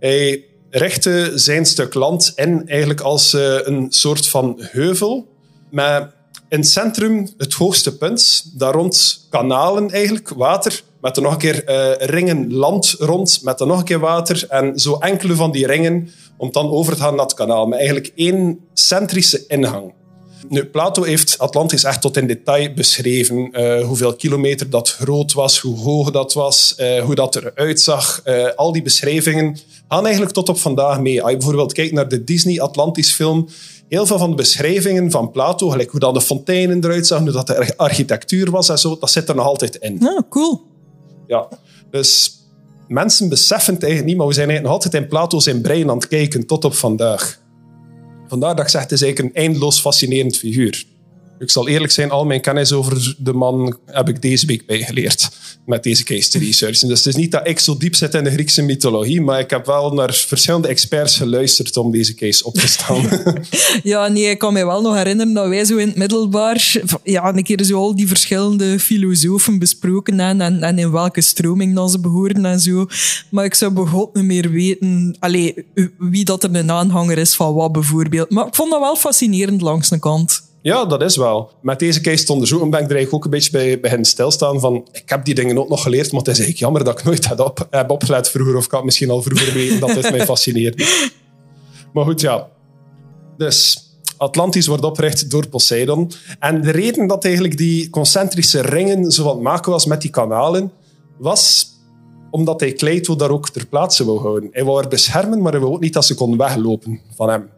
hij 0.00 0.44
richtte 0.76 1.32
zijn 1.34 1.66
stuk 1.66 1.94
land 1.94 2.32
in 2.34 2.68
eigenlijk 2.68 3.00
als 3.00 3.34
uh, 3.34 3.58
een 3.62 3.86
soort 3.88 4.28
van 4.28 4.56
heuvel. 4.58 5.26
Met 5.70 6.12
in 6.48 6.58
het 6.58 6.68
centrum 6.68 7.28
het 7.38 7.52
hoogste 7.52 7.96
punt. 7.96 8.50
Daar 8.54 8.72
rond 8.72 9.26
kanalen 9.30 9.90
eigenlijk, 9.90 10.28
water. 10.28 10.82
Met 11.00 11.16
er 11.16 11.22
nog 11.22 11.32
een 11.32 11.38
keer 11.38 11.68
uh, 11.68 12.06
ringen 12.06 12.54
land 12.54 12.94
rond, 12.98 13.40
met 13.42 13.60
er 13.60 13.66
nog 13.66 13.78
een 13.78 13.84
keer 13.84 13.98
water. 13.98 14.46
En 14.48 14.78
zo 14.78 14.98
enkele 14.98 15.34
van 15.34 15.52
die 15.52 15.66
ringen 15.66 16.10
om 16.36 16.52
dan 16.52 16.70
over 16.70 16.94
te 16.94 17.00
gaan 17.00 17.14
naar 17.14 17.24
het 17.24 17.34
kanaal. 17.34 17.66
Met 17.66 17.78
eigenlijk 17.78 18.12
één 18.14 18.60
centrische 18.72 19.44
ingang. 19.46 19.92
Nu, 20.48 20.64
Plato 20.64 21.02
heeft 21.02 21.38
Atlantis 21.38 21.84
echt 21.84 22.00
tot 22.00 22.16
in 22.16 22.26
detail 22.26 22.72
beschreven. 22.74 23.60
Uh, 23.60 23.84
hoeveel 23.84 24.14
kilometer 24.14 24.70
dat 24.70 24.90
groot 24.90 25.32
was, 25.32 25.58
hoe 25.58 25.78
hoog 25.78 26.10
dat 26.10 26.32
was, 26.32 26.74
uh, 26.78 27.02
hoe 27.02 27.14
dat 27.14 27.36
eruit 27.36 27.80
zag. 27.80 28.22
Uh, 28.24 28.48
al 28.56 28.72
die 28.72 28.82
beschrijvingen 28.82 29.58
gaan 29.88 30.04
eigenlijk 30.04 30.34
tot 30.34 30.48
op 30.48 30.58
vandaag 30.58 31.00
mee. 31.00 31.22
Als 31.22 31.30
je 31.30 31.36
bijvoorbeeld 31.36 31.72
kijkt 31.72 31.92
naar 31.92 32.08
de 32.08 32.24
Disney 32.24 32.60
Atlantis 32.60 33.12
film, 33.12 33.48
heel 33.88 34.06
veel 34.06 34.18
van 34.18 34.30
de 34.30 34.36
beschrijvingen 34.36 35.10
van 35.10 35.30
Plato, 35.30 35.68
gelijk 35.68 35.90
hoe 35.90 36.00
dan 36.00 36.14
de 36.14 36.20
fonteinen 36.20 36.84
eruit 36.84 37.06
zagen, 37.06 37.24
hoe 37.24 37.32
dat 37.32 37.46
de 37.46 37.76
architectuur 37.76 38.50
was 38.50 38.68
en 38.68 38.78
zo, 38.78 38.96
dat 39.00 39.10
zit 39.10 39.28
er 39.28 39.34
nog 39.34 39.46
altijd 39.46 39.76
in. 39.76 40.06
Ah, 40.06 40.22
cool. 40.30 40.62
Ja, 41.26 41.48
dus 41.90 42.38
mensen 42.88 43.28
beseffen 43.28 43.74
het 43.74 43.82
eigenlijk 43.82 44.12
niet, 44.12 44.20
maar 44.20 44.28
we 44.28 44.34
zijn 44.34 44.48
eigenlijk 44.48 44.74
nog 44.74 44.84
altijd 44.84 45.02
in 45.04 45.10
Plato 45.10 45.40
zijn 45.40 45.60
brein 45.60 45.90
aan 45.90 45.96
het 45.96 46.08
kijken 46.08 46.46
tot 46.46 46.64
op 46.64 46.74
vandaag. 46.74 47.42
Vandaar 48.28 48.54
dat 48.54 48.64
ik 48.64 48.70
zeg, 48.70 48.80
het 48.80 48.92
een 49.18 49.34
eindeloos 49.34 49.80
fascinerend 49.80 50.36
figuur. 50.36 50.84
Ik 51.44 51.50
zal 51.50 51.68
eerlijk 51.68 51.92
zijn, 51.92 52.10
al 52.10 52.24
mijn 52.24 52.40
kennis 52.40 52.72
over 52.72 53.14
de 53.18 53.32
man 53.32 53.78
heb 53.86 54.08
ik 54.08 54.22
deze 54.22 54.46
week 54.46 54.66
bijgeleerd 54.66 55.28
met 55.66 55.82
deze 55.82 56.04
case 56.04 56.38
research. 56.38 56.78
Dus 56.78 56.98
het 56.98 57.06
is 57.06 57.14
niet 57.14 57.32
dat 57.32 57.48
ik 57.48 57.58
zo 57.58 57.76
diep 57.76 57.94
zit 57.94 58.14
in 58.14 58.24
de 58.24 58.30
Griekse 58.30 58.62
mythologie, 58.62 59.20
maar 59.20 59.40
ik 59.40 59.50
heb 59.50 59.66
wel 59.66 59.92
naar 59.92 60.12
verschillende 60.14 60.68
experts 60.68 61.16
geluisterd 61.16 61.76
om 61.76 61.90
deze 61.90 62.14
case 62.14 62.44
op 62.44 62.54
te 62.54 62.68
staan. 62.68 63.08
ja, 63.82 64.08
nee, 64.08 64.24
ik 64.24 64.38
kan 64.38 64.52
me 64.52 64.66
wel 64.66 64.82
nog 64.82 64.94
herinneren 64.94 65.32
dat 65.32 65.48
wij 65.48 65.64
zo 65.64 65.76
in 65.76 65.86
het 65.88 65.96
middelbaar 65.96 66.76
ja, 67.02 67.34
een 67.34 67.42
keer 67.42 67.64
zo 67.64 67.76
al 67.76 67.94
die 67.94 68.08
verschillende 68.08 68.78
filosofen 68.78 69.58
besproken 69.58 70.18
hebben 70.18 70.46
en, 70.46 70.62
en 70.62 70.78
in 70.78 70.90
welke 70.90 71.20
stroming 71.20 71.74
dan 71.74 71.90
ze 71.90 72.00
behoorden 72.00 72.44
en 72.44 72.60
zo. 72.60 72.86
Maar 73.30 73.44
ik 73.44 73.54
zou 73.54 73.72
begot 73.72 74.14
niet 74.14 74.24
meer 74.24 74.50
weten 74.50 75.16
allez, 75.18 75.52
wie 75.98 76.24
dat 76.24 76.44
er 76.44 76.54
een 76.54 76.70
aanhanger 76.70 77.18
is 77.18 77.34
van 77.34 77.54
wat 77.54 77.72
bijvoorbeeld. 77.72 78.30
Maar 78.30 78.46
ik 78.46 78.54
vond 78.54 78.70
dat 78.70 78.80
wel 78.80 78.96
fascinerend 78.96 79.60
langs 79.60 79.88
de 79.88 79.98
kant. 79.98 80.43
Ja, 80.64 80.84
dat 80.84 81.02
is 81.02 81.16
wel. 81.16 81.50
Met 81.62 81.78
deze 81.78 82.00
case 82.00 82.24
te 82.24 82.32
onderzoeken 82.32 82.70
ben 82.70 82.80
ik 82.80 82.90
er 82.90 82.94
eigenlijk 82.96 83.24
ook 83.24 83.32
een 83.32 83.38
beetje 83.38 83.50
bij 83.50 83.80
beginnen 83.80 84.06
stilstaan 84.06 84.60
van 84.60 84.88
ik 84.92 85.08
heb 85.08 85.24
die 85.24 85.34
dingen 85.34 85.58
ook 85.58 85.68
nog 85.68 85.82
geleerd, 85.82 86.12
maar 86.12 86.20
het 86.20 86.28
is 86.28 86.38
eigenlijk 86.38 86.58
jammer 86.58 86.84
dat 86.84 86.98
ik 86.98 87.04
nooit 87.04 87.28
heb, 87.28 87.40
op, 87.40 87.66
heb 87.70 87.90
opgelet 87.90 88.28
vroeger 88.28 88.56
of 88.56 88.64
ik 88.64 88.70
had 88.70 88.84
misschien 88.84 89.10
al 89.10 89.22
vroeger 89.22 89.54
weten 89.54 89.80
dat 89.80 89.94
dit 89.94 90.10
mij 90.10 90.24
fascineert. 90.24 90.82
Maar 91.92 92.04
goed, 92.04 92.20
ja. 92.20 92.48
Dus 93.36 93.88
Atlantis 94.16 94.66
wordt 94.66 94.84
opgericht 94.84 95.30
door 95.30 95.48
Poseidon. 95.48 96.10
En 96.38 96.60
de 96.60 96.70
reden 96.70 97.06
dat 97.06 97.24
eigenlijk 97.24 97.56
die 97.56 97.90
concentrische 97.90 98.60
ringen 98.60 99.10
zo 99.10 99.24
wat 99.24 99.40
maken 99.40 99.72
was 99.72 99.86
met 99.86 100.00
die 100.00 100.10
kanalen, 100.10 100.72
was 101.18 101.68
omdat 102.30 102.60
hij 102.60 102.72
Kleito 102.72 103.16
daar 103.16 103.30
ook 103.30 103.50
ter 103.50 103.66
plaatse 103.66 104.04
wou 104.04 104.20
houden. 104.20 104.48
Hij 104.52 104.64
wou 104.64 104.80
haar 104.80 104.88
beschermen, 104.88 105.42
maar 105.42 105.52
hij 105.52 105.60
wou 105.60 105.72
ook 105.72 105.80
niet 105.80 105.92
dat 105.92 106.04
ze 106.04 106.14
kon 106.14 106.36
weglopen 106.36 107.00
van 107.16 107.28
hem. 107.28 107.50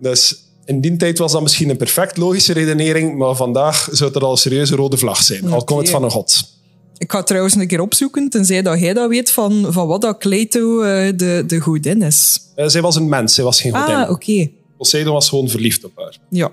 Dus 0.00 0.47
in 0.68 0.80
die 0.80 0.96
tijd 0.96 1.18
was 1.18 1.32
dat 1.32 1.42
misschien 1.42 1.68
een 1.68 1.76
perfect 1.76 2.16
logische 2.16 2.52
redenering, 2.52 3.16
maar 3.18 3.34
vandaag 3.34 3.88
zou 3.92 4.12
het 4.12 4.22
al 4.22 4.30
een 4.30 4.36
serieuze 4.36 4.76
rode 4.76 4.96
vlag 4.96 5.22
zijn, 5.22 5.42
okay. 5.42 5.52
al 5.52 5.64
komt 5.64 5.80
het 5.80 5.90
van 5.90 6.02
een 6.02 6.10
god. 6.10 6.56
Ik 6.98 7.12
ga 7.12 7.22
trouwens 7.22 7.54
een 7.54 7.66
keer 7.66 7.80
opzoeken, 7.80 8.28
tenzij 8.28 8.62
dat 8.62 8.80
jij 8.80 8.92
dat 8.92 9.08
weet, 9.08 9.30
van, 9.30 9.66
van 9.68 9.86
wat 9.86 10.00
dat 10.00 10.18
Kleito 10.18 10.82
uh, 10.82 10.86
de, 11.16 11.44
de 11.46 11.60
godin 11.60 12.02
is. 12.02 12.40
Uh, 12.56 12.66
zij 12.66 12.82
was 12.82 12.96
een 12.96 13.08
mens, 13.08 13.34
zij 13.34 13.44
was 13.44 13.60
geen 13.60 13.74
godin. 13.74 13.94
Ah, 13.94 14.02
oké. 14.02 14.12
Okay. 14.12 14.52
Poseidon 14.76 15.12
was 15.12 15.28
gewoon 15.28 15.48
verliefd 15.48 15.84
op 15.84 15.92
haar. 15.94 16.16
Ja. 16.30 16.50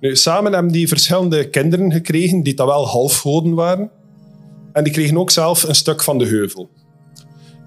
Nu, 0.00 0.16
samen 0.16 0.52
hebben 0.52 0.72
die 0.72 0.88
verschillende 0.88 1.50
kinderen 1.50 1.92
gekregen, 1.92 2.42
die 2.42 2.54
dat 2.54 2.66
wel 2.66 2.86
halfgoden 2.86 3.54
waren. 3.54 3.90
En 4.72 4.84
die 4.84 4.92
kregen 4.92 5.18
ook 5.18 5.30
zelf 5.30 5.62
een 5.62 5.74
stuk 5.74 6.02
van 6.02 6.18
de 6.18 6.26
heuvel. 6.26 6.68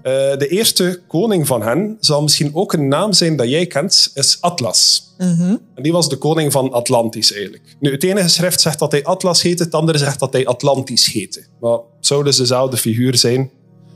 Uh, 0.04 0.12
de 0.12 0.48
eerste 0.48 1.00
koning 1.06 1.46
van 1.46 1.62
hen 1.62 1.96
zal 2.00 2.22
misschien 2.22 2.54
ook 2.54 2.72
een 2.72 2.88
naam 2.88 3.12
zijn 3.12 3.36
dat 3.36 3.48
jij 3.48 3.66
kent, 3.66 4.10
is 4.14 4.38
Atlas. 4.40 5.12
Mm 5.18 5.36
-hmm. 5.36 5.60
En 5.74 5.82
die 5.82 5.92
was 5.92 6.08
de 6.08 6.16
koning 6.16 6.52
van 6.52 6.72
Atlantis 6.72 7.32
eigenlijk. 7.32 7.76
Nu, 7.80 7.90
het 7.90 8.04
ene 8.04 8.28
schrift 8.28 8.60
zegt 8.60 8.78
dat 8.78 8.92
hij 8.92 9.04
Atlas 9.04 9.42
heette, 9.42 9.62
het 9.62 9.74
andere 9.74 9.98
zegt 9.98 10.18
dat 10.18 10.32
hij 10.32 10.46
Atlantis 10.46 11.12
heette. 11.12 11.44
Maar 11.60 11.72
het 11.72 12.06
zou 12.06 12.24
dus 12.24 12.36
dezelfde 12.36 12.76
figuur 12.76 13.16
zijn. 13.16 13.50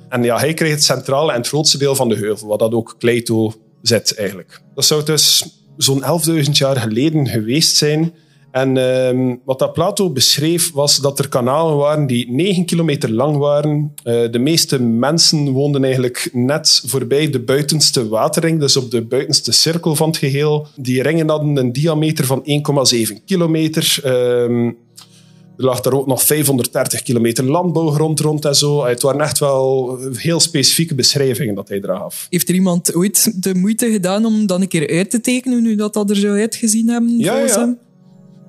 En 0.09 0.23
ja, 0.23 0.38
hij 0.38 0.55
kreeg 0.55 0.71
het 0.71 0.85
centrale 0.85 1.33
en 1.33 1.38
het 1.38 1.49
grootste 1.49 1.79
deel 1.79 1.94
van 1.94 2.09
de 2.09 2.16
heuvel, 2.16 2.49
wat 2.49 2.59
dat 2.59 2.73
ook 2.73 2.94
Kleito 2.99 3.53
zit 3.83 4.14
eigenlijk. 4.14 4.61
Dat 4.75 4.85
zou 4.85 5.05
dus 5.05 5.47
zo'n 5.77 6.03
11.000 6.29 6.40
jaar 6.51 6.77
geleden 6.77 7.27
geweest 7.29 7.77
zijn. 7.77 8.14
En 8.51 8.77
uh, 8.77 9.35
wat 9.45 9.59
dat 9.59 9.73
Plato 9.73 10.11
beschreef 10.11 10.73
was 10.73 10.97
dat 10.97 11.19
er 11.19 11.29
kanalen 11.29 11.77
waren 11.77 12.07
die 12.07 12.31
9 12.31 12.65
kilometer 12.65 13.13
lang 13.13 13.37
waren. 13.37 13.93
Uh, 14.05 14.31
de 14.31 14.39
meeste 14.39 14.83
mensen 14.83 15.51
woonden 15.51 15.85
eigenlijk 15.85 16.31
net 16.33 16.83
voorbij 16.87 17.31
de 17.31 17.41
buitenste 17.41 18.09
waterring, 18.09 18.61
dus 18.61 18.77
op 18.77 18.91
de 18.91 19.03
buitenste 19.03 19.53
cirkel 19.53 19.95
van 19.95 20.09
het 20.09 20.19
geheel. 20.19 20.67
Die 20.77 21.03
ringen 21.03 21.29
hadden 21.29 21.57
een 21.57 21.73
diameter 21.73 22.27
van 22.27 22.45
1,7 22.95 23.25
kilometer. 23.25 24.01
Uh, 24.05 24.73
er 25.59 25.65
lag 25.65 25.81
daar 25.81 25.93
ook 25.93 26.07
nog 26.07 26.23
530 26.23 27.03
kilometer 27.03 27.45
landbouwgrond 27.45 28.21
rond 28.21 28.45
en 28.45 28.55
zo. 28.55 28.85
Het 28.85 29.03
waren 29.03 29.21
echt 29.21 29.39
wel 29.39 29.99
heel 30.13 30.41
specifieke 30.41 30.95
beschrijvingen 30.95 31.55
dat 31.55 31.69
hij 31.69 31.79
eraan 31.79 31.99
gaf. 31.99 32.27
Heeft 32.31 32.49
er 32.49 32.55
iemand 32.55 32.95
ooit 32.95 33.43
de 33.43 33.55
moeite 33.55 33.91
gedaan 33.91 34.25
om 34.25 34.47
dan 34.47 34.61
een 34.61 34.69
keer 34.69 34.91
uit 34.91 35.11
te 35.11 35.21
tekenen 35.21 35.65
hoe 35.65 35.75
dat, 35.75 35.95
dat 35.95 36.11
er 36.11 36.17
zou 36.17 36.41
uitgezien 36.41 36.89
hebben? 36.89 37.19
Ja, 37.19 37.39
ja. 37.39 37.59
Hem? 37.59 37.79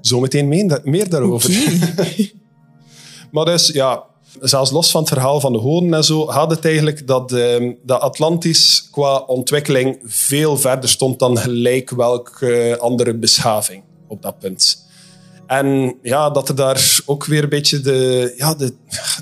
Zometeen 0.02 0.48
meer, 0.48 0.82
meer 0.84 1.10
daarover. 1.10 1.50
Okay. 1.50 2.34
maar 3.32 3.46
dus, 3.46 3.68
ja, 3.68 4.04
zelfs 4.42 4.72
los 4.72 4.92
van 4.92 5.02
het 5.02 5.10
verhaal 5.10 5.40
van 5.40 5.54
de 5.54 5.60
hoden 5.60 5.94
en 5.94 6.04
zo, 6.04 6.28
had 6.28 6.50
het 6.50 6.66
eigenlijk 6.66 7.08
dat, 7.08 7.32
uh, 7.32 7.74
dat 7.84 8.02
Atlantis 8.02 8.88
qua 8.92 9.18
ontwikkeling 9.18 10.00
veel 10.04 10.58
verder 10.58 10.90
stond 10.90 11.20
dan 11.20 11.38
gelijk 11.38 11.90
welke 11.90 12.78
andere 12.80 13.14
beschaving 13.18 13.84
op 14.08 14.22
dat 14.22 14.40
punt. 14.40 14.88
En 15.50 15.96
ja, 16.02 16.30
dat 16.30 16.50
er 16.50 16.56
daar 16.56 17.00
ook 17.06 17.26
weer 17.26 17.44
een 17.44 17.50
beetje 17.50 17.80
de, 17.80 18.34
ja, 18.38 18.54
de, 18.54 18.74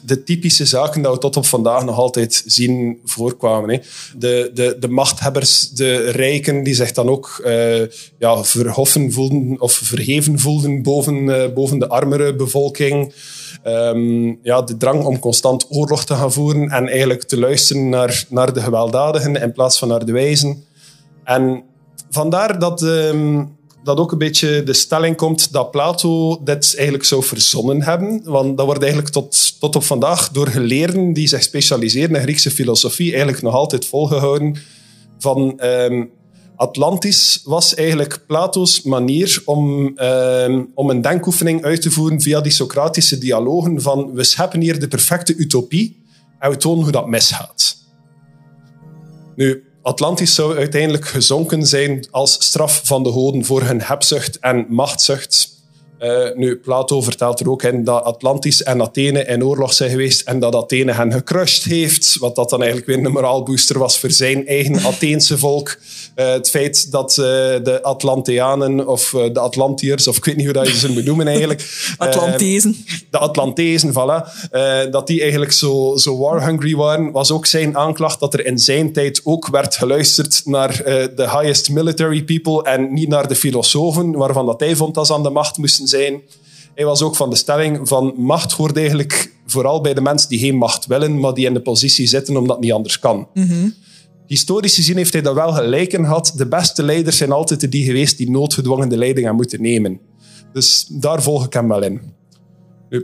de 0.03 0.23
typische 0.23 0.65
zaken 0.65 1.01
dat 1.01 1.13
we 1.13 1.19
tot 1.19 1.37
op 1.37 1.45
vandaag 1.45 1.85
nog 1.85 1.97
altijd 1.97 2.43
zien 2.45 2.99
voorkwamen. 3.05 3.69
Hè. 3.69 3.79
De, 4.17 4.51
de, 4.53 4.77
de 4.79 4.87
machthebbers, 4.87 5.69
de 5.69 6.09
rijken, 6.09 6.63
die 6.63 6.73
zich 6.73 6.91
dan 6.91 7.09
ook 7.09 7.41
uh, 7.45 7.85
ja, 8.19 8.43
verhoffen 8.43 9.11
voelden 9.11 9.61
of 9.61 9.73
verheven 9.73 10.39
voelden 10.39 10.83
boven, 10.83 11.15
uh, 11.15 11.53
boven 11.53 11.79
de 11.79 11.89
armere 11.89 12.35
bevolking. 12.35 13.13
Um, 13.65 14.39
ja, 14.41 14.61
de 14.61 14.77
drang 14.77 15.03
om 15.03 15.19
constant 15.19 15.65
oorlog 15.69 16.05
te 16.05 16.13
gaan 16.13 16.33
voeren 16.33 16.69
en 16.69 16.87
eigenlijk 16.87 17.23
te 17.23 17.39
luisteren 17.39 17.89
naar, 17.89 18.25
naar 18.29 18.53
de 18.53 18.61
gewelddadigen 18.61 19.35
in 19.35 19.51
plaats 19.51 19.79
van 19.79 19.87
naar 19.87 20.05
de 20.05 20.11
wijzen. 20.11 20.63
En 21.23 21.63
vandaar 22.09 22.59
dat... 22.59 22.81
Um, 22.81 23.55
dat 23.87 23.97
ook 23.97 24.11
een 24.11 24.17
beetje 24.17 24.63
de 24.63 24.73
stelling 24.73 25.15
komt 25.15 25.51
dat 25.53 25.71
Plato 25.71 26.41
dit 26.43 26.73
eigenlijk 26.75 27.05
zou 27.05 27.23
verzonnen 27.23 27.81
hebben. 27.81 28.21
Want 28.23 28.57
dat 28.57 28.65
wordt 28.65 28.81
eigenlijk 28.81 29.11
tot, 29.13 29.59
tot 29.59 29.75
op 29.75 29.83
vandaag 29.83 30.31
door 30.31 30.47
geleerden 30.47 31.13
die 31.13 31.27
zich 31.27 31.43
specialiseren 31.43 32.15
in 32.15 32.21
Griekse 32.21 32.51
filosofie 32.51 33.11
eigenlijk 33.11 33.41
nog 33.41 33.53
altijd 33.53 33.85
volgehouden 33.85 34.55
van 35.19 35.59
um, 35.63 36.09
Atlantis 36.55 37.41
was 37.43 37.73
eigenlijk 37.75 38.23
Plato's 38.27 38.81
manier 38.81 39.41
om, 39.45 39.93
um, 39.99 40.71
om 40.73 40.89
een 40.89 41.01
denkoefening 41.01 41.63
uit 41.63 41.81
te 41.81 41.91
voeren 41.91 42.21
via 42.21 42.41
die 42.41 42.51
Socratische 42.51 43.17
dialogen 43.17 43.81
van 43.81 44.13
we 44.13 44.23
scheppen 44.23 44.61
hier 44.61 44.79
de 44.79 44.87
perfecte 44.87 45.35
utopie 45.35 46.05
en 46.39 46.49
we 46.49 46.57
tonen 46.57 46.83
hoe 46.83 46.91
dat 46.91 47.07
misgaat. 47.07 47.77
Nu, 49.35 49.66
Atlantis 49.87 50.35
zou 50.35 50.57
uiteindelijk 50.57 51.07
gezonken 51.07 51.65
zijn 51.65 52.07
als 52.11 52.33
straf 52.33 52.81
van 52.83 53.03
de 53.03 53.11
goden 53.11 53.45
voor 53.45 53.61
hun 53.61 53.81
hebzucht 53.81 54.39
en 54.39 54.65
machtzucht. 54.69 55.56
Uh, 56.03 56.35
nu, 56.35 56.55
Plato 56.55 57.01
vertelt 57.01 57.39
er 57.39 57.49
ook 57.49 57.63
in 57.63 57.83
dat 57.83 58.03
Atlantis 58.03 58.63
en 58.63 58.81
Athene 58.81 59.25
in 59.25 59.43
oorlog 59.43 59.73
zijn 59.73 59.89
geweest 59.89 60.21
en 60.27 60.39
dat 60.39 60.55
Athene 60.55 60.91
hen 60.91 61.11
gecrushed 61.11 61.63
heeft, 61.63 62.17
wat 62.19 62.35
dat 62.35 62.49
dan 62.49 62.59
eigenlijk 62.59 62.87
weer 62.89 63.05
een 63.05 63.11
moraalbooster 63.11 63.79
was 63.79 63.99
voor 63.99 64.11
zijn 64.11 64.47
eigen 64.47 64.85
Atheense 64.91 65.37
volk. 65.37 65.77
Uh, 66.15 66.31
het 66.31 66.49
feit 66.49 66.91
dat 66.91 67.09
uh, 67.09 67.25
de 67.63 67.79
Atlanteanen 67.81 68.87
of 68.87 69.09
de 69.09 69.39
Atlantiërs, 69.39 70.07
of 70.07 70.17
ik 70.17 70.25
weet 70.25 70.35
niet 70.35 70.45
hoe 70.45 70.53
dat 70.53 70.67
je 70.67 70.77
ze 70.77 70.91
moet 70.91 71.05
noemen 71.05 71.27
eigenlijk. 71.27 71.85
Atlantezen. 71.97 72.85
de 73.11 73.17
Atlantezen, 73.17 73.91
voilà. 73.91 74.49
dat 74.91 75.07
die 75.07 75.21
eigenlijk 75.21 75.51
zo, 75.51 75.95
zo 75.95 76.17
war-hungry 76.17 76.75
waren, 76.75 77.11
was 77.11 77.31
ook 77.31 77.45
zijn 77.45 77.77
aanklacht 77.77 78.19
dat 78.19 78.33
er 78.33 78.45
in 78.45 78.59
zijn 78.59 78.93
tijd 78.93 79.21
ook 79.23 79.47
werd 79.47 79.75
geluisterd 79.75 80.41
naar 80.45 80.81
de 81.15 81.29
highest 81.29 81.69
military 81.69 82.23
people 82.23 82.63
en 82.63 82.93
niet 82.93 83.09
naar 83.09 83.27
de 83.27 83.35
filosofen, 83.35 84.11
waarvan 84.11 84.45
dat 84.45 84.59
hij 84.59 84.75
vond 84.75 84.95
dat 84.95 85.07
ze 85.07 85.13
aan 85.13 85.23
de 85.23 85.29
macht 85.29 85.57
moesten 85.57 85.86
zijn. 85.87 86.21
hij 86.75 86.85
was 86.85 87.01
ook 87.01 87.15
van 87.15 87.29
de 87.29 87.35
stelling 87.35 87.87
van 87.87 88.13
macht 88.17 88.51
hoort 88.51 88.77
eigenlijk 88.77 89.35
vooral 89.45 89.81
bij 89.81 89.93
de 89.93 90.01
mensen 90.01 90.29
die 90.29 90.39
geen 90.39 90.55
macht 90.55 90.85
willen, 90.85 91.19
maar 91.19 91.33
die 91.33 91.45
in 91.45 91.53
de 91.53 91.61
positie 91.61 92.07
zitten 92.07 92.37
omdat 92.37 92.55
het 92.55 92.65
niet 92.65 92.73
anders 92.73 92.99
kan. 92.99 93.27
Historisch 94.27 94.75
gezien 94.75 94.97
heeft 94.97 95.13
hij 95.13 95.21
daar 95.21 95.33
wel 95.33 95.53
gelijk 95.53 95.93
in 95.93 96.05
gehad. 96.05 96.33
De 96.35 96.47
beste 96.47 96.83
leiders 96.83 97.17
zijn 97.17 97.31
altijd 97.31 97.71
die 97.71 97.83
geweest 97.83 98.17
die 98.17 98.31
noodgedwongen 98.31 98.89
de 98.89 98.97
leiding 98.97 99.25
hebben 99.25 99.35
moeten 99.35 99.61
nemen. 99.61 99.99
Dus 100.53 100.87
daar 100.89 101.21
volg 101.21 101.45
ik 101.45 101.53
hem 101.53 101.67
wel 101.67 101.83
in. 101.83 102.01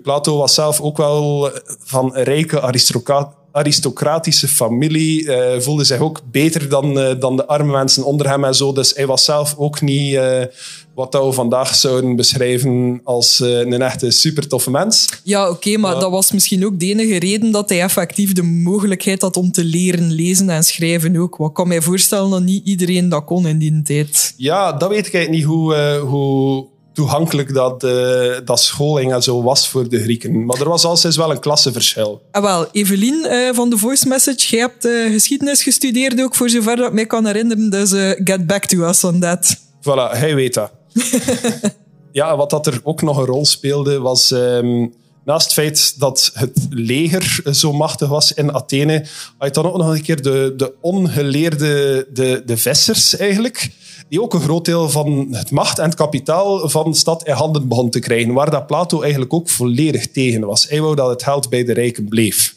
Plato 0.02 0.38
was 0.38 0.54
zelf 0.54 0.82
ook 0.82 0.98
wel 0.98 1.52
van 1.80 2.16
rijke 2.16 2.62
aristocraat 2.62 3.36
aristocratische 3.54 4.48
familie. 4.48 5.24
Uh, 5.24 5.60
voelde 5.60 5.84
zich 5.84 6.00
ook 6.00 6.22
beter 6.32 6.70
dan, 6.70 6.98
uh, 6.98 7.20
dan 7.20 7.36
de 7.36 7.46
arme 7.46 7.72
mensen 7.72 8.04
onder 8.04 8.30
hem 8.30 8.44
en 8.44 8.56
zo. 8.56 8.74
Dus 8.74 8.94
hij 8.96 9.06
was 9.06 9.26
zelf 9.26 9.56
ook 9.58 9.82
niet 9.82 10.14
uh, 10.14 10.42
wat 10.94 11.14
we 11.14 11.32
vandaag 11.32 11.76
zouden 11.76 12.16
beschrijven 12.16 13.02
als 13.04 13.40
een 13.40 13.82
echte 13.82 14.12
super 14.12 14.48
toffe 14.48 14.72
mens. 14.72 15.08
Ja, 15.24 15.50
oké, 15.50 15.52
okay, 15.52 15.76
maar 15.76 16.00
dat 16.00 16.12
was 16.12 16.32
misschien 16.32 16.66
ook 16.66 16.80
de 16.80 16.86
enige 16.86 17.20
reden 17.20 17.52
dat 17.52 17.70
hij 17.70 17.82
effectief 17.82 18.34
de 18.34 18.44
mogelijkheid 18.44 19.22
had 19.22 19.38
om 19.38 19.52
te 19.52 19.64
leren 19.64 20.12
lezen 20.12 20.50
en 20.50 20.64
schrijven 20.64 21.18
ook. 21.18 21.36
Wat 21.36 21.54
kan 21.54 21.68
mij 21.68 21.82
voorstellen 21.82 22.30
dat 22.30 22.44
niet 22.44 22.66
iedereen 22.66 23.10
dat 23.10 23.26
kon 23.26 23.48
in 23.48 23.58
die 23.58 23.82
tijd? 23.82 24.34
Ja, 24.38 24.74
dat 24.74 24.90
weet 24.90 25.08
ik 25.08 25.14
eigenlijk 25.14 25.30
niet 25.30 25.54
hoe, 25.54 25.76
hoe 25.98 26.68
toegankelijk 26.94 27.54
dat, 27.54 27.84
uh, 27.84 28.38
dat 28.46 28.60
scholing 28.60 29.14
en 29.14 29.24
zo 29.24 29.44
was 29.44 29.70
voor 29.70 29.90
de 29.90 30.02
Grieken. 30.02 30.46
Maar 30.46 30.60
er 30.60 30.70
was 30.70 30.86
altijd 30.86 31.16
wel 31.16 31.32
een 31.32 31.40
klasseverschil. 31.40 32.22
Ah, 32.32 32.44
wel, 32.44 32.68
Evelien 32.72 33.28
uh, 33.30 33.54
van 33.54 33.70
de 33.70 33.78
Voice 33.78 34.08
Message, 34.08 34.48
jij 34.50 34.60
hebt 34.60 34.86
uh, 34.86 35.12
geschiedenis 35.12 35.64
gestudeerd 35.64 36.22
ook, 36.22 36.36
voor 36.36 36.50
zover 36.50 36.76
dat 36.76 36.88
ik 36.88 36.94
mij 36.94 37.06
kan 37.06 37.26
herinneren. 37.26 37.70
Dus 37.70 37.90
get 38.24 38.48
back 38.48 38.66
to 38.66 38.88
us 38.88 39.04
on 39.04 39.20
that. 39.20 39.58
Voilà, 39.82 40.18
hij 40.18 40.36
weet 40.36 40.54
dat. 40.54 40.72
ja, 42.12 42.36
wat 42.38 42.50
dat 42.50 42.68
er 42.68 42.80
ook 42.84 43.02
nog 43.02 43.18
een 43.18 43.26
rol 43.26 43.46
speelde, 43.46 44.00
was... 44.00 44.32
Um, 44.32 44.94
naast 45.26 45.46
het 45.46 45.54
feit 45.54 46.00
dat 46.00 46.32
het 46.34 46.68
leger 46.70 47.42
zo 47.52 47.74
machtig 47.74 48.08
was 48.08 48.34
in 48.34 48.54
Athene, 48.54 49.06
had 49.38 49.56
je 49.56 49.62
dan 49.62 49.72
ook 49.72 49.78
nog 49.78 49.96
een 49.96 50.02
keer 50.02 50.22
de, 50.22 50.54
de 50.58 50.74
ongeleerde 50.82 52.08
de, 52.14 52.44
de 52.46 52.58
vissers 52.58 53.18
eigenlijk 53.18 53.72
die 54.14 54.22
ook 54.22 54.34
een 54.34 54.42
groot 54.42 54.66
deel 54.66 54.90
van 54.90 55.28
het 55.32 55.52
macht 55.52 55.80
en 55.80 55.86
het 55.86 55.96
kapitaal 55.96 56.70
van 56.70 56.92
de 56.92 56.98
stad 56.98 57.28
in 57.28 57.34
handen 57.34 57.68
begon 57.68 57.90
te 57.90 58.00
krijgen, 58.00 58.34
waar 58.34 58.52
dat 58.52 58.68
Plato 58.68 59.02
eigenlijk 59.02 59.34
ook 59.34 59.50
volledig 59.50 60.12
tegen 60.12 60.46
was. 60.46 60.70
Hij 60.70 60.82
wou 60.82 60.96
dat 60.96 61.10
het 61.10 61.24
geld 61.24 61.50
bij 61.50 61.64
de 61.64 61.74
rijken 61.74 62.06
bleef. 62.10 62.56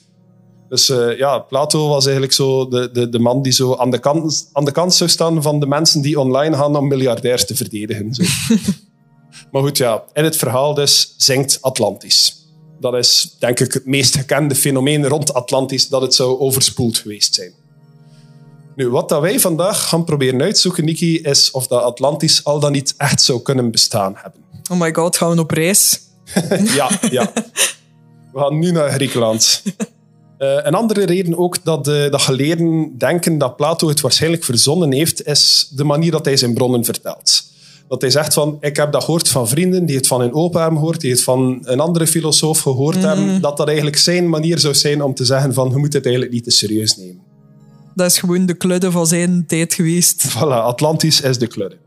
Dus 0.68 0.90
uh, 0.90 1.18
ja, 1.18 1.38
Plato 1.38 1.88
was 1.88 2.04
eigenlijk 2.04 2.34
zo 2.34 2.68
de, 2.68 2.90
de, 2.92 3.08
de 3.08 3.18
man 3.18 3.42
die 3.42 3.52
zo 3.52 3.74
aan 3.74 3.90
de, 3.90 3.98
kant, 3.98 4.48
aan 4.52 4.64
de 4.64 4.72
kant 4.72 4.94
zou 4.94 5.10
staan 5.10 5.42
van 5.42 5.60
de 5.60 5.66
mensen 5.66 6.02
die 6.02 6.20
online 6.20 6.56
gaan 6.56 6.76
om 6.76 6.88
miljardairs 6.88 7.46
te 7.46 7.56
verdedigen. 7.56 8.14
Zo. 8.14 8.22
maar 9.52 9.62
goed, 9.62 9.76
ja, 9.76 10.04
in 10.12 10.24
het 10.24 10.36
verhaal 10.36 10.74
dus 10.74 11.14
zingt 11.16 11.58
Atlantis. 11.60 12.46
Dat 12.80 12.94
is 12.94 13.36
denk 13.38 13.60
ik 13.60 13.72
het 13.72 13.86
meest 13.86 14.16
gekende 14.16 14.54
fenomeen 14.54 15.08
rond 15.08 15.34
Atlantis, 15.34 15.88
dat 15.88 16.02
het 16.02 16.14
zou 16.14 16.38
overspoeld 16.38 16.98
geweest 16.98 17.34
zijn. 17.34 17.52
Nu, 18.76 18.88
wat 18.88 19.08
dat 19.08 19.20
wij 19.20 19.40
vandaag 19.40 19.88
gaan 19.88 20.04
proberen 20.04 20.42
uitzoeken, 20.42 20.84
Niki, 20.84 21.20
is 21.20 21.50
of 21.50 21.66
dat 21.66 21.82
Atlantis 21.82 22.44
al 22.44 22.60
dan 22.60 22.72
niet 22.72 22.94
echt 22.96 23.20
zou 23.20 23.42
kunnen 23.42 23.70
bestaan 23.70 24.14
hebben. 24.16 24.40
Oh 24.70 24.80
my 24.80 24.94
god, 24.94 25.16
gaan 25.16 25.34
we 25.34 25.40
op 25.40 25.50
reis? 25.50 26.00
ja, 26.78 26.90
ja. 27.10 27.32
We 28.32 28.38
gaan 28.38 28.58
nu 28.58 28.70
naar 28.70 28.90
Griekenland. 28.90 29.62
Uh, 30.38 30.54
een 30.66 30.74
andere 30.74 31.04
reden 31.04 31.38
ook 31.38 31.64
dat, 31.64 31.88
uh, 31.88 32.10
dat 32.10 32.22
geleerden 32.22 32.98
denken 32.98 33.38
dat 33.38 33.56
Plato 33.56 33.88
het 33.88 34.00
waarschijnlijk 34.00 34.44
verzonnen 34.44 34.92
heeft, 34.92 35.26
is 35.26 35.68
de 35.70 35.84
manier 35.84 36.10
dat 36.10 36.24
hij 36.24 36.36
zijn 36.36 36.54
bronnen 36.54 36.84
vertelt. 36.84 37.44
Dat 37.88 38.00
hij 38.00 38.10
zegt 38.10 38.34
van, 38.34 38.56
ik 38.60 38.76
heb 38.76 38.92
dat 38.92 39.04
gehoord 39.04 39.28
van 39.28 39.48
vrienden 39.48 39.86
die 39.86 39.96
het 39.96 40.06
van 40.06 40.20
hun 40.20 40.34
opa 40.34 40.60
hebben 40.60 40.78
gehoord, 40.78 41.00
die 41.00 41.10
het 41.10 41.22
van 41.22 41.58
een 41.62 41.80
andere 41.80 42.06
filosoof 42.06 42.60
gehoord 42.60 43.02
hebben, 43.02 43.26
mhm. 43.26 43.40
dat 43.40 43.56
dat 43.56 43.66
eigenlijk 43.66 43.96
zijn 43.96 44.28
manier 44.28 44.58
zou 44.58 44.74
zijn 44.74 45.02
om 45.02 45.14
te 45.14 45.24
zeggen 45.24 45.54
van, 45.54 45.70
je 45.70 45.76
moet 45.76 45.92
het 45.92 46.04
eigenlijk 46.04 46.34
niet 46.34 46.44
te 46.44 46.50
serieus 46.50 46.96
nemen. 46.96 47.25
Dat 47.96 48.10
is 48.10 48.18
gewoon 48.18 48.46
de 48.46 48.54
kludde 48.54 48.90
van 48.90 49.06
zijn 49.06 49.46
tijd 49.46 49.74
geweest. 49.74 50.36
Voilà, 50.36 50.38
Atlantis 50.38 51.20
is 51.20 51.38
de 51.38 51.46
kludde. 51.46 51.78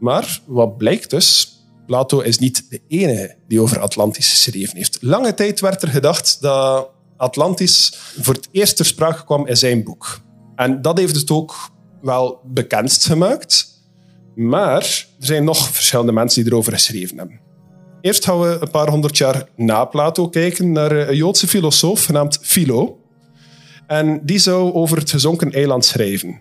Maar 0.00 0.40
wat 0.46 0.76
blijkt 0.76 1.10
dus, 1.10 1.56
Plato 1.86 2.20
is 2.20 2.38
niet 2.38 2.70
de 2.70 2.80
enige 2.88 3.36
die 3.48 3.60
over 3.60 3.80
Atlantis 3.80 4.30
geschreven 4.30 4.76
heeft. 4.76 4.98
Lange 5.00 5.34
tijd 5.34 5.60
werd 5.60 5.82
er 5.82 5.88
gedacht 5.88 6.40
dat 6.40 6.90
Atlantis 7.16 7.98
voor 8.20 8.34
het 8.34 8.48
eerst 8.50 8.76
ter 8.76 8.84
sprake 8.84 9.24
kwam 9.24 9.46
in 9.46 9.56
zijn 9.56 9.84
boek. 9.84 10.20
En 10.56 10.82
dat 10.82 10.98
heeft 10.98 11.16
het 11.16 11.30
ook 11.30 11.70
wel 12.02 12.40
bekendst 12.44 13.06
gemaakt. 13.06 13.74
Maar 14.34 14.80
er 14.80 15.06
zijn 15.18 15.44
nog 15.44 15.68
verschillende 15.68 16.12
mensen 16.12 16.42
die 16.42 16.52
erover 16.52 16.72
geschreven 16.72 17.18
hebben. 17.18 17.40
Eerst 18.00 18.24
gaan 18.24 18.40
we 18.40 18.58
een 18.60 18.70
paar 18.70 18.88
honderd 18.88 19.18
jaar 19.18 19.48
na 19.56 19.84
Plato 19.84 20.28
kijken 20.28 20.72
naar 20.72 20.92
een 20.92 21.16
Joodse 21.16 21.48
filosoof 21.48 22.04
genaamd 22.04 22.38
Philo. 22.42 23.00
En 23.86 24.20
die 24.22 24.38
zou 24.38 24.72
over 24.72 24.98
het 24.98 25.10
gezonken 25.10 25.52
eiland 25.52 25.84
schrijven. 25.84 26.38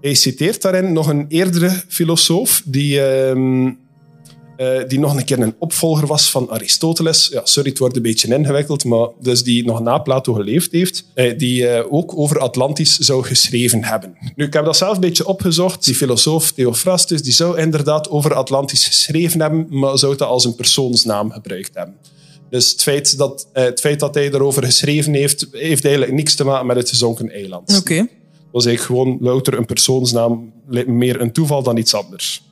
Hij 0.00 0.14
citeert 0.14 0.62
daarin 0.62 0.92
nog 0.92 1.06
een 1.06 1.26
eerdere 1.28 1.82
filosoof 1.88 2.62
die, 2.64 2.96
uh, 2.96 3.34
uh, 4.58 4.88
die 4.88 4.98
nog 4.98 5.16
een 5.16 5.24
keer 5.24 5.38
een 5.38 5.54
opvolger 5.58 6.06
was 6.06 6.30
van 6.30 6.50
Aristoteles. 6.50 7.28
Ja, 7.32 7.40
sorry, 7.44 7.68
het 7.68 7.78
wordt 7.78 7.96
een 7.96 8.02
beetje 8.02 8.34
ingewikkeld, 8.34 8.84
maar 8.84 9.08
dus 9.20 9.42
die 9.42 9.64
nog 9.64 9.80
na 9.80 9.98
Plato 9.98 10.32
geleefd 10.32 10.72
heeft, 10.72 11.04
uh, 11.14 11.38
die 11.38 11.68
eh, 11.68 11.92
ook 11.92 12.18
over 12.18 12.38
Atlantis 12.38 12.98
zou 12.98 13.24
geschreven 13.24 13.84
hebben. 13.84 14.16
Nu, 14.34 14.44
ik 14.44 14.52
heb 14.52 14.64
dat 14.64 14.76
zelf 14.76 14.94
een 14.94 15.00
beetje 15.00 15.26
opgezocht. 15.26 15.84
Die 15.84 15.94
filosoof 15.94 16.52
Theophrastus 16.52 17.22
die 17.22 17.32
zou 17.32 17.58
inderdaad 17.58 18.10
over 18.10 18.34
Atlantis 18.34 18.86
geschreven 18.86 19.40
hebben, 19.40 19.66
maar 19.70 19.98
zou 19.98 20.16
dat 20.16 20.28
als 20.28 20.44
een 20.44 20.54
persoonsnaam 20.54 21.30
gebruikt 21.30 21.74
hebben. 21.74 21.94
Dus 22.50 22.70
het 22.70 22.82
feit, 22.82 23.18
dat, 23.18 23.48
uh, 23.54 23.62
het 23.62 23.80
feit 23.80 24.00
dat 24.00 24.14
hij 24.14 24.32
erover 24.32 24.64
geschreven 24.64 25.12
heeft, 25.12 25.46
heeft 25.50 25.84
eigenlijk 25.84 26.14
niks 26.14 26.34
te 26.34 26.44
maken 26.44 26.66
met 26.66 26.76
het 26.76 26.88
gezonken 26.88 27.30
eiland. 27.30 27.70
Oké. 27.70 27.78
Okay. 27.78 27.98
Dat 27.98 28.52
was 28.52 28.66
eigenlijk 28.66 29.00
gewoon 29.00 29.18
louter 29.20 29.58
een 29.58 29.66
persoonsnaam, 29.66 30.52
meer 30.86 31.20
een 31.20 31.32
toeval 31.32 31.62
dan 31.62 31.76
iets 31.76 31.94
anders. 31.94 32.42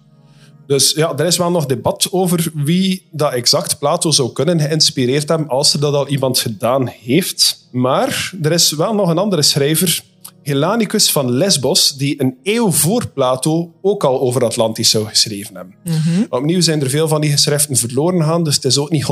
Dus 0.66 0.92
ja, 0.92 1.16
er 1.16 1.26
is 1.26 1.36
wel 1.36 1.50
nog 1.50 1.66
debat 1.66 2.08
over 2.10 2.50
wie 2.54 3.06
dat 3.10 3.32
exact 3.32 3.78
Plato 3.78 4.10
zou 4.10 4.32
kunnen 4.32 4.60
geïnspireerd 4.60 5.28
hebben 5.28 5.48
als 5.48 5.72
er 5.72 5.80
dat 5.80 5.94
al 5.94 6.08
iemand 6.08 6.38
gedaan 6.38 6.86
heeft. 6.86 7.68
Maar 7.72 8.32
er 8.42 8.52
is 8.52 8.72
wel 8.72 8.94
nog 8.94 9.08
een 9.08 9.18
andere 9.18 9.42
schrijver 9.42 10.04
Helanicus 10.46 11.10
van 11.10 11.30
Lesbos, 11.30 11.96
die 11.96 12.20
een 12.20 12.36
eeuw 12.42 12.70
voor 12.70 13.08
Plato 13.08 13.74
ook 13.82 14.04
al 14.04 14.20
over 14.20 14.44
Atlantis 14.44 14.90
zou 14.90 15.06
geschreven 15.06 15.56
hebben. 15.56 15.74
Mm 15.84 16.26
Opnieuw 16.28 16.60
zijn 16.60 16.80
er 16.80 16.90
veel 16.90 17.08
van 17.08 17.20
die 17.20 17.30
geschriften 17.30 17.76
verloren 17.76 18.20
gegaan, 18.20 18.44
dus 18.44 18.54
het 18.54 18.64
is 18.64 18.78
ook 18.78 18.90
niet 18.90 19.06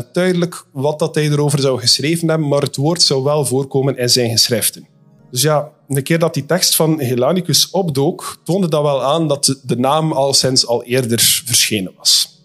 100% 0.00 0.12
duidelijk 0.12 0.66
wat 0.72 0.98
dat 0.98 1.14
hij 1.14 1.30
erover 1.30 1.60
zou 1.60 1.80
geschreven 1.80 2.28
hebben, 2.28 2.48
maar 2.48 2.62
het 2.62 2.76
woord 2.76 3.02
zou 3.02 3.22
wel 3.22 3.44
voorkomen 3.44 3.96
in 3.96 4.08
zijn 4.10 4.30
geschriften. 4.30 4.86
Dus 5.30 5.42
ja, 5.42 5.70
een 5.88 6.02
keer 6.02 6.18
dat 6.18 6.34
die 6.34 6.46
tekst 6.46 6.76
van 6.76 7.00
Helanicus 7.00 7.70
opdook, 7.70 8.40
toonde 8.44 8.68
dat 8.68 8.82
wel 8.82 9.02
aan 9.02 9.28
dat 9.28 9.60
de 9.62 9.76
naam 9.76 10.12
al 10.12 10.34
sinds 10.34 10.66
al 10.66 10.84
eerder 10.84 11.42
verschenen 11.44 11.92
was. 11.96 12.40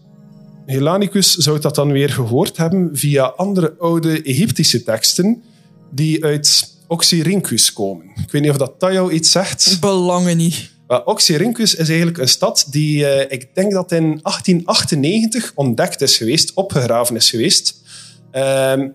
Helanicus 0.66 1.36
zou 1.36 1.60
dat 1.60 1.76
dan 1.76 1.92
weer 1.92 2.10
gehoord 2.10 2.58
hebben 2.58 2.90
via 2.94 3.24
andere 3.24 3.76
oude 3.80 4.22
Egyptische 4.22 4.84
teksten 4.84 5.44
die 5.92 6.24
uit 6.26 6.76
Oxyrhynchus 6.88 7.74
komen. 7.74 8.06
Ik 8.24 8.32
weet 8.32 8.42
niet 8.42 8.52
of 8.52 8.58
dat, 8.58 8.80
dat 8.80 8.94
jou 8.94 9.12
iets 9.12 9.32
zegt. 9.32 9.78
Belangen 9.80 10.38
niet. 10.38 10.70
Maar 10.88 11.06
Oxyrhynchus 11.06 11.76
is 11.76 11.88
eigenlijk 11.88 12.18
een 12.18 12.28
stad 12.28 12.68
die, 12.70 13.00
uh, 13.00 13.20
ik 13.20 13.56
denk 13.56 13.72
dat 13.72 13.92
in 13.92 14.20
1898 14.22 15.52
ontdekt 15.56 16.02
is 16.02 16.18
geweest, 16.18 16.54
opgegraven 16.54 17.16
is 17.16 17.30
geweest. 17.30 17.82
Um, 18.32 18.94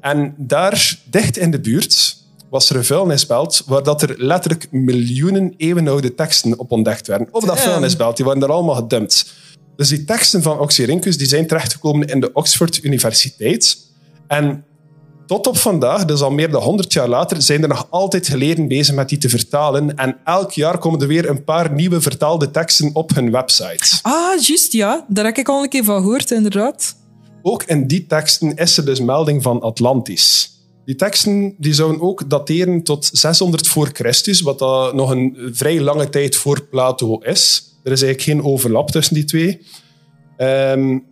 en 0.00 0.34
daar, 0.36 0.98
dicht 1.04 1.36
in 1.36 1.50
de 1.50 1.60
buurt, 1.60 2.16
was 2.50 2.70
er 2.70 2.76
een 2.76 2.84
vuilnisbelt 2.84 3.62
waar 3.66 3.82
dat 3.82 4.02
er 4.02 4.14
letterlijk 4.16 4.66
miljoenen 4.70 5.54
eeuwenoude 5.56 6.14
teksten 6.14 6.58
op 6.58 6.72
ontdekt 6.72 7.06
werden. 7.06 7.28
Op 7.30 7.46
dat 7.46 7.60
vuilnisbelt, 7.60 8.16
die 8.16 8.24
waren 8.24 8.42
er 8.42 8.52
allemaal 8.52 8.74
gedumpt. 8.74 9.32
Dus 9.76 9.88
die 9.88 10.04
teksten 10.04 10.42
van 10.42 10.58
Oxyrhynchus 10.58 11.18
die 11.18 11.26
zijn 11.26 11.46
terechtgekomen 11.46 12.08
in 12.08 12.20
de 12.20 12.32
Oxford 12.32 12.82
Universiteit. 12.82 13.78
En 14.26 14.64
tot 15.30 15.46
op 15.46 15.58
vandaag, 15.58 16.04
dus 16.04 16.20
al 16.20 16.30
meer 16.30 16.50
dan 16.50 16.62
100 16.62 16.92
jaar 16.92 17.08
later, 17.08 17.42
zijn 17.42 17.62
er 17.62 17.68
nog 17.68 17.86
altijd 17.90 18.28
geleerden 18.28 18.68
bezig 18.68 18.94
met 18.94 19.08
die 19.08 19.18
te 19.18 19.28
vertalen. 19.28 19.96
En 19.96 20.16
elk 20.24 20.52
jaar 20.52 20.78
komen 20.78 21.00
er 21.00 21.06
weer 21.06 21.28
een 21.28 21.44
paar 21.44 21.72
nieuwe 21.72 22.00
vertaalde 22.00 22.50
teksten 22.50 22.90
op 22.92 23.14
hun 23.14 23.30
website. 23.30 23.98
Ah, 24.02 24.40
juist, 24.40 24.72
ja. 24.72 25.04
Daar 25.08 25.24
heb 25.24 25.36
ik 25.36 25.48
al 25.48 25.62
een 25.62 25.68
keer 25.68 25.84
van 25.84 26.02
gehoord, 26.02 26.30
inderdaad. 26.30 26.96
Ook 27.42 27.62
in 27.62 27.86
die 27.86 28.06
teksten 28.06 28.54
is 28.54 28.76
er 28.76 28.84
dus 28.84 29.00
melding 29.00 29.42
van 29.42 29.60
Atlantis. 29.60 30.50
Die 30.84 30.94
teksten 30.94 31.54
die 31.58 31.74
zouden 31.74 32.00
ook 32.00 32.30
dateren 32.30 32.82
tot 32.82 33.10
600 33.12 33.68
voor 33.68 33.90
Christus, 33.92 34.40
wat 34.40 34.58
dat 34.58 34.94
nog 34.94 35.10
een 35.10 35.50
vrij 35.52 35.80
lange 35.80 36.08
tijd 36.08 36.36
voor 36.36 36.62
Plato 36.62 37.18
is. 37.18 37.74
Er 37.82 37.92
is 37.92 38.02
eigenlijk 38.02 38.22
geen 38.22 38.52
overlap 38.52 38.90
tussen 38.90 39.14
die 39.14 39.24
twee. 39.24 39.60
Um, 40.38 41.08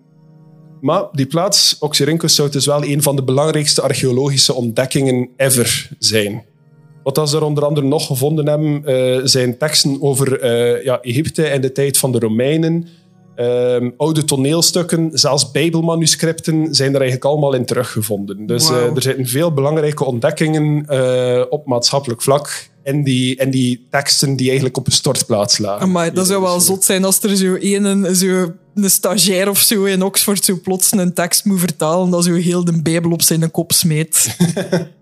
maar 0.80 1.08
die 1.12 1.26
plaats, 1.26 1.76
Oxyrhynchus, 1.78 2.34
zou 2.34 2.50
dus 2.50 2.66
wel 2.66 2.84
een 2.84 3.02
van 3.02 3.16
de 3.16 3.22
belangrijkste 3.22 3.82
archeologische 3.82 4.54
ontdekkingen 4.54 5.28
ever 5.36 5.88
zijn. 5.98 6.44
Wat 7.02 7.28
ze 7.28 7.36
er 7.36 7.44
onder 7.44 7.64
andere 7.64 7.86
nog 7.86 8.06
gevonden 8.06 8.48
hebben, 8.48 8.82
uh, 8.86 9.20
zijn 9.24 9.58
teksten 9.58 10.02
over 10.02 10.44
uh, 10.44 10.84
ja, 10.84 11.00
Egypte 11.00 11.42
in 11.42 11.60
de 11.60 11.72
tijd 11.72 11.98
van 11.98 12.12
de 12.12 12.18
Romeinen. 12.18 12.88
Ehm, 13.38 13.90
oude 13.96 14.24
toneelstukken, 14.24 15.10
zelfs 15.12 15.50
bijbelmanuscripten 15.50 16.74
zijn 16.74 16.94
er 16.94 17.00
eigenlijk 17.00 17.24
allemaal 17.24 17.54
in 17.54 17.64
teruggevonden. 17.64 18.46
Dus 18.46 18.70
eh, 18.70 18.94
er 18.94 19.02
zitten 19.02 19.26
veel 19.26 19.52
belangrijke 19.52 20.04
ontdekkingen 20.04 20.86
eh, 20.86 21.44
op 21.48 21.66
maatschappelijk 21.66 22.22
vlak 22.22 22.68
in 22.88 23.02
die, 23.02 23.36
in 23.36 23.50
die 23.50 23.86
teksten 23.90 24.36
die 24.36 24.46
eigenlijk 24.46 24.76
op 24.76 24.86
een 24.86 24.92
stortplaats 24.92 25.58
lagen. 25.58 25.90
Maar 25.90 26.14
dat 26.14 26.26
zou 26.26 26.42
wel 26.42 26.60
zot 26.60 26.84
zijn 26.84 27.04
als 27.04 27.22
er 27.22 27.36
zo 27.36 27.56
een, 27.60 28.16
zo 28.16 28.52
een 28.74 28.90
stagiair 28.90 29.48
of 29.48 29.58
zo 29.58 29.84
in 29.84 30.02
Oxford 30.02 30.44
zo 30.44 30.58
plots 30.62 30.92
een 30.92 31.14
tekst 31.14 31.44
moet 31.44 31.60
vertalen 31.60 32.10
dat 32.10 32.24
zo 32.24 32.34
heel 32.34 32.64
de 32.64 32.82
Bijbel 32.82 33.10
op 33.10 33.22
zijn 33.22 33.50
kop 33.50 33.72
smeet. 33.72 34.26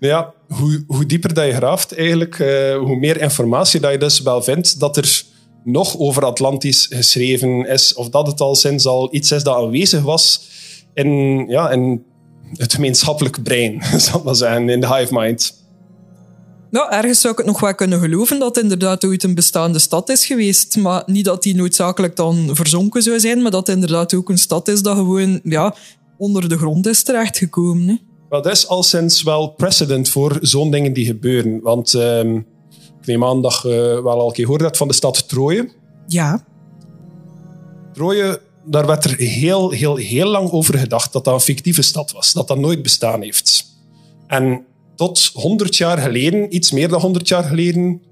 Nou 0.00 0.12
ja, 0.12 0.32
hoe, 0.48 0.84
hoe 0.86 1.06
dieper 1.06 1.34
dat 1.34 1.46
je 1.46 1.52
graaft, 1.52 1.94
eigenlijk, 1.94 2.38
eh, 2.38 2.76
hoe 2.76 2.96
meer 2.96 3.20
informatie 3.20 3.80
dat 3.80 3.92
je 3.92 3.98
dus 3.98 4.20
wel 4.20 4.42
vindt 4.42 4.80
dat 4.80 4.96
er 4.96 5.22
nog 5.64 5.98
over 5.98 6.24
Atlantis 6.24 6.86
geschreven 6.90 7.68
is, 7.68 7.94
of 7.94 8.08
dat 8.08 8.26
het 8.26 8.40
al 8.40 8.54
sinds 8.54 8.86
al 8.86 9.14
iets 9.14 9.32
is 9.32 9.42
dat 9.42 9.56
aanwezig 9.56 10.02
was 10.02 10.40
in, 10.94 11.44
ja, 11.48 11.70
in 11.70 12.04
het 12.52 12.74
gemeenschappelijk 12.74 13.42
brein, 13.42 13.82
zal 14.00 14.18
ik 14.18 14.24
maar 14.24 14.34
zeggen, 14.34 14.68
in 14.68 14.80
de 14.80 14.94
hive 14.94 15.14
mind. 15.14 15.65
Nou, 16.70 16.92
ergens 16.92 17.20
zou 17.20 17.32
ik 17.32 17.38
het 17.38 17.48
nog 17.48 17.60
wel 17.60 17.74
kunnen 17.74 18.00
geloven 18.00 18.38
dat 18.38 18.54
het 18.54 18.64
inderdaad 18.64 19.04
ooit 19.04 19.22
een 19.22 19.34
bestaande 19.34 19.78
stad 19.78 20.08
is 20.08 20.26
geweest. 20.26 20.76
Maar 20.76 21.02
niet 21.06 21.24
dat 21.24 21.42
die 21.42 21.54
noodzakelijk 21.54 22.16
dan 22.16 22.48
verzonken 22.52 23.02
zou 23.02 23.20
zijn, 23.20 23.42
maar 23.42 23.50
dat 23.50 23.66
het 23.66 23.76
inderdaad 23.76 24.14
ook 24.14 24.28
een 24.28 24.38
stad 24.38 24.68
is 24.68 24.82
dat 24.82 24.96
gewoon 24.96 25.40
ja, 25.42 25.74
onder 26.18 26.48
de 26.48 26.58
grond 26.58 26.86
is 26.86 27.02
terechtgekomen. 27.02 27.88
Hè. 27.88 27.96
Wel, 28.28 28.42
dat 28.42 28.52
is 28.52 28.68
al 28.68 28.82
sinds 28.82 29.22
wel 29.22 29.48
precedent 29.48 30.08
voor 30.08 30.38
zo'n 30.40 30.70
dingen 30.70 30.92
die 30.92 31.04
gebeuren. 31.04 31.60
Want 31.62 31.94
ehm, 31.94 32.36
ik 33.00 33.06
neem 33.06 33.24
aan 33.24 33.42
dat 33.42 33.60
je 33.62 34.00
wel 34.02 34.20
al 34.20 34.26
een 34.26 34.32
keer 34.32 34.70
van 34.76 34.88
de 34.88 34.94
stad 34.94 35.28
Troje. 35.28 35.70
Ja. 36.06 36.44
Troje, 37.92 38.40
daar 38.64 38.86
werd 38.86 39.04
er 39.04 39.16
heel, 39.16 39.70
heel, 39.70 39.96
heel 39.96 40.28
lang 40.28 40.50
over 40.50 40.78
gedacht 40.78 41.12
dat 41.12 41.24
dat 41.24 41.34
een 41.34 41.40
fictieve 41.40 41.82
stad 41.82 42.12
was. 42.12 42.32
Dat 42.32 42.48
dat 42.48 42.58
nooit 42.58 42.82
bestaan 42.82 43.22
heeft. 43.22 43.66
En 44.26 44.64
tot 44.96 45.30
100 45.32 45.76
jaar 45.76 45.98
geleden, 45.98 46.54
iets 46.54 46.70
meer 46.70 46.88
dan 46.88 47.00
100 47.00 47.28
jaar 47.28 47.44
geleden, 47.44 48.02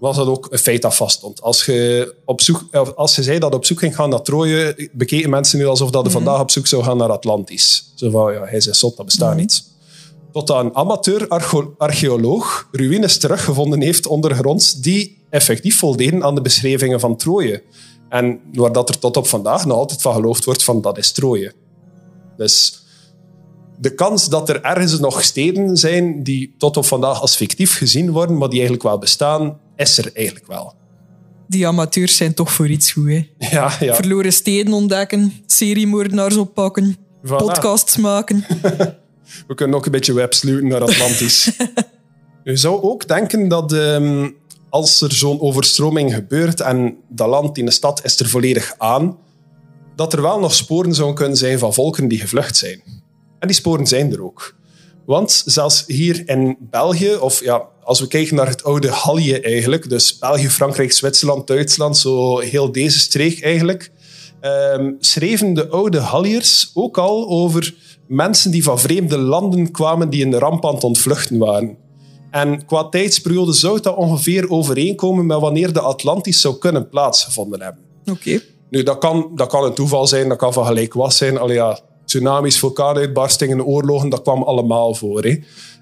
was 0.00 0.16
dat 0.16 0.26
ook 0.26 0.46
een 0.50 0.58
feit 0.58 0.82
dat 0.82 0.96
vaststond. 0.96 1.42
Als 1.42 1.64
je, 1.64 2.14
op 2.24 2.40
zoek, 2.40 2.68
of 2.72 2.94
als 2.94 3.16
je 3.16 3.22
zei 3.22 3.38
dat 3.38 3.54
op 3.54 3.64
zoek 3.64 3.78
ging 3.78 3.94
gaan 3.94 4.10
naar 4.10 4.22
Troje, 4.22 4.88
bekeken 4.92 5.30
mensen 5.30 5.58
nu 5.58 5.66
alsof 5.66 5.90
dat 5.90 6.04
je 6.04 6.10
vandaag 6.10 6.40
op 6.40 6.50
zoek 6.50 6.66
zou 6.66 6.82
gaan 6.82 6.96
naar 6.96 7.10
Atlantis. 7.10 7.92
Zo 7.94 8.10
van, 8.10 8.32
ja, 8.32 8.44
hij 8.44 8.56
is 8.56 8.64
zot, 8.64 8.96
dat 8.96 9.06
bestaat 9.06 9.36
niet. 9.36 9.64
Totdat 10.32 10.64
een 10.64 10.76
amateur-archeoloog 10.76 12.68
ruïnes 12.72 13.18
teruggevonden 13.18 13.80
heeft 13.80 14.06
ondergronds 14.06 14.74
die 14.74 15.26
effectief 15.30 15.78
voldeden 15.78 16.24
aan 16.24 16.34
de 16.34 16.40
beschrijvingen 16.40 17.00
van 17.00 17.16
Troje. 17.16 17.62
En 18.08 18.40
waar 18.52 18.72
dat 18.72 18.88
er 18.88 18.98
tot 18.98 19.16
op 19.16 19.26
vandaag 19.26 19.66
nog 19.66 19.76
altijd 19.76 20.02
van 20.02 20.14
geloofd 20.14 20.44
wordt 20.44 20.64
van 20.64 20.80
dat 20.80 20.98
is 20.98 21.12
Troje. 21.12 21.52
Dus 22.36 22.82
de 23.80 23.94
kans 23.94 24.28
dat 24.28 24.48
er 24.48 24.62
ergens 24.62 24.98
nog 24.98 25.24
steden 25.24 25.76
zijn 25.76 26.22
die 26.22 26.54
tot 26.58 26.76
op 26.76 26.84
vandaag 26.86 27.20
als 27.20 27.36
fictief 27.36 27.76
gezien 27.76 28.10
worden, 28.10 28.38
maar 28.38 28.48
die 28.48 28.58
eigenlijk 28.58 28.88
wel 28.88 28.98
bestaan, 28.98 29.58
is 29.76 29.98
er 29.98 30.10
eigenlijk 30.14 30.46
wel. 30.46 30.74
Die 31.48 31.66
amateurs 31.66 32.16
zijn 32.16 32.34
toch 32.34 32.52
voor 32.52 32.68
iets 32.68 32.92
goed. 32.92 33.08
Hè. 33.08 33.28
Ja, 33.50 33.72
ja. 33.80 33.94
Verloren 33.94 34.32
steden 34.32 34.72
ontdekken, 34.72 35.32
seriemoordenaars 35.46 36.36
oppakken, 36.36 36.96
Voilà. 36.96 37.36
podcasts 37.36 37.96
maken. 37.96 38.44
We 39.48 39.54
kunnen 39.54 39.76
ook 39.76 39.86
een 39.86 39.92
beetje 39.92 40.12
websluiten 40.12 40.68
naar 40.68 40.80
Atlantis. 40.82 41.50
Je 42.44 42.56
zou 42.56 42.82
ook 42.82 43.08
denken 43.08 43.48
dat 43.48 43.72
ehm, 43.72 44.30
als 44.70 45.00
er 45.00 45.12
zo'n 45.12 45.40
overstroming 45.40 46.14
gebeurt 46.14 46.60
en 46.60 46.96
dat 47.08 47.28
land 47.28 47.58
in 47.58 47.64
de 47.64 47.70
stad 47.70 48.04
is 48.04 48.20
er 48.20 48.28
volledig 48.28 48.74
aan, 48.78 49.18
dat 49.96 50.12
er 50.12 50.22
wel 50.22 50.40
nog 50.40 50.54
sporen 50.54 50.94
zouden 50.94 51.16
kunnen 51.16 51.36
zijn 51.36 51.58
van 51.58 51.74
volken 51.74 52.08
die 52.08 52.20
gevlucht 52.20 52.56
zijn. 52.56 52.82
En 53.38 53.46
die 53.46 53.56
sporen 53.56 53.86
zijn 53.86 54.12
er 54.12 54.24
ook. 54.24 54.56
Want 55.06 55.42
zelfs 55.46 55.84
hier 55.86 56.22
in 56.26 56.56
België, 56.60 57.14
of 57.14 57.44
ja, 57.44 57.68
als 57.82 58.00
we 58.00 58.06
kijken 58.06 58.36
naar 58.36 58.48
het 58.48 58.64
oude 58.64 58.92
Gallië 58.92 59.32
eigenlijk, 59.32 59.88
dus 59.88 60.18
België, 60.18 60.48
Frankrijk, 60.48 60.92
Zwitserland, 60.92 61.46
Duitsland, 61.46 61.96
zo 61.96 62.38
heel 62.38 62.72
deze 62.72 62.98
streek 62.98 63.42
eigenlijk, 63.42 63.90
ehm, 64.40 64.92
schreven 64.98 65.54
de 65.54 65.68
oude 65.68 66.00
Galliërs 66.00 66.70
ook 66.74 66.98
al 66.98 67.28
over 67.28 67.74
mensen 68.06 68.50
die 68.50 68.62
van 68.62 68.78
vreemde 68.78 69.18
landen 69.18 69.70
kwamen 69.70 70.10
die 70.10 70.24
in 70.24 70.30
de 70.30 70.38
ramp 70.38 70.66
aan 70.66 70.74
het 70.74 70.84
ontvluchten 70.84 71.38
waren. 71.38 71.76
En 72.30 72.66
qua 72.66 72.88
tijdsperiode 72.88 73.52
zou 73.52 73.80
dat 73.80 73.96
ongeveer 73.96 74.50
overeenkomen 74.50 75.26
met 75.26 75.40
wanneer 75.40 75.72
de 75.72 75.80
Atlantis 75.80 76.40
zou 76.40 76.58
kunnen 76.58 76.88
plaatsgevonden 76.88 77.60
hebben. 77.60 77.82
Oké. 78.10 78.40
Nu, 78.70 78.82
dat 78.82 78.98
kan, 78.98 79.30
dat 79.34 79.48
kan 79.48 79.64
een 79.64 79.74
toeval 79.74 80.06
zijn, 80.06 80.28
dat 80.28 80.38
kan 80.38 80.52
van 80.52 80.66
gelijk 80.66 80.94
was 80.94 81.16
zijn. 81.16 81.38
Allee, 81.38 81.56
ja, 81.56 81.80
tsunamis, 82.08 82.58
vulkaanuitbarstingen, 82.58 83.64
oorlogen, 83.64 84.08
dat 84.08 84.22
kwam 84.22 84.42
allemaal 84.42 84.94
voor. 84.94 85.22
Hè. 85.22 85.38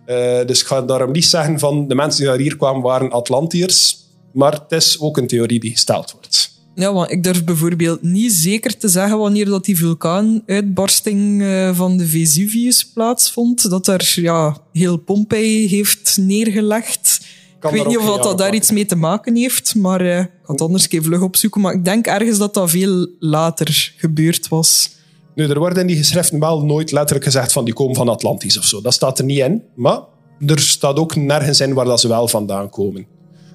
Eh, 0.07 0.47
dus 0.47 0.61
ik 0.61 0.67
ga 0.67 0.83
daarom 0.83 1.13
niet 1.13 1.25
zeggen 1.25 1.59
van 1.59 1.89
de 1.89 1.95
mensen 1.95 2.21
die 2.21 2.29
naar 2.31 2.39
hier 2.39 2.57
kwamen 2.57 2.83
waren 2.83 3.11
Atlantiërs. 3.11 4.05
Maar 4.33 4.53
het 4.53 4.73
is 4.73 5.01
ook 5.01 5.17
een 5.17 5.27
theorie 5.27 5.61
die 5.61 5.71
gesteld 5.71 6.13
wordt. 6.13 6.55
Ja, 6.75 6.93
want 6.93 7.11
ik 7.11 7.23
durf 7.23 7.45
bijvoorbeeld 7.45 8.03
niet 8.03 8.33
zeker 8.33 8.77
te 8.77 8.89
zeggen 8.89 9.19
wanneer 9.19 9.45
dat 9.45 9.65
die 9.65 9.77
vulkaanuitbarsting 9.77 11.43
eh, 11.43 11.77
van 11.77 11.97
de 11.97 12.07
Vesuvius 12.07 12.87
plaatsvond. 12.87 13.71
Dat 13.71 13.87
er 13.87 14.13
ja, 14.15 14.57
heel 14.73 14.97
Pompeii 14.97 15.69
heeft 15.69 16.17
neergelegd. 16.21 17.21
Kan 17.59 17.71
ik 17.71 17.77
weet 17.77 17.85
daar 17.85 18.03
niet 18.03 18.11
of 18.11 18.15
dat, 18.15 18.23
dat 18.23 18.39
daar 18.39 18.55
iets 18.55 18.71
mee 18.71 18.87
te 18.87 18.97
maken 18.97 19.37
heeft, 19.37 19.75
maar 19.75 20.01
eh, 20.01 20.19
ik 20.19 20.31
ga 20.43 20.53
het 20.53 20.61
anders 20.61 20.89
keer 20.89 21.03
vlug 21.03 21.21
opzoeken. 21.21 21.61
Maar 21.61 21.75
ik 21.75 21.85
denk 21.85 22.07
ergens 22.07 22.39
dat 22.39 22.55
dat 22.55 22.71
veel 22.71 23.09
later 23.19 23.95
gebeurd 23.97 24.49
was. 24.49 24.96
Nu, 25.37 25.49
er 25.49 25.59
wordt 25.59 25.79
in 25.79 25.87
die 25.87 25.97
geschriften 25.97 26.41
wel 26.41 26.65
nooit 26.65 26.93
letterlijk 26.93 27.25
gezegd 27.25 27.53
van 27.53 27.65
die 27.65 27.75
komen 27.75 27.95
van 27.97 28.09
Atlantis 28.09 28.59
of 28.59 28.65
zo. 28.65 28.81
Dat 28.81 28.95
staat 28.95 29.19
er 29.19 29.25
niet 29.25 29.39
in. 29.39 29.63
Maar 29.75 30.01
er 30.47 30.61
staat 30.61 30.97
ook 30.99 31.17
nergens 31.17 31.61
in 31.61 31.75
waar 31.75 31.85
dat 31.85 32.01
ze 32.01 32.09
wel 32.09 32.29
vandaan 32.29 32.71
komen. 32.71 33.07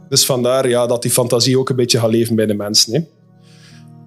Dus 0.09 0.25
vandaar 0.25 0.69
ja, 0.69 0.87
dat 0.87 1.01
die 1.01 1.11
fantasie 1.11 1.59
ook 1.59 1.69
een 1.69 1.75
beetje 1.75 1.99
gaat 1.99 2.11
leven 2.11 2.35
bij 2.35 2.45
de 2.45 2.53
mensen. 2.53 2.93
Hè. 2.93 2.99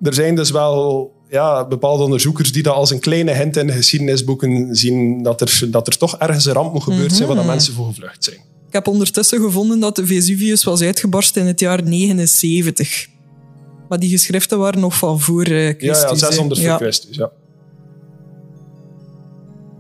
Er 0.03 0.15
zijn 0.15 0.35
dus 0.35 0.51
wel 0.51 1.13
ja, 1.29 1.67
bepaalde 1.67 2.03
onderzoekers 2.03 2.53
die 2.53 2.63
dat 2.63 2.75
als 2.75 2.91
een 2.91 3.01
kleine 3.01 3.33
hint 3.33 3.57
in 3.57 3.67
de 3.67 3.73
geschiedenisboeken 3.73 4.75
zien 4.77 5.23
dat 5.23 5.41
er, 5.41 5.61
dat 5.71 5.87
er 5.87 5.99
toch 5.99 6.17
ergens 6.19 6.45
een 6.45 6.53
ramp 6.53 6.73
moet 6.73 6.83
gebeurd 6.83 7.13
zijn 7.13 7.27
waar 7.29 7.37
dat 7.37 7.47
mensen 7.47 7.75
voor 7.75 7.87
gevlucht 7.87 8.25
zijn. 8.25 8.37
Ik 8.67 8.73
heb 8.73 8.87
ondertussen 8.87 9.41
gevonden 9.41 9.81
dat 9.81 9.97
de 9.97 10.07
Vesuvius 10.07 10.65
was 10.65 10.81
uitgebarsten 10.81 11.43
in 11.43 11.49
het 11.49 11.61
jaar 11.61 11.83
79. 11.83 13.07
Maar 13.89 13.99
die 13.99 14.11
geschriften 14.11 14.59
waren 14.59 14.81
nog 14.81 14.97
van 14.97 15.21
voor 15.21 15.45
eh, 15.45 15.67
Ja, 15.67 15.75
Christus. 15.75 16.21
ja, 16.21 16.27
hè. 16.27 16.33
600 16.33 16.61
voor. 16.61 16.77
Christus, 16.77 17.17
ja. 17.17 17.31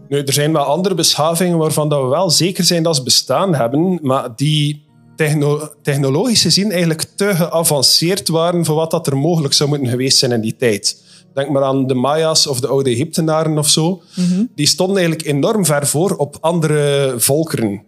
Nu, 0.09 0.23
er 0.23 0.33
zijn 0.33 0.53
wel 0.53 0.62
andere 0.62 0.95
beschavingen 0.95 1.59
waarvan 1.59 1.88
dat 1.88 2.03
we 2.03 2.09
wel 2.09 2.31
zeker 2.31 2.64
zijn 2.64 2.83
dat 2.83 2.97
ze 2.97 3.03
bestaan 3.03 3.55
hebben, 3.55 3.99
maar 4.03 4.29
die 4.37 4.85
techno- 5.17 5.69
technologisch 5.83 6.43
gezien 6.43 6.71
eigenlijk 6.71 7.07
te 7.17 7.35
geavanceerd 7.35 8.29
waren 8.29 8.64
voor 8.64 8.75
wat 8.75 8.90
dat 8.90 9.07
er 9.07 9.17
mogelijk 9.17 9.55
zou 9.55 9.69
moeten 9.69 9.88
geweest 9.88 10.19
zijn 10.19 10.33
in 10.33 10.40
die 10.40 10.57
tijd. 10.57 11.03
Denk 11.35 11.51
maar 11.51 11.62
aan 11.62 11.87
de 11.87 11.95
Maya's 11.95 12.47
of 12.47 12.61
de 12.61 12.67
oude 12.67 12.90
Egyptenaren 12.90 13.59
of 13.59 13.69
zo. 13.69 14.03
Die 14.55 14.67
stonden 14.67 14.97
eigenlijk 14.97 15.27
enorm 15.29 15.64
ver 15.64 15.87
voor 15.87 16.17
op 16.17 16.37
andere 16.40 17.14
volkeren. 17.17 17.83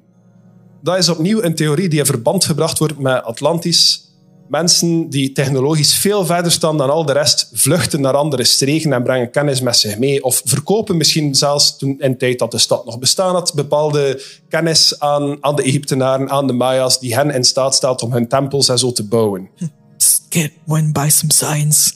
Dat 0.83 0.99
is 0.99 1.09
opnieuw 1.09 1.43
een 1.43 1.55
theorie 1.55 1.89
die 1.89 1.99
in 1.99 2.07
verband 2.07 2.45
gebracht 2.45 2.79
wordt 2.79 2.99
met 2.99 3.23
Atlantis. 3.23 4.06
Mensen 4.49 5.11
die 5.11 5.33
technologisch 5.33 5.95
veel 5.95 6.27
verder 6.27 6.53
staan 6.53 6.79
dan 6.79 6.91
al 6.91 7.05
de 7.05 7.13
rest, 7.13 7.51
vluchten 7.53 8.01
naar 8.01 8.15
andere 8.15 8.45
streken 8.45 8.93
en 8.93 9.03
brengen 9.03 9.31
kennis 9.31 9.61
met 9.61 9.77
zich 9.77 9.99
mee. 9.99 10.25
Of 10.25 10.43
verkopen 10.45 10.97
misschien 10.97 11.35
zelfs 11.35 11.77
toen 11.77 11.97
in 11.99 12.11
de 12.11 12.17
tijd 12.17 12.39
dat 12.39 12.51
de 12.51 12.59
stad 12.59 12.85
nog 12.85 12.99
bestaan 12.99 13.35
had, 13.35 13.55
bepaalde 13.55 14.23
kennis 14.49 15.01
aan, 15.01 15.37
aan 15.41 15.57
de 15.57 15.63
Egyptenaren, 15.63 16.31
aan 16.31 16.47
de 16.47 16.53
Maya's, 16.53 17.01
die 17.01 17.15
hen 17.15 17.31
in 17.31 17.45
staat 17.45 17.75
stelt 17.75 18.03
om 18.03 18.13
hun 18.13 18.29
tempels 18.29 18.69
en 18.69 18.79
zo 18.79 18.93
te 18.93 19.05
bouwen. 19.05 19.51
Kid, 20.29 20.53
went 20.65 20.93
by 20.93 21.09
some 21.09 21.33
science. 21.33 21.93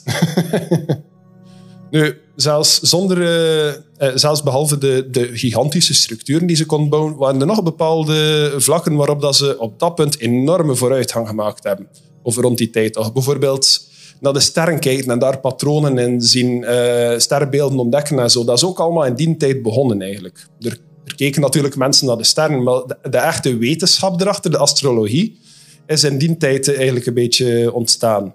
Nu, 1.91 2.17
zelfs, 2.35 2.79
zonder, 2.79 3.21
eh, 3.21 3.69
eh, 3.69 4.15
zelfs 4.15 4.43
behalve 4.43 4.77
de, 4.77 5.07
de 5.11 5.37
gigantische 5.37 5.93
structuren 5.93 6.47
die 6.47 6.55
ze 6.55 6.65
konden 6.65 6.89
bouwen, 6.89 7.15
waren 7.15 7.39
er 7.39 7.45
nog 7.45 7.63
bepaalde 7.63 8.53
vlakken 8.57 8.95
waarop 8.95 9.21
dat 9.21 9.35
ze 9.35 9.59
op 9.59 9.79
dat 9.79 9.95
punt 9.95 10.19
enorme 10.19 10.75
vooruitgang 10.75 11.27
gemaakt 11.27 11.63
hebben. 11.63 11.87
Of 12.23 12.35
rond 12.35 12.57
die 12.57 12.69
tijd. 12.69 12.97
Of 12.97 13.13
bijvoorbeeld 13.13 13.89
naar 14.19 14.33
de 14.33 14.39
sterren 14.39 14.79
kijken 14.79 15.11
en 15.11 15.19
daar 15.19 15.39
patronen 15.39 15.97
in 15.97 16.21
zien, 16.21 16.63
eh, 16.63 17.19
sterrenbeelden 17.19 17.79
ontdekken 17.79 18.19
en 18.19 18.31
zo. 18.31 18.43
Dat 18.43 18.57
is 18.57 18.65
ook 18.65 18.79
allemaal 18.79 19.05
in 19.05 19.15
die 19.15 19.37
tijd 19.37 19.61
begonnen 19.61 20.01
eigenlijk. 20.01 20.47
Er, 20.59 20.79
keken 21.15 21.41
natuurlijk 21.41 21.75
mensen 21.75 22.07
naar 22.07 22.17
de 22.17 22.23
sterren, 22.23 22.63
maar 22.63 22.81
de, 22.87 23.09
de 23.09 23.17
echte 23.17 23.57
wetenschap 23.57 24.21
erachter, 24.21 24.51
de 24.51 24.57
astrologie, 24.57 25.39
is 25.87 26.03
in 26.03 26.17
die 26.17 26.37
tijd 26.37 26.75
eigenlijk 26.75 27.05
een 27.05 27.13
beetje 27.13 27.73
ontstaan. 27.73 28.33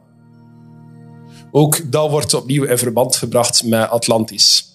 Ook 1.50 1.90
dat 1.90 2.10
wordt 2.10 2.34
opnieuw 2.34 2.64
in 2.64 2.78
verband 2.78 3.16
gebracht 3.16 3.64
met 3.64 3.88
Atlantis. 3.88 4.74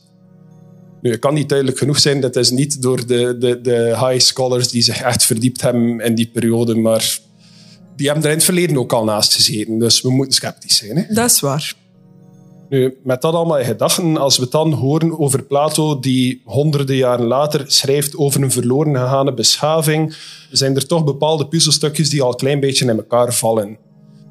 Nu, 1.01 1.11
het 1.11 1.19
kan 1.19 1.33
niet 1.33 1.49
duidelijk 1.49 1.77
genoeg 1.77 1.99
zijn. 1.99 2.21
Dat 2.21 2.35
is 2.35 2.49
niet 2.49 2.81
door 2.81 3.07
de, 3.07 3.37
de, 3.37 3.61
de 3.61 3.97
high 3.99 4.19
scholars 4.19 4.69
die 4.69 4.81
zich 4.81 5.01
echt 5.01 5.23
verdiept 5.23 5.61
hebben 5.61 5.99
in 5.99 6.15
die 6.15 6.27
periode, 6.27 6.75
maar 6.75 7.19
die 8.01 8.09
hebben 8.09 8.25
er 8.25 8.31
in 8.31 8.37
het 8.37 8.45
verleden 8.45 8.77
ook 8.77 8.93
al 8.93 9.03
naast 9.03 9.33
gezeten. 9.33 9.79
Dus 9.79 10.01
we 10.01 10.09
moeten 10.09 10.33
sceptisch 10.33 10.77
zijn. 10.77 10.97
Hè? 10.97 11.13
Dat 11.13 11.29
is 11.29 11.39
waar. 11.39 11.73
Nu, 12.69 12.97
met 13.03 13.21
dat 13.21 13.33
allemaal 13.33 13.59
in 13.59 13.65
gedachten, 13.65 14.17
als 14.17 14.37
we 14.37 14.41
het 14.41 14.51
dan 14.51 14.73
horen 14.73 15.19
over 15.19 15.43
Plato, 15.43 15.99
die 15.99 16.41
honderden 16.45 16.95
jaren 16.95 17.25
later 17.25 17.63
schrijft 17.67 18.15
over 18.15 18.41
een 18.41 18.51
verloren 18.51 18.95
gegaane 18.95 19.33
beschaving, 19.33 20.15
zijn 20.51 20.75
er 20.75 20.87
toch 20.87 21.03
bepaalde 21.03 21.47
puzzelstukjes 21.47 22.09
die 22.09 22.21
al 22.21 22.29
een 22.29 22.37
klein 22.37 22.59
beetje 22.59 22.85
in 22.85 22.97
elkaar 22.97 23.33
vallen. 23.33 23.77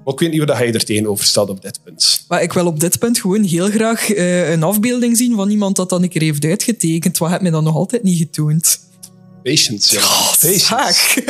Maar 0.04 0.14
ik 0.14 0.20
weet 0.20 0.30
niet 0.30 0.40
hoe 0.40 0.66
je 0.66 0.72
er 0.72 0.84
tegenover 0.84 1.24
staat 1.24 1.48
op 1.48 1.62
dit 1.62 1.80
punt. 1.84 2.24
Maar 2.28 2.42
ik 2.42 2.52
wil 2.52 2.66
op 2.66 2.80
dit 2.80 2.98
punt 2.98 3.20
gewoon 3.20 3.42
heel 3.42 3.70
graag 3.70 4.14
uh, 4.14 4.50
een 4.50 4.62
afbeelding 4.62 5.16
zien 5.16 5.36
van 5.36 5.50
iemand 5.50 5.76
dat 5.76 5.88
dan 5.88 6.02
een 6.02 6.08
keer 6.08 6.22
heeft 6.22 6.44
uitgetekend. 6.44 7.18
Wat 7.18 7.30
heb 7.30 7.40
me 7.40 7.50
dan 7.50 7.64
nog 7.64 7.74
altijd 7.74 8.02
niet 8.02 8.18
getoond? 8.18 8.89
Patience, 9.42 9.94
ja. 9.94 10.00
Patience. 10.00 11.22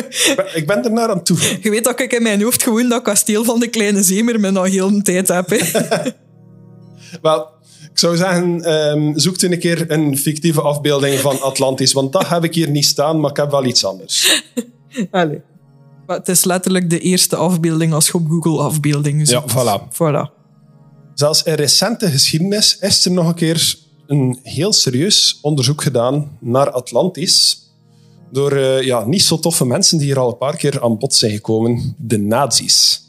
Ik 0.55 0.66
ben, 0.66 0.85
er 0.85 0.92
naar 0.92 1.09
aan 1.09 1.23
toe. 1.23 1.38
Je 1.61 1.70
weet 1.70 1.85
dat 1.85 2.01
ik 2.01 2.12
in 2.12 2.23
mijn 2.23 2.42
hoofd 2.42 2.62
gewoon 2.62 2.88
dat 2.88 3.03
kasteel 3.03 3.44
van 3.44 3.61
de 3.61 3.68
kleine 3.68 4.03
zeemer 4.03 4.40
me 4.40 4.51
nog 4.51 4.68
heel 4.68 4.88
een 4.88 5.03
tijd 5.03 5.29
heb. 5.29 5.49
Wel, 7.23 7.49
ik 7.90 7.99
zou 7.99 8.16
zeggen, 8.16 8.73
um, 8.73 9.18
zoek 9.18 9.42
een 9.42 9.59
keer 9.59 9.90
een 9.90 10.18
fictieve 10.18 10.61
afbeelding 10.61 11.18
van 11.18 11.40
Atlantis, 11.40 11.92
want 11.92 12.12
dat 12.12 12.29
heb 12.29 12.44
ik 12.44 12.55
hier 12.55 12.70
niet 12.70 12.87
staan, 12.87 13.20
maar 13.20 13.31
ik 13.31 13.37
heb 13.37 13.51
wel 13.51 13.64
iets 13.64 13.85
anders. 13.85 14.42
Allee. 15.11 15.40
Maar 16.07 16.18
het 16.18 16.29
is 16.29 16.44
letterlijk 16.44 16.90
de 16.90 17.01
eerste 17.01 17.37
afbeelding 17.37 17.92
als 17.92 18.07
je 18.07 18.14
op 18.14 18.27
Google 18.29 18.62
afbeeldingen 18.62 19.27
zoekt. 19.27 19.53
Ja, 19.53 19.79
voilà. 19.79 19.94
voilà. 19.94 20.38
Zelfs 21.14 21.42
in 21.42 21.55
recente 21.55 22.11
geschiedenis 22.11 22.79
is 22.79 23.05
er 23.05 23.11
nog 23.11 23.29
een 23.29 23.35
keer 23.35 23.77
een 24.07 24.38
heel 24.42 24.73
serieus 24.73 25.38
onderzoek 25.42 25.83
gedaan 25.83 26.37
naar 26.40 26.70
Atlantis 26.70 27.59
door 28.33 28.53
uh, 28.53 28.83
ja, 28.83 29.05
niet 29.05 29.23
zo 29.23 29.38
toffe 29.38 29.64
mensen 29.64 29.99
die 29.99 30.07
hier 30.07 30.19
al 30.19 30.31
een 30.31 30.38
paar 30.38 30.57
keer 30.57 30.83
aan 30.83 30.99
bod 30.99 31.14
zijn 31.14 31.33
gekomen, 31.33 31.95
de 31.99 32.19
nazi's. 32.19 33.03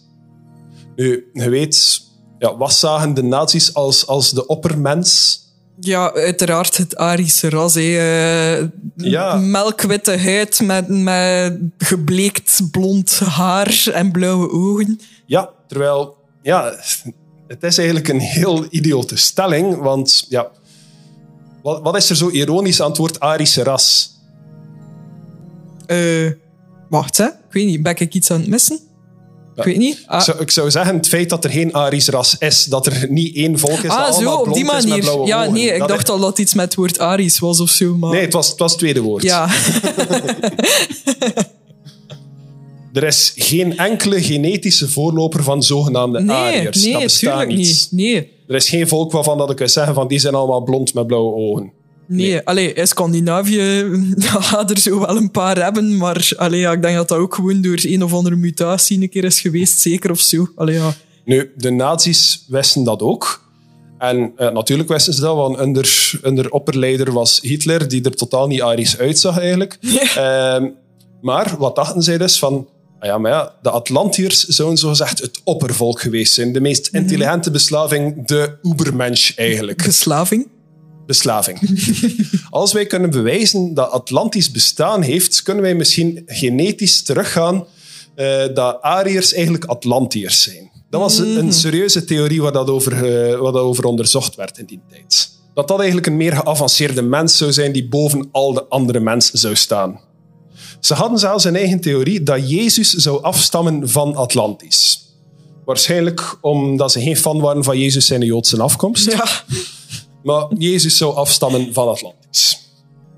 Nu, 0.95 1.29
je 1.34 1.49
weet, 1.49 2.01
ja, 2.39 2.57
wat 2.57 2.73
zagen 2.73 3.13
de 3.13 3.23
nazi's 3.23 3.73
als, 3.73 4.07
als 4.07 4.31
de 4.31 4.45
oppermens? 4.45 5.39
Ja, 5.79 6.13
uiteraard 6.13 6.77
het 6.77 6.95
Arische 6.95 7.49
ras. 7.49 7.75
Uh, 7.75 8.62
ja. 8.95 9.36
Melkwitte 9.36 10.17
huid 10.17 10.60
met, 10.60 10.88
met 10.88 11.60
gebleekt 11.77 12.62
blond 12.71 13.19
haar 13.19 13.88
en 13.93 14.12
blauwe 14.12 14.51
ogen. 14.51 14.99
Ja, 15.25 15.49
terwijl 15.67 16.15
ja, 16.41 16.75
het 17.47 17.63
is 17.63 17.77
eigenlijk 17.77 18.07
een 18.07 18.19
heel 18.19 18.65
idiote 18.69 19.15
stelling. 19.15 19.77
Want 19.77 20.25
ja, 20.29 20.51
wat, 21.63 21.81
wat 21.81 21.95
is 21.95 22.10
er 22.10 22.15
zo 22.15 22.29
ironisch 22.29 22.81
aan 22.81 22.89
het 22.89 22.97
woord 22.97 23.19
Arische 23.19 23.63
ras? 23.63 24.19
Uh, 25.91 26.32
wacht, 26.89 27.17
hè. 27.17 27.25
ik 27.25 27.51
weet 27.51 27.65
niet, 27.65 27.84
ben 27.84 27.95
ik 27.99 28.13
iets 28.13 28.32
aan 28.32 28.39
het 28.39 28.49
missen? 28.49 28.80
Ik 29.56 29.63
weet 29.63 29.77
niet. 29.77 30.04
Ah. 30.06 30.17
Ik, 30.19 30.25
zou, 30.25 30.39
ik, 30.39 30.51
zou, 30.51 30.71
zeggen, 30.71 30.95
het 30.95 31.08
feit 31.08 31.30
dat 31.30 31.43
er 31.43 31.49
geen 31.49 31.73
Arisch 31.73 32.08
ras 32.08 32.36
is, 32.39 32.63
dat 32.63 32.86
er 32.86 33.06
niet 33.10 33.36
één 33.36 33.60
volk 33.60 33.80
is 33.80 33.89
ah, 33.89 34.06
dat 34.06 34.15
zo, 34.15 34.34
op 34.34 34.54
die 34.54 34.65
manier. 34.65 35.04
ja, 35.25 35.41
ogen. 35.41 35.54
nee, 35.54 35.73
ik 35.73 35.88
dacht 35.88 36.10
al 36.10 36.19
dat 36.19 36.39
iets 36.39 36.54
met 36.54 36.65
het 36.65 36.75
woord 36.75 36.99
Arisch 36.99 37.39
was 37.39 37.60
of 37.60 37.69
zo. 37.69 37.95
Maar... 37.95 38.12
Nee, 38.12 38.21
het 38.21 38.34
was, 38.34 38.49
het 38.49 38.60
was 38.60 38.71
het 38.71 38.80
tweede 38.80 39.01
woord. 39.01 39.23
Ja. 39.23 39.49
er 42.93 43.04
is 43.04 43.34
geen 43.36 43.77
enkele 43.77 44.23
genetische 44.23 44.89
voorloper 44.89 45.43
van 45.43 45.63
zogenaamde 45.63 46.21
nee, 46.21 46.36
Ariërs. 46.36 46.84
Nee, 46.84 46.93
dat 46.93 47.01
bestaat 47.04 47.47
niet. 47.47 47.58
niet. 47.58 47.88
Nee. 47.91 48.32
Er 48.47 48.56
is 48.56 48.69
geen 48.69 48.88
volk 48.88 49.12
waarvan 49.12 49.38
dat 49.38 49.49
ik 49.49 49.56
kan 49.56 49.69
zeggen 49.69 49.93
van 49.93 50.08
die 50.08 50.19
zijn 50.19 50.36
allemaal 50.36 50.63
blond 50.63 50.93
met 50.93 51.08
blauwe 51.08 51.34
ogen. 51.34 51.71
Nee, 52.12 52.32
nee. 52.32 52.41
Allee, 52.43 52.74
in 52.74 52.88
Scandinavië 52.88 53.86
gaat 54.17 54.69
er 54.69 54.80
zo 54.80 55.00
wel 55.00 55.17
een 55.17 55.32
paar 55.32 55.63
hebben, 55.63 55.97
maar 55.97 56.32
allee, 56.38 56.60
ja, 56.60 56.71
ik 56.71 56.82
denk 56.82 56.95
dat 56.95 57.08
dat 57.08 57.17
ook 57.17 57.36
gewoon 57.36 57.62
door 57.62 57.80
een 57.82 58.04
of 58.04 58.13
andere 58.13 58.36
mutatie 58.36 59.02
een 59.02 59.10
keer 59.10 59.24
is 59.24 59.39
geweest, 59.39 59.80
zeker 59.80 60.12
of 60.12 60.19
zo. 60.19 60.47
Allee, 60.56 60.76
ja. 60.76 60.93
Nu, 61.26 61.52
de 61.58 61.71
nazi's 61.71 62.45
wisten 62.47 62.84
dat 62.84 63.02
ook. 63.02 63.50
En 63.97 64.34
uh, 64.38 64.52
natuurlijk 64.52 64.89
wisten 64.89 65.13
ze 65.13 65.21
dat, 65.21 65.36
want 65.36 65.60
onder, 65.60 66.19
onder 66.24 66.52
opperleider 66.52 67.12
was 67.12 67.39
Hitler, 67.41 67.88
die 67.88 68.04
er 68.04 68.15
totaal 68.15 68.47
niet 68.47 68.62
Arisch 68.62 68.97
uitzag 68.97 69.39
eigenlijk. 69.39 69.78
Ja. 70.15 70.60
Uh, 70.60 70.69
maar 71.21 71.56
wat 71.58 71.76
dachten 71.76 72.02
zij 72.02 72.17
dus 72.17 72.39
van... 72.39 72.67
Ah 73.00 73.08
ja, 73.08 73.17
maar 73.17 73.32
ja, 73.32 73.56
de 73.62 73.69
Atlantiërs 73.69 74.45
zouden 74.45 74.78
zogezegd 74.78 75.19
het 75.19 75.41
oppervolk 75.43 76.02
geweest 76.02 76.34
zijn. 76.34 76.54
De 76.54 76.62
meest 76.62 76.88
intelligente 76.88 77.52
beslaving, 77.52 78.28
de 78.28 78.58
Ubermensch 78.62 79.38
eigenlijk. 79.38 79.84
Beslaving? 79.86 80.47
Beslaving. 81.12 81.60
Als 82.50 82.74
wij 82.74 82.86
kunnen 82.86 83.10
bewijzen 83.10 83.74
dat 83.74 83.91
Atlantisch 83.91 84.52
bestaan 84.52 85.02
heeft, 85.02 85.41
kunnen 85.41 85.63
wij 85.63 85.76
misschien 85.76 86.24
genetisch 86.26 87.02
teruggaan 87.02 87.56
uh, 88.15 88.43
dat 88.54 88.82
Ariërs 88.82 89.34
eigenlijk 89.34 89.65
Atlantiërs 89.65 90.41
zijn. 90.41 90.71
Dat 90.89 91.02
was 91.02 91.17
een, 91.17 91.38
een 91.38 91.54
serieuze 91.54 92.06
theorie 92.06 92.41
waar 92.41 92.52
dat, 92.52 92.69
over, 92.69 92.93
uh, 92.93 93.39
waar 93.39 93.52
dat 93.52 93.62
over 93.62 93.84
onderzocht 93.84 94.36
werd 94.36 94.58
in 94.58 94.65
die 94.65 94.82
tijd. 94.89 95.30
Dat 95.54 95.67
dat 95.67 95.78
eigenlijk 95.78 96.08
een 96.08 96.17
meer 96.17 96.36
geavanceerde 96.36 97.02
mens 97.02 97.38
zou 97.38 97.52
zijn 97.52 97.71
die 97.71 97.88
boven 97.88 98.30
al 98.32 98.54
de 98.54 98.63
andere 98.63 99.00
mensen 99.00 99.39
zou 99.39 99.56
staan. 99.56 100.00
Ze 100.80 100.93
hadden 100.93 101.19
zelfs 101.19 101.43
een 101.43 101.56
eigen 101.56 101.80
theorie 101.80 102.24
dat 102.24 102.50
Jezus 102.50 102.89
zou 102.89 103.24
afstammen 103.24 103.89
van 103.89 104.15
Atlantis. 104.15 105.06
Waarschijnlijk 105.65 106.38
omdat 106.41 106.91
ze 106.91 107.02
geen 107.02 107.17
fan 107.17 107.39
waren 107.39 107.63
van 107.63 107.80
Jezus 107.80 108.06
zijn 108.06 108.21
Joodse 108.21 108.62
afkomst. 108.62 109.12
Ja. 109.12 109.26
Maar 110.23 110.45
Jezus 110.57 110.97
zou 110.97 111.15
afstammen 111.15 111.73
van 111.73 111.88
Atlantis. 111.88 112.62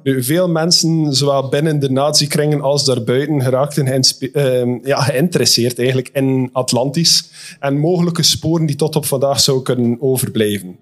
Nu, 0.03 0.23
veel 0.23 0.49
mensen, 0.49 1.13
zowel 1.13 1.49
binnen 1.49 1.79
de 1.79 1.91
nazi-kringen 1.91 2.61
als 2.61 2.85
daarbuiten, 2.85 3.41
geraakten 3.41 4.03
uh, 4.19 4.79
ja, 4.83 5.01
geïnteresseerd 5.01 5.77
eigenlijk 5.77 6.09
in 6.13 6.49
Atlantis 6.53 7.29
en 7.59 7.77
mogelijke 7.77 8.23
sporen 8.23 8.65
die 8.65 8.75
tot 8.75 8.95
op 8.95 9.05
vandaag 9.05 9.39
zouden 9.39 9.65
kunnen 9.65 10.01
overblijven. 10.01 10.77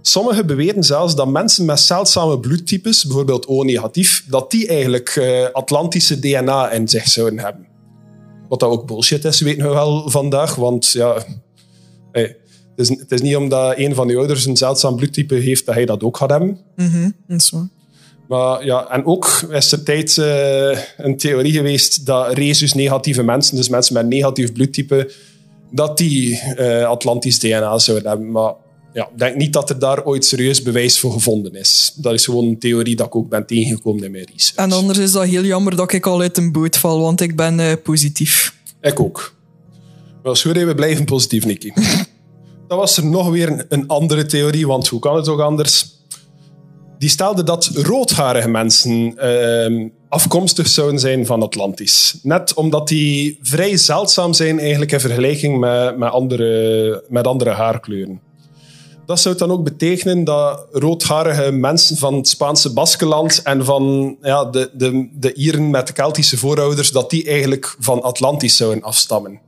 Sommigen 0.00 0.46
beweren 0.46 0.84
zelfs 0.84 1.14
dat 1.14 1.28
mensen 1.28 1.64
met 1.64 1.80
zeldzame 1.80 2.40
bloedtypes, 2.40 3.04
bijvoorbeeld 3.04 3.46
O-negatief, 3.46 4.24
dat 4.28 4.50
die 4.50 4.68
eigenlijk 4.68 5.16
uh, 5.16 5.46
Atlantische 5.52 6.18
DNA 6.18 6.70
in 6.70 6.88
zich 6.88 7.08
zouden 7.08 7.38
hebben. 7.38 7.66
Wat 8.48 8.60
dat 8.60 8.70
ook 8.70 8.86
bullshit 8.86 9.24
is, 9.24 9.40
weten 9.40 9.62
we 9.62 9.72
wel 9.72 10.10
vandaag, 10.10 10.54
want 10.54 10.90
ja... 10.90 11.24
Hey, 12.12 12.36
het 12.76 12.90
is, 12.90 12.98
het 12.98 13.12
is, 13.12 13.20
niet 13.20 13.36
omdat 13.36 13.78
een 13.78 13.94
van 13.94 14.08
je 14.08 14.16
ouders 14.16 14.46
een 14.46 14.56
zeldzaam 14.56 14.96
bloedtype 14.96 15.34
heeft 15.34 15.66
dat 15.66 15.74
hij 15.74 15.84
dat 15.84 16.02
ook 16.02 16.16
gaat 16.16 16.30
hebben. 16.30 16.58
Mm 16.76 16.88
-hmm, 16.88 17.14
dat 17.26 17.40
is 17.40 17.50
waar. 17.50 17.68
Maar 18.28 18.64
ja, 18.64 18.88
en 18.90 19.04
ook 19.04 19.46
is 19.50 19.72
er 19.72 19.82
tijd 19.82 20.16
uh, 20.16 20.78
een 20.96 21.16
theorie 21.16 21.52
geweest 21.52 22.06
dat 22.06 22.32
resus-negatieve 22.32 23.22
mensen, 23.22 23.56
dus 23.56 23.68
mensen 23.68 23.94
met 23.94 24.06
negatief 24.06 24.52
bloedtype, 24.52 25.12
dat 25.70 25.98
die 25.98 26.42
uh, 26.58 26.84
Atlantisch 26.84 27.38
DNA 27.38 27.78
zouden 27.78 28.08
hebben. 28.08 28.30
Maar 28.30 28.52
ja, 28.92 29.08
ik 29.12 29.18
denk 29.18 29.36
niet 29.36 29.52
dat 29.52 29.70
er 29.70 29.78
daar 29.78 30.04
ooit 30.04 30.24
serieus 30.24 30.62
bewijs 30.62 30.98
voor 31.00 31.12
gevonden 31.12 31.54
is. 31.54 31.92
Dat 31.96 32.12
is 32.12 32.24
gewoon 32.24 32.44
een 32.44 32.58
theorie 32.58 32.96
dat 32.96 33.06
ik 33.06 33.16
ook 33.16 33.28
ben 33.28 33.46
tegengekomen 33.46 34.04
in 34.04 34.10
mijn 34.10 34.28
research. 34.32 34.56
En 34.56 34.72
anders 34.72 34.98
is 34.98 35.12
dat 35.12 35.24
heel 35.24 35.44
jammer 35.44 35.76
dat 35.76 35.92
ik 35.92 36.06
al 36.06 36.20
uit 36.20 36.36
een 36.36 36.52
boot 36.52 36.76
val, 36.76 37.00
want 37.00 37.20
ik 37.20 37.36
ben 37.36 37.58
uh, 37.58 37.72
positief. 37.82 38.54
Ik 38.80 39.00
ook. 39.00 39.34
Wel, 40.22 40.34
sorry, 40.34 40.66
we 40.66 40.74
blijven 40.74 41.04
positief, 41.04 41.44
Nicky. 41.44 41.72
Dan 42.68 42.78
was 42.78 42.96
er 42.96 43.06
nog 43.06 43.28
weer 43.28 43.64
een, 43.68 43.86
andere 43.86 44.26
theorie, 44.26 44.66
want 44.66 44.88
hoe 44.88 45.00
kan 45.00 45.16
het 45.16 45.28
ook 45.28 45.40
anders? 45.40 45.94
Die 46.98 47.08
stelde 47.08 47.42
dat 47.42 47.70
roodharige 47.74 48.48
mensen 48.48 49.14
uh, 49.24 49.88
afkomstig 50.08 50.66
zouden 50.66 51.00
zijn 51.00 51.26
van 51.26 51.42
Atlantis. 51.42 52.18
Net 52.22 52.54
omdat 52.54 52.88
die 52.88 53.38
vrij 53.42 53.76
zeldzaam 53.76 54.32
zijn 54.32 54.58
eigenlijk 54.58 54.92
in 54.92 55.00
vergelijking 55.00 55.58
met, 55.58 55.96
met, 55.98 56.10
andere, 56.10 57.04
met 57.08 57.26
andere 57.26 57.50
haarkleuren. 57.50 58.20
Dat 59.06 59.20
zou 59.20 59.36
dan 59.36 59.50
ook 59.50 59.64
betekenen 59.64 60.24
dat 60.24 60.66
roodharige 60.72 61.50
mensen 61.52 61.96
van 61.96 62.14
het 62.14 62.28
Spaanse 62.28 62.72
Baskeland 62.72 63.42
en 63.42 63.64
van 63.64 64.16
ja, 64.22 64.44
de, 64.44 64.70
de, 64.72 65.08
de 65.12 65.34
Ieren 65.34 65.70
met 65.70 65.86
de 65.86 65.92
Keltische 65.92 66.38
voorouders, 66.38 66.90
dat 66.90 67.10
die 67.10 67.26
eigenlijk 67.26 67.76
van 67.78 68.02
Atlantis 68.02 68.56
zouden 68.56 68.82
afstammen 68.82 69.45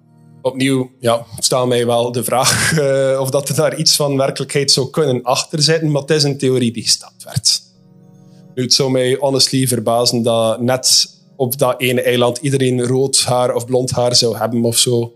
opnieuw 0.49 0.91
ja, 1.01 1.27
stel 1.39 1.67
mij 1.67 1.87
wel 1.87 2.13
de 2.13 2.25
vraag 2.25 2.79
uh, 2.79 3.21
of 3.23 3.31
dat 3.31 3.49
er 3.49 3.55
daar 3.55 3.77
iets 3.77 3.97
van 3.97 4.17
werkelijkheid 4.17 4.71
zou 4.71 4.91
kunnen 4.91 5.23
achterzitten, 5.23 5.91
maar 5.91 6.01
het 6.01 6.11
is 6.11 6.23
een 6.23 6.39
theorie 6.39 6.73
die 6.73 6.83
gesteld 6.83 7.23
werd. 7.25 7.63
Nu, 8.55 8.63
het 8.63 8.75
zou 8.75 8.91
mij 8.91 9.17
honestly 9.21 9.67
verbazen 9.67 10.23
dat 10.23 10.61
net 10.61 11.17
op 11.37 11.59
dat 11.59 11.81
ene 11.81 12.03
eiland 12.03 12.39
iedereen 12.39 12.87
rood 12.87 13.25
haar 13.25 13.55
of 13.55 13.67
blond 13.67 13.91
haar 13.91 14.17
zou 14.17 14.37
hebben 14.37 14.63
of 14.63 14.79
zo. 14.79 15.13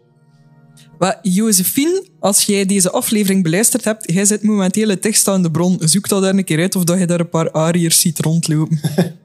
Maar 0.99 1.19
Josephine, 1.23 2.07
als 2.21 2.45
jij 2.45 2.67
deze 2.67 2.91
aflevering 2.91 3.43
beluisterd 3.43 3.85
hebt, 3.85 4.13
jij 4.13 4.25
zit 4.25 4.43
momenteel 4.43 4.89
het 4.89 5.03
tekst 5.03 5.29
aan 5.29 5.43
de 5.43 5.51
bron. 5.51 5.79
Zoek 5.81 6.09
dat 6.09 6.23
daar 6.23 6.35
een 6.35 6.45
keer 6.45 6.61
uit 6.61 6.77
of 6.77 6.85
dat 6.85 6.99
je 6.99 7.07
daar 7.07 7.21
een 7.21 7.29
paar 7.29 7.51
Ariërs 7.51 8.01
ziet 8.01 8.19
rondlopen. 8.19 8.81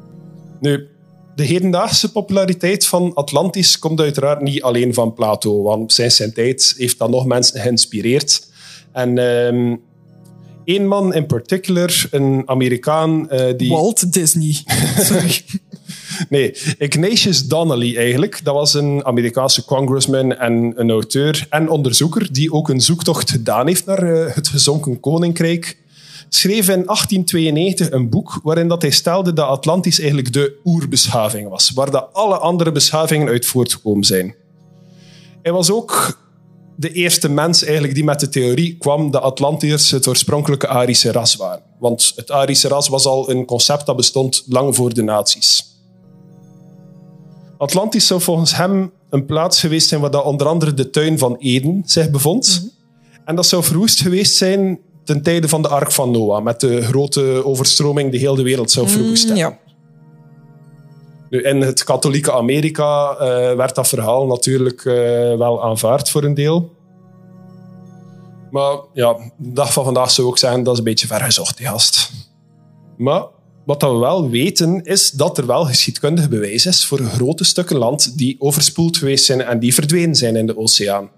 nu, 0.60 0.88
de 1.38 1.44
hedendaagse 1.44 2.12
populariteit 2.12 2.86
van 2.86 3.14
Atlantis 3.14 3.78
komt 3.78 4.00
uiteraard 4.00 4.40
niet 4.40 4.62
alleen 4.62 4.94
van 4.94 5.14
Plato, 5.14 5.62
want 5.62 5.92
sinds 5.92 6.16
zijn 6.16 6.32
tijd 6.32 6.74
heeft 6.76 6.98
dat 6.98 7.10
nog 7.10 7.26
mensen 7.26 7.60
geïnspireerd. 7.60 8.46
En 8.92 9.18
um, 9.18 9.80
één 10.64 10.86
man 10.86 11.14
in 11.14 11.26
particular, 11.26 12.06
een 12.10 12.42
Amerikaan... 12.46 13.28
Uh, 13.32 13.46
die... 13.56 13.70
Walt 13.70 14.12
Disney. 14.12 14.54
Sorry. 15.08 15.40
Nee, 16.28 16.54
Ignatius 16.78 17.46
Donnelly 17.46 17.96
eigenlijk. 17.96 18.44
Dat 18.44 18.54
was 18.54 18.74
een 18.74 19.04
Amerikaanse 19.04 19.64
congressman 19.64 20.36
en 20.36 20.72
een 20.76 20.90
auteur 20.90 21.46
en 21.50 21.68
onderzoeker 21.68 22.32
die 22.32 22.52
ook 22.52 22.68
een 22.68 22.80
zoektocht 22.80 23.30
gedaan 23.30 23.66
heeft 23.66 23.86
naar 23.86 24.02
eh, 24.02 24.34
het 24.34 24.48
gezonken 24.48 25.00
koninkrijk. 25.00 25.78
Schreef 26.28 26.68
in 26.68 26.84
1892 26.84 27.90
een 27.90 28.08
boek 28.08 28.40
waarin 28.42 28.68
dat 28.68 28.82
hij 28.82 28.90
stelde 28.90 29.32
dat 29.32 29.48
Atlantis 29.48 29.98
eigenlijk 29.98 30.32
de 30.32 30.60
oerbeschaving 30.64 31.48
was, 31.48 31.70
waar 31.70 31.90
dat 31.90 32.08
alle 32.12 32.38
andere 32.38 32.72
beschavingen 32.72 33.28
uit 33.28 33.46
voortgekomen 33.46 34.04
zijn. 34.04 34.34
Hij 35.42 35.52
was 35.52 35.70
ook 35.70 36.18
de 36.76 36.92
eerste 36.92 37.28
mens 37.28 37.64
eigenlijk 37.64 37.94
die 37.94 38.04
met 38.04 38.20
de 38.20 38.28
theorie 38.28 38.76
kwam 38.76 39.10
dat 39.10 39.22
Atlantiërs 39.22 39.90
het 39.90 40.06
oorspronkelijke 40.06 40.68
Arische 40.68 41.12
ras 41.12 41.36
waren. 41.36 41.62
Want 41.78 42.12
het 42.16 42.30
Arische 42.30 42.68
ras 42.68 42.88
was 42.88 43.06
al 43.06 43.30
een 43.30 43.44
concept 43.44 43.86
dat 43.86 43.96
bestond 43.96 44.44
lang 44.46 44.76
voor 44.76 44.94
de 44.94 45.02
nazi's. 45.02 45.76
Atlantis 47.58 48.06
zou 48.06 48.20
volgens 48.20 48.56
hem 48.56 48.92
een 49.10 49.26
plaats 49.26 49.60
geweest 49.60 49.88
zijn 49.88 50.00
waar 50.00 50.10
dat 50.10 50.24
onder 50.24 50.46
andere 50.46 50.74
de 50.74 50.90
tuin 50.90 51.18
van 51.18 51.36
Eden 51.36 51.82
zich 51.86 52.10
bevond. 52.10 52.72
En 53.24 53.36
dat 53.36 53.46
zou 53.46 53.64
verwoest 53.64 54.00
geweest 54.00 54.36
zijn 54.36 54.78
ten 55.08 55.22
tijde 55.22 55.48
van 55.48 55.62
de 55.62 55.68
Ark 55.68 55.92
van 55.92 56.10
Noah, 56.10 56.42
met 56.42 56.60
de 56.60 56.82
grote 56.82 57.44
overstroming 57.44 58.10
die 58.10 58.20
heel 58.20 58.34
de 58.34 58.42
wereld 58.42 58.70
zou 58.70 58.88
verwoesten. 58.88 59.36
Ja. 59.36 59.58
Nu, 61.30 61.42
in 61.42 61.60
het 61.60 61.84
katholieke 61.84 62.32
Amerika 62.32 63.10
eh, 63.10 63.56
werd 63.56 63.74
dat 63.74 63.88
verhaal 63.88 64.26
natuurlijk 64.26 64.84
eh, 64.84 64.94
wel 65.36 65.64
aanvaard 65.64 66.10
voor 66.10 66.24
een 66.24 66.34
deel. 66.34 66.70
Maar 68.50 68.78
ja, 68.92 69.16
de 69.36 69.52
dag 69.52 69.72
van 69.72 69.84
vandaag 69.84 70.10
zou 70.10 70.26
ik 70.26 70.32
ook 70.32 70.38
zeggen, 70.38 70.62
dat 70.62 70.72
is 70.72 70.78
een 70.78 70.84
beetje 70.84 71.06
vergezocht, 71.06 71.56
die 71.56 71.66
gast. 71.66 72.10
Maar 72.96 73.22
wat 73.64 73.82
we 73.82 73.98
wel 73.98 74.30
weten, 74.30 74.84
is 74.84 75.10
dat 75.10 75.38
er 75.38 75.46
wel 75.46 75.64
geschiedkundig 75.64 76.28
bewijs 76.28 76.66
is 76.66 76.86
voor 76.86 76.98
grote 76.98 77.44
stukken 77.44 77.76
land 77.76 78.18
die 78.18 78.36
overspoeld 78.38 78.96
geweest 78.96 79.24
zijn 79.24 79.42
en 79.42 79.58
die 79.58 79.74
verdwenen 79.74 80.14
zijn 80.14 80.36
in 80.36 80.46
de 80.46 80.58
oceaan. 80.58 81.10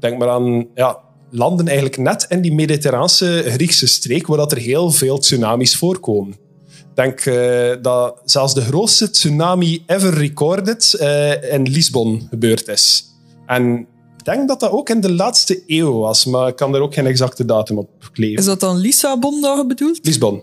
Denk 0.00 0.18
maar 0.18 0.28
aan 0.28 0.66
ja, 0.74 1.03
landen 1.34 1.66
eigenlijk 1.66 1.96
net 1.96 2.26
in 2.28 2.40
die 2.40 2.52
mediterraanse 2.54 3.44
Griekse 3.46 3.86
streek, 3.86 4.26
waar 4.26 4.36
dat 4.36 4.52
er 4.52 4.58
heel 4.58 4.90
veel 4.90 5.18
tsunamis 5.18 5.76
voorkomen. 5.76 6.32
Ik 6.66 6.94
denk 6.94 7.20
eh, 7.20 7.82
dat 7.82 8.20
zelfs 8.24 8.54
de 8.54 8.60
grootste 8.60 9.10
tsunami 9.10 9.82
ever 9.86 10.14
recorded 10.14 10.94
eh, 10.94 11.52
in 11.52 11.62
Lisbon 11.68 12.26
gebeurd 12.30 12.68
is. 12.68 13.04
En 13.46 13.78
ik 14.18 14.24
denk 14.24 14.48
dat 14.48 14.60
dat 14.60 14.70
ook 14.70 14.88
in 14.88 15.00
de 15.00 15.12
laatste 15.12 15.62
eeuw 15.66 15.92
was, 15.92 16.24
maar 16.24 16.48
ik 16.48 16.56
kan 16.56 16.74
er 16.74 16.80
ook 16.80 16.94
geen 16.94 17.06
exacte 17.06 17.44
datum 17.44 17.78
op 17.78 17.88
kleven. 18.12 18.38
Is 18.38 18.44
dat 18.44 18.60
dan 18.60 18.76
Lissabon 18.76 19.40
dat 19.40 19.56
je 19.58 19.66
bedoelt? 19.66 19.98
Lisbon. 20.02 20.42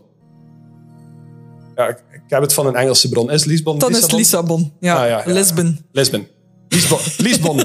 Ja, 1.75 1.87
ik, 1.87 2.03
heb 2.27 2.41
het 2.41 2.53
van 2.53 2.67
een 2.67 2.75
Engelse 2.75 3.09
bron. 3.09 3.31
Is 3.31 3.45
Lisbon 3.45 3.79
Dan 3.79 3.95
is 3.95 4.11
Lissabon. 4.11 4.73
Ja, 4.79 5.01
Ah, 5.01 5.09
ja, 5.09 5.23
ja. 5.25 5.33
Lisbon. 5.33 5.79
Lisbon. 5.91 6.27
Lisbon. 6.67 6.99
Lisbon. 7.17 7.61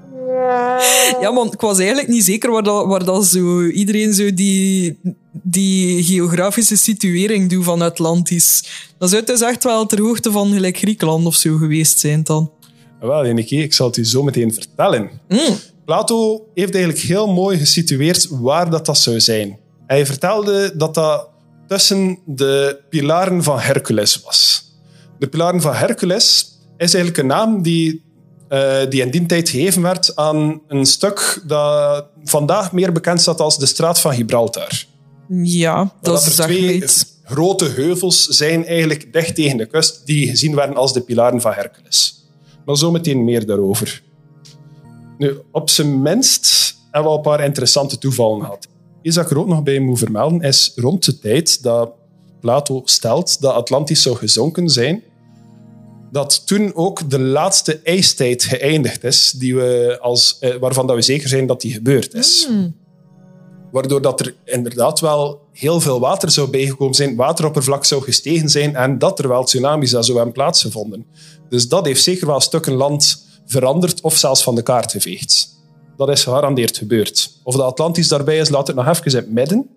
Ja, 1.20 1.30
man, 1.30 1.52
ik 1.52 1.60
was 1.60 1.78
eigenlijk 1.78 2.08
niet 2.08 2.24
zeker 2.24 2.50
waar, 2.50 2.62
dat, 2.62 2.86
waar 2.86 3.04
dat 3.04 3.26
zo, 3.26 3.64
iedereen 3.66 4.14
zo 4.14 4.34
die, 4.34 4.98
die 5.32 6.04
geografische 6.04 6.76
situering 6.76 7.50
doet 7.50 7.64
van 7.64 7.82
Atlantis. 7.82 8.64
Dat 8.98 9.10
zou 9.10 9.24
dus 9.24 9.40
echt 9.40 9.64
wel 9.64 9.86
ter 9.86 10.00
hoogte 10.00 10.30
van 10.32 10.52
gelijk 10.52 10.76
Griekenland 10.76 11.26
of 11.26 11.34
zo 11.34 11.56
geweest 11.56 11.98
zijn 11.98 12.22
dan. 12.22 12.50
Wel, 13.00 13.26
Jeneke, 13.26 13.56
ik 13.56 13.72
zal 13.72 13.86
het 13.86 13.96
u 13.96 14.04
zo 14.04 14.22
meteen 14.22 14.54
vertellen. 14.54 15.10
Plato 15.84 16.46
heeft 16.54 16.74
eigenlijk 16.74 17.04
heel 17.04 17.32
mooi 17.32 17.58
gesitueerd 17.58 18.28
waar 18.30 18.70
dat, 18.70 18.86
dat 18.86 18.98
zou 18.98 19.20
zijn. 19.20 19.58
Hij 19.86 20.06
vertelde 20.06 20.72
dat 20.76 20.94
dat 20.94 21.28
tussen 21.66 22.18
de 22.26 22.80
pilaren 22.88 23.42
van 23.42 23.58
Hercules 23.58 24.20
was. 24.24 24.68
De 25.18 25.28
pilaren 25.28 25.60
van 25.60 25.74
Hercules 25.74 26.58
is 26.76 26.94
eigenlijk 26.94 27.18
een 27.18 27.26
naam 27.26 27.62
die, 27.62 28.02
eh, 28.50 28.78
die 28.88 29.00
in 29.00 29.10
die 29.10 29.26
tijd 29.26 29.48
gegeven 29.48 29.82
werd 29.82 30.16
aan 30.16 30.60
een 30.68 30.86
stuk 30.86 31.42
dat 31.46 32.06
vandaag 32.24 32.72
meer 32.72 32.92
bekend 32.92 33.20
staat 33.20 33.40
als 33.40 33.58
de 33.58 33.66
straat 33.66 34.00
van 34.00 34.14
Gibraltar. 34.14 34.84
Ja, 35.42 35.78
dat, 35.78 36.14
dat 36.14 36.26
is 36.26 36.38
er 36.38 36.44
twee 36.44 36.84
grote 37.24 37.64
heuvels 37.64 38.26
zijn 38.26 38.66
eigenlijk 38.66 39.12
dicht 39.12 39.34
tegen 39.34 39.56
de 39.56 39.66
kust 39.66 40.06
die 40.06 40.28
gezien 40.28 40.54
werden 40.54 40.76
als 40.76 40.92
de 40.92 41.00
pilaren 41.00 41.40
van 41.40 41.52
Hercules. 41.52 42.24
Maar 42.64 42.76
zometeen 42.76 43.24
meer 43.24 43.46
daarover. 43.46 44.02
Nu, 45.18 45.40
op 45.52 45.70
zijn 45.70 46.02
minst 46.02 46.74
hebben 46.82 47.02
we 47.02 47.08
al 47.08 47.16
een 47.16 47.30
paar 47.30 47.44
interessante 47.44 47.98
toevallen 47.98 48.40
gehad. 48.40 48.68
Iets 49.02 49.14
dat 49.14 49.24
ik 49.24 49.30
er 49.30 49.38
ook 49.38 49.46
nog 49.46 49.62
bij 49.62 49.78
moet 49.78 49.98
vermelden 49.98 50.40
is 50.40 50.72
rond 50.74 51.04
de 51.04 51.18
tijd 51.18 51.62
dat 51.62 51.90
Plato 52.40 52.82
stelt 52.84 53.40
dat 53.40 53.54
Atlantis 53.54 54.02
zou 54.02 54.16
gezonken 54.16 54.68
zijn, 54.68 55.02
dat 56.10 56.46
toen 56.46 56.74
ook 56.74 57.10
de 57.10 57.20
laatste 57.20 57.80
ijstijd 57.84 58.42
geëindigd 58.44 59.04
is, 59.04 59.30
die 59.30 59.54
we 59.54 59.98
als, 60.00 60.36
eh, 60.40 60.54
waarvan 60.56 60.86
dat 60.86 60.96
we 60.96 61.02
zeker 61.02 61.28
zijn 61.28 61.46
dat 61.46 61.60
die 61.60 61.72
gebeurd 61.72 62.14
is. 62.14 62.48
Waardoor 63.72 64.02
dat 64.02 64.20
er 64.20 64.34
inderdaad 64.44 65.00
wel 65.00 65.40
heel 65.52 65.80
veel 65.80 66.00
water 66.00 66.30
zou 66.30 66.50
bijgekomen 66.50 66.94
zijn, 66.94 67.16
wateroppervlak 67.16 67.84
zou 67.84 68.02
gestegen 68.02 68.48
zijn 68.48 68.76
en 68.76 68.98
dat 68.98 69.18
er 69.18 69.28
wel 69.28 69.44
tsunamis 69.44 69.90
zou 69.90 70.14
hebben 70.14 70.32
plaatsgevonden. 70.32 71.06
Dus 71.48 71.68
dat 71.68 71.84
heeft 71.84 72.02
zeker 72.02 72.26
wel 72.26 72.40
stukken 72.40 72.72
land 72.72 73.26
veranderd 73.46 74.00
of 74.00 74.16
zelfs 74.16 74.42
van 74.42 74.54
de 74.54 74.62
kaart 74.62 74.90
geveegd. 74.90 75.58
Dat 75.96 76.08
is 76.08 76.22
gegarandeerd 76.22 76.76
gebeurd. 76.76 77.32
Of 77.42 77.56
de 77.56 77.62
Atlantis 77.62 78.08
daarbij 78.08 78.38
is, 78.38 78.48
laat 78.48 78.66
het 78.66 78.76
nog 78.76 78.88
even 78.88 79.04
in 79.04 79.16
het 79.16 79.30
midden. 79.30 79.68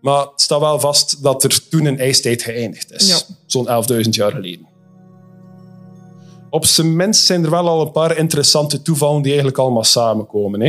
Maar 0.00 0.20
het 0.20 0.40
staat 0.40 0.60
wel 0.60 0.80
vast 0.80 1.22
dat 1.22 1.44
er 1.44 1.68
toen 1.68 1.84
een 1.84 1.98
ijstijd 1.98 2.42
geëindigd 2.42 2.92
is. 2.92 3.08
Ja. 3.08 3.18
Zo'n 3.46 3.68
11.000 3.68 4.00
jaar 4.10 4.32
geleden. 4.32 4.66
Op 6.50 6.66
zijn 6.66 6.96
minst 6.96 7.24
zijn 7.24 7.44
er 7.44 7.50
wel 7.50 7.68
al 7.68 7.80
een 7.80 7.92
paar 7.92 8.16
interessante 8.16 8.82
toevallen 8.82 9.22
die 9.22 9.30
eigenlijk 9.30 9.58
allemaal 9.58 9.84
samenkomen. 9.84 10.60
Hè. 10.60 10.68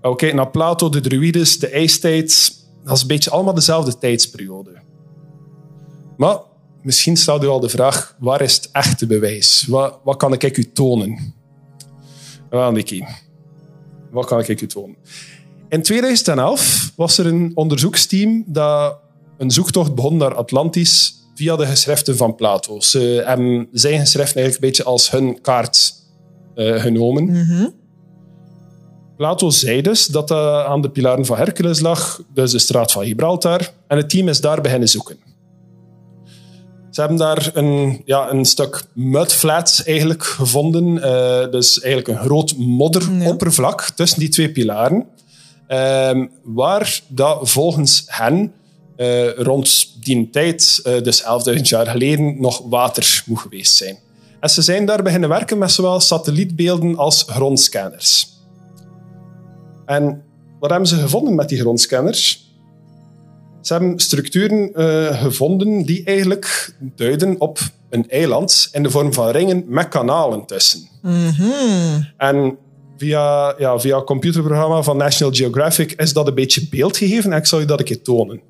Als 0.00 0.12
we 0.12 0.16
kijken 0.16 0.36
naar 0.36 0.50
Plato, 0.50 0.88
de 0.88 1.00
druides, 1.00 1.58
de 1.58 1.68
ijstijd, 1.68 2.56
dat 2.84 2.96
is 2.96 3.02
een 3.02 3.08
beetje 3.08 3.30
allemaal 3.30 3.54
dezelfde 3.54 3.98
tijdsperiode. 3.98 4.70
Maar 6.16 6.38
misschien 6.82 7.16
stelt 7.16 7.42
u 7.42 7.46
al 7.46 7.60
de 7.60 7.68
vraag, 7.68 8.16
waar 8.18 8.40
is 8.40 8.54
het 8.54 8.68
echte 8.72 9.06
bewijs? 9.06 9.64
Wat, 9.68 9.98
wat 10.04 10.16
kan 10.16 10.32
ik 10.32 10.56
u 10.56 10.72
tonen? 10.72 11.34
Wel, 12.50 12.72
wat 14.10 14.26
kan 14.26 14.40
ik 14.40 14.60
u 14.60 14.66
tonen? 14.66 14.96
In 15.68 15.82
2011 15.82 16.92
was 16.96 17.18
er 17.18 17.26
een 17.26 17.52
onderzoeksteam 17.54 18.44
dat 18.46 18.98
een 19.38 19.50
zoektocht 19.50 19.94
begon 19.94 20.16
naar 20.16 20.34
Atlantis 20.34 21.15
via 21.36 21.56
de 21.56 21.66
geschriften 21.66 22.16
van 22.16 22.34
Plato. 22.34 22.80
Ze 22.80 23.22
hebben 23.26 23.68
zijn 23.72 24.00
geschriften 24.00 24.40
eigenlijk 24.40 24.54
een 24.54 24.68
beetje 24.68 24.84
als 24.84 25.10
hun 25.10 25.40
kaart 25.40 25.94
eh, 26.54 26.80
genomen. 26.80 27.74
Plato 29.16 29.50
zei 29.50 29.82
dus 29.82 30.06
dat 30.06 30.28
dat 30.28 30.64
aan 30.66 30.82
de 30.82 30.90
pilaren 30.90 31.26
van 31.26 31.36
Hercules 31.36 31.80
lag, 31.80 32.22
dus 32.34 32.52
de 32.52 32.58
straat 32.58 32.92
van 32.92 33.04
Gibraltar, 33.04 33.72
en 33.86 33.96
het 33.96 34.08
team 34.08 34.28
is 34.28 34.40
daar 34.40 34.60
beginnen 34.60 34.88
zoeken. 34.88 35.16
Ze 36.90 37.00
hebben 37.00 37.18
daar 37.18 37.50
een, 37.54 38.02
ja, 38.04 38.30
een 38.30 38.44
stuk 38.44 38.84
mudflats 38.92 39.84
eigenlijk 39.84 40.24
gevonden, 40.24 41.02
eh, 41.02 41.50
dus 41.50 41.80
eigenlijk 41.80 42.18
een 42.18 42.26
groot 42.26 42.56
modderoppervlak 42.56 43.90
tussen 43.94 44.18
die 44.18 44.28
twee 44.28 44.52
pilaren, 44.52 45.06
ehm, 45.66 46.26
waar 46.42 47.00
dat 47.08 47.50
volgens 47.50 48.04
hen 48.06 48.52
eh, 48.96 49.34
rond 49.34 49.88
die 50.04 50.30
tijd, 50.30 50.80
eh, 50.82 51.02
dus 51.02 51.22
11.000 51.22 51.68
jaar 51.68 51.86
geleden, 51.86 52.40
nog 52.40 52.62
water 52.68 53.22
moet 53.26 53.38
geweest 53.38 53.74
zijn. 53.74 53.98
En 54.40 54.50
ze 54.50 54.62
zijn 54.62 54.86
daar 54.86 55.02
beginnen 55.02 55.28
werken 55.28 55.58
met 55.58 55.70
zowel 55.70 56.00
satellietbeelden 56.00 56.96
als 56.96 57.24
grondscanners. 57.26 58.28
En 59.86 60.22
wat 60.60 60.70
hebben 60.70 60.88
ze 60.88 60.96
gevonden 60.96 61.34
met 61.34 61.48
die 61.48 61.58
grondscanners? 61.58 62.50
Ze 63.60 63.72
hebben 63.72 63.98
structuren 63.98 64.74
eh, 64.74 65.22
gevonden 65.22 65.82
die 65.82 66.04
eigenlijk 66.04 66.74
duiden 66.80 67.40
op 67.40 67.58
een 67.90 68.10
eiland 68.10 68.68
in 68.72 68.82
de 68.82 68.90
vorm 68.90 69.12
van 69.12 69.28
ringen 69.28 69.64
met 69.66 69.88
kanalen 69.88 70.46
tussen. 70.46 70.88
En 72.16 72.58
via, 72.96 73.54
ja, 73.58 73.78
via 73.78 73.96
een 73.96 74.04
computerprogramma 74.04 74.82
van 74.82 74.96
National 74.96 75.34
Geographic 75.34 75.92
is 75.92 76.12
dat 76.12 76.26
een 76.26 76.34
beetje 76.34 76.68
beeld 76.70 76.96
gegeven 76.96 77.32
en 77.32 77.38
ik 77.38 77.46
zal 77.46 77.60
je 77.60 77.66
dat 77.66 77.78
een 77.78 77.84
keer 77.84 78.02
tonen. 78.02 78.40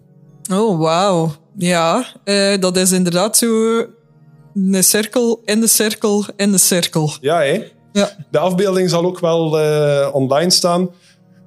Oh, 0.53 0.79
wauw. 0.79 1.33
Ja, 1.59 2.07
eh, 2.25 2.61
dat 2.61 2.77
is 2.77 2.93
inderdaad 2.93 3.37
zo 3.37 3.85
een 4.55 4.85
cirkel 4.85 5.41
in 5.45 5.61
de 5.61 5.67
cirkel 5.67 6.25
in 6.37 6.53
de 6.53 6.59
cirkel. 6.59 7.11
Ja, 7.21 7.39
hè? 7.39 7.63
Ja. 7.93 8.17
De 8.31 8.39
afbeelding 8.39 8.91
zal 8.91 9.05
ook 9.05 9.21
wel 9.21 9.61
eh, 9.61 10.15
online 10.15 10.51
staan. 10.51 10.91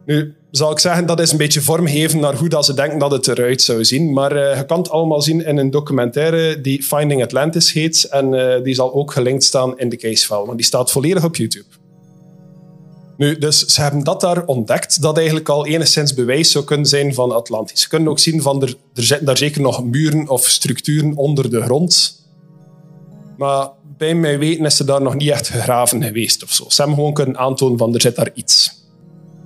Nu, 0.05 0.35
zal 0.51 0.71
ik 0.71 0.79
zeggen, 0.79 1.05
dat 1.05 1.19
is 1.19 1.31
een 1.31 1.37
beetje 1.37 1.61
vormgeven 1.61 2.19
naar 2.19 2.35
hoe 2.35 2.49
dat 2.49 2.65
ze 2.65 2.73
denken 2.73 2.99
dat 2.99 3.11
het 3.11 3.27
eruit 3.27 3.61
zou 3.61 3.85
zien. 3.85 4.13
Maar 4.13 4.31
eh, 4.31 4.57
je 4.57 4.65
kan 4.65 4.77
het 4.77 4.89
allemaal 4.89 5.21
zien 5.21 5.45
in 5.45 5.57
een 5.57 5.69
documentaire 5.69 6.61
die 6.61 6.83
Finding 6.83 7.23
Atlantis 7.23 7.73
heet. 7.73 8.03
En 8.03 8.61
die 8.63 8.73
zal 8.73 8.93
ook 8.93 9.11
gelinkt 9.11 9.43
staan 9.43 9.77
in 9.79 9.89
de 9.89 9.97
casefile, 9.97 10.45
want 10.45 10.57
die 10.57 10.65
staat 10.65 10.91
volledig 10.91 11.23
op 11.23 11.35
YouTube. 11.35 11.78
Nu, 13.19 13.37
dus 13.37 13.65
ze 13.65 13.81
hebben 13.81 14.03
dat 14.03 14.21
daar 14.21 14.45
ontdekt, 14.45 15.01
dat 15.01 15.17
eigenlijk 15.17 15.49
al 15.49 15.65
enigszins 15.65 16.13
bewijs 16.13 16.51
zou 16.51 16.65
kunnen 16.65 16.85
zijn 16.85 17.13
van 17.13 17.31
Atlantis. 17.31 17.81
Ze 17.81 17.87
kunnen 17.87 18.07
ook 18.07 18.19
zien 18.19 18.41
van 18.41 18.61
er, 18.61 18.75
er 18.93 19.03
zitten 19.03 19.25
daar 19.25 19.37
zeker 19.37 19.61
nog 19.61 19.83
muren 19.83 20.29
of 20.29 20.47
structuren 20.47 21.15
onder 21.15 21.49
de 21.49 21.61
grond. 21.61 22.23
Maar 23.37 23.69
bij 23.97 24.15
mij 24.15 24.39
weten 24.39 24.65
is 24.65 24.75
ze 24.75 24.83
daar 24.83 25.01
nog 25.01 25.15
niet 25.15 25.29
echt 25.29 25.47
gegraven 25.49 26.03
geweest 26.03 26.43
of 26.43 26.51
zo. 26.51 26.65
Ze 26.67 26.75
hebben 26.75 26.95
gewoon 26.95 27.13
kunnen 27.13 27.37
aantonen 27.37 27.77
van 27.77 27.93
er 27.93 28.01
zit 28.01 28.15
daar 28.15 28.31
iets. 28.33 28.71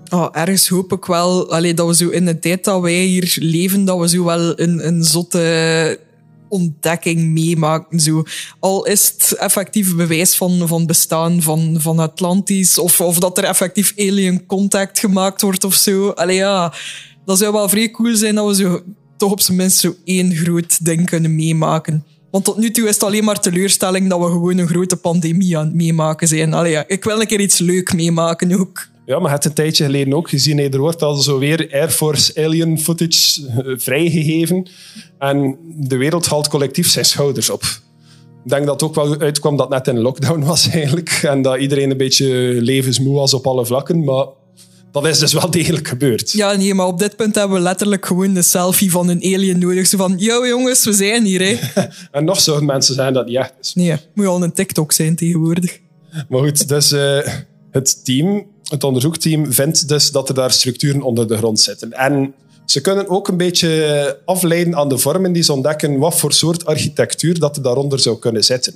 Oh, 0.10 0.28
ergens 0.32 0.68
hoop 0.68 0.92
ik 0.92 1.06
wel 1.06 1.48
dat 1.76 1.88
we 1.88 1.96
zo 1.96 2.10
in 2.10 2.26
de 2.26 2.40
tijd 2.40 2.64
dat 2.64 2.82
wij 2.82 3.04
hier 3.04 3.36
leven, 3.40 3.86
dat 3.86 4.00
we 4.00 4.10
zo 4.10 4.24
wel 4.24 4.60
een, 4.60 4.88
een 4.88 5.04
zotte 5.04 6.00
ontdekking 6.54 7.22
meemaken. 7.22 8.00
Zo. 8.00 8.24
Al 8.60 8.86
is 8.86 9.14
het 9.18 9.36
effectief 9.38 9.96
bewijs 9.96 10.36
van, 10.36 10.68
van 10.68 10.86
bestaan 10.86 11.42
van, 11.42 11.76
van 11.80 12.00
Atlantis, 12.00 12.78
of, 12.78 13.02
of 13.02 13.20
dat 13.20 13.38
er 13.38 13.44
effectief 13.44 13.94
alien 13.98 14.46
contact 14.46 15.00
gemaakt 15.00 15.42
wordt 15.42 15.64
of 15.64 15.74
zo. 15.74 16.10
Allee, 16.10 16.36
ja, 16.36 16.74
dat 17.26 17.38
zou 17.38 17.54
wel 17.54 17.70
vrij 17.70 17.92
cool 17.92 18.16
zijn 18.16 18.36
dat 18.36 18.48
we 18.48 18.56
zo, 18.56 18.82
toch 19.18 19.32
op 19.32 19.42
zijn 19.42 19.58
minst 19.58 19.78
zo 19.78 19.96
één 20.04 20.36
groot 20.36 20.86
ding 20.86 21.06
kunnen 21.06 21.36
meemaken. 21.36 22.06
Want 22.32 22.46
tot 22.46 22.58
nu 22.58 22.72
toe 22.72 22.88
is 22.88 22.94
het 22.94 23.04
alleen 23.04 23.24
maar 23.24 23.40
teleurstelling 23.40 24.10
dat 24.10 24.20
we 24.20 24.26
gewoon 24.26 24.58
een 24.58 24.68
grote 24.68 24.96
pandemie 24.96 25.58
aan 25.58 25.66
het 25.66 25.76
meemaken 25.76 26.28
zijn. 26.28 26.54
Allee, 26.54 26.72
ja, 26.72 26.84
ik 26.88 27.04
wil 27.04 27.22
een 27.22 27.28
keer 27.28 27.40
iets 27.40 27.58
leuk 27.58 27.94
meemaken 27.94 28.60
ook. 28.60 28.92
Ja, 29.06 29.20
maar 29.20 29.32
het 29.32 29.46
een 29.46 29.54
tijdje 29.54 29.86
geleden 29.86 30.14
ook 30.14 30.30
gezien. 30.30 30.60
Er 30.60 30.80
wordt 30.80 31.02
al 31.02 31.16
zo 31.16 31.40
weer 31.40 31.70
Air 31.72 31.90
Force 31.90 32.44
alien 32.46 32.80
footage 32.80 33.48
eh, 33.48 33.74
vrijgegeven. 33.78 34.68
En 35.20 35.58
de 35.76 35.98
wereld 35.98 36.26
haalt 36.26 36.48
collectief 36.48 36.90
zijn 36.90 37.06
schouders 37.06 37.50
op. 37.50 37.64
Ik 38.44 38.50
denk 38.50 38.66
dat 38.66 38.82
het 38.82 38.90
ook 38.90 38.96
wel 38.96 39.20
uitkwam 39.20 39.58
dat 39.58 39.70
het 39.70 39.86
net 39.86 39.96
in 39.96 40.02
lockdown 40.02 40.44
was 40.54 40.70
eigenlijk. 40.70 41.10
En 41.10 41.42
dat 41.42 41.58
iedereen 41.58 41.92
een 41.92 41.98
beetje 41.98 42.28
levensmoe 42.62 43.16
was 43.16 43.34
op 43.34 43.48
alle 43.48 43.66
vlakken. 43.66 44.04
Maar 44.04 44.26
dat 44.92 45.08
is 45.08 45.20
dus 45.20 45.34
wel 45.34 45.52
degelijk 45.52 45.88
gebeurd. 45.88 46.32
Ja, 46.32 46.54
nee, 46.54 46.74
maar 46.74 46.86
op 46.86 47.00
dit 47.00 47.16
punt 47.16 47.36
hebben 47.36 47.58
we 47.58 47.64
letterlijk 47.64 48.06
gewoon 48.06 48.34
de 48.34 48.42
selfie 48.42 48.92
van 48.92 49.10
een 49.10 49.24
alien 49.24 49.60
nodig. 49.60 49.88
Zo 49.88 49.98
van, 49.98 50.16
yo 50.18 50.48
jongens, 50.48 50.86
we 50.86 50.94
zijn 50.94 51.26
hier, 51.26 51.42
hè. 51.42 51.84
en 52.12 52.26
nog 52.26 52.40
zouden 52.40 52.66
mensen 52.66 52.96
zijn 52.96 53.14
dat 53.14 53.26
niet 53.26 53.36
echt 53.36 53.54
is. 53.62 53.74
Nee, 53.74 53.98
moet 54.14 54.26
al 54.26 54.44
een 54.44 54.54
TikTok 54.54 54.92
zijn 54.92 55.16
tegenwoordig. 55.16 55.80
Maar 56.30 56.40
goed, 56.40 56.68
dus 56.68 56.92
uh, 56.92 57.28
het 57.72 58.06
team, 58.06 58.46
het 58.70 58.84
onderzoekteam, 58.84 59.54
vindt 59.54 59.88
dus 59.88 60.12
dat 60.12 60.30
er 60.30 60.36
daar 60.36 60.52
structuren 60.52 61.02
onder 61.02 61.28
de 61.28 61.38
grond 61.38 61.60
zitten. 61.60 61.92
En 61.92 62.34
ze 62.66 62.82
kunnen 62.82 63.10
ook 63.10 63.28
een 63.28 63.38
beetje 63.38 64.20
afleiden 64.26 64.76
aan 64.76 64.90
de 64.90 64.98
vormen 64.98 65.34
die 65.34 65.44
ze 65.44 65.54
ontdekken 65.54 65.98
wat 65.98 66.16
voor 66.16 66.34
soort 66.34 66.66
architectuur 66.66 67.40
dat 67.40 67.56
er 67.56 67.64
daaronder 67.64 68.00
zou 68.00 68.20
kunnen 68.20 68.44
zitten. 68.44 68.74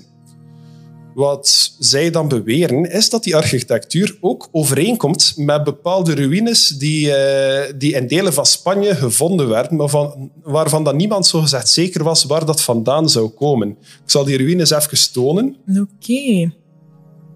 Wat 1.14 1.76
zij 1.80 2.10
dan 2.10 2.28
beweren 2.28 2.92
is 2.92 3.10
dat 3.10 3.24
die 3.24 3.36
architectuur 3.36 4.18
ook 4.22 4.50
overeenkomt 4.52 5.34
met 5.36 5.64
bepaalde 5.64 6.14
ruïnes 6.14 6.68
die, 6.68 7.08
uh, 7.08 7.62
die 7.78 7.94
in 7.94 8.08
delen 8.08 8.34
van 8.34 8.46
Spanje 8.46 8.96
gevonden 8.96 9.48
werden, 9.48 9.78
maar 9.78 9.88
van, 9.88 10.32
waarvan 10.44 10.84
dan 10.84 10.96
niemand 10.96 11.28
zo 11.28 11.42
gezegd 11.42 11.70
zeker 11.70 12.04
was 12.04 12.24
waar 12.24 12.46
dat 12.46 12.62
vandaan 12.62 13.10
zou 13.10 13.28
komen. 13.28 13.70
Ik 13.70 14.12
zal 14.12 14.24
die 14.24 14.38
ruïnes 14.38 14.70
even 14.70 15.12
tonen. 15.12 15.56
Oké. 15.70 15.88
Okay. 16.00 16.52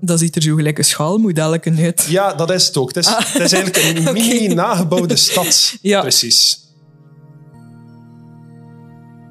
Dat 0.02 0.20
ziet 0.20 0.36
er 0.36 0.42
zo 0.42 0.56
gelijk 0.56 0.78
een 0.78 1.78
uit. 1.80 2.06
Ja, 2.10 2.34
dat 2.34 2.52
is 2.52 2.66
het 2.66 2.78
ook. 2.78 2.88
Het 2.88 2.98
is, 2.98 3.08
ah. 3.08 3.18
het 3.20 3.42
is 3.42 3.54
eigenlijk 3.54 3.98
een 3.98 4.14
mini-nagebouwde 4.14 5.16
stad. 5.16 5.74
Ja. 5.82 6.02
Precies. 6.02 6.60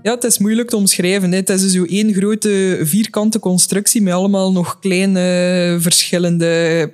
Ja, 0.03 0.15
het 0.15 0.25
is 0.25 0.39
moeilijk 0.39 0.69
te 0.69 0.77
omschrijven. 0.77 1.33
Het 1.33 1.49
is 1.49 1.73
zo 1.73 1.85
één 1.85 2.15
grote 2.15 2.81
vierkante 2.83 3.39
constructie 3.39 4.03
met 4.03 4.13
allemaal 4.15 4.53
nog 4.53 4.79
kleine 4.79 5.77
verschillende 5.81 6.93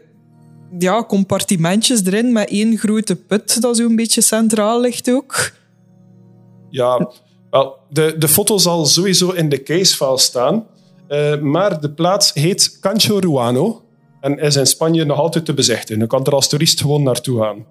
ja, 0.79 1.05
compartimentjes 1.05 2.05
erin, 2.05 2.33
met 2.33 2.49
één 2.49 2.79
grote 2.79 3.17
put 3.17 3.61
dat 3.61 3.77
zo 3.77 3.85
een 3.85 3.97
beetje 3.97 4.21
centraal 4.21 4.81
ligt 4.81 5.11
ook. 5.11 5.53
Ja, 6.71 7.11
wel, 7.51 7.77
de, 7.89 8.15
de 8.19 8.29
foto 8.29 8.59
zal 8.59 8.87
sowieso 8.87 9.31
in 9.31 9.49
de 9.49 9.63
casefile 9.63 10.19
staan. 10.19 10.67
Uh, 11.09 11.41
maar 11.41 11.81
de 11.81 11.91
plaats 11.91 12.33
heet 12.33 12.79
Cancho 12.81 13.19
Ruano 13.19 13.83
en 14.21 14.39
is 14.39 14.57
in 14.57 14.67
Spanje 14.67 15.05
nog 15.05 15.19
altijd 15.19 15.45
te 15.45 15.55
bezichtigen. 15.55 16.03
Je 16.03 16.07
kan 16.07 16.25
er 16.25 16.35
als 16.35 16.49
toerist 16.49 16.81
gewoon 16.81 17.03
naartoe 17.03 17.41
gaan. 17.43 17.65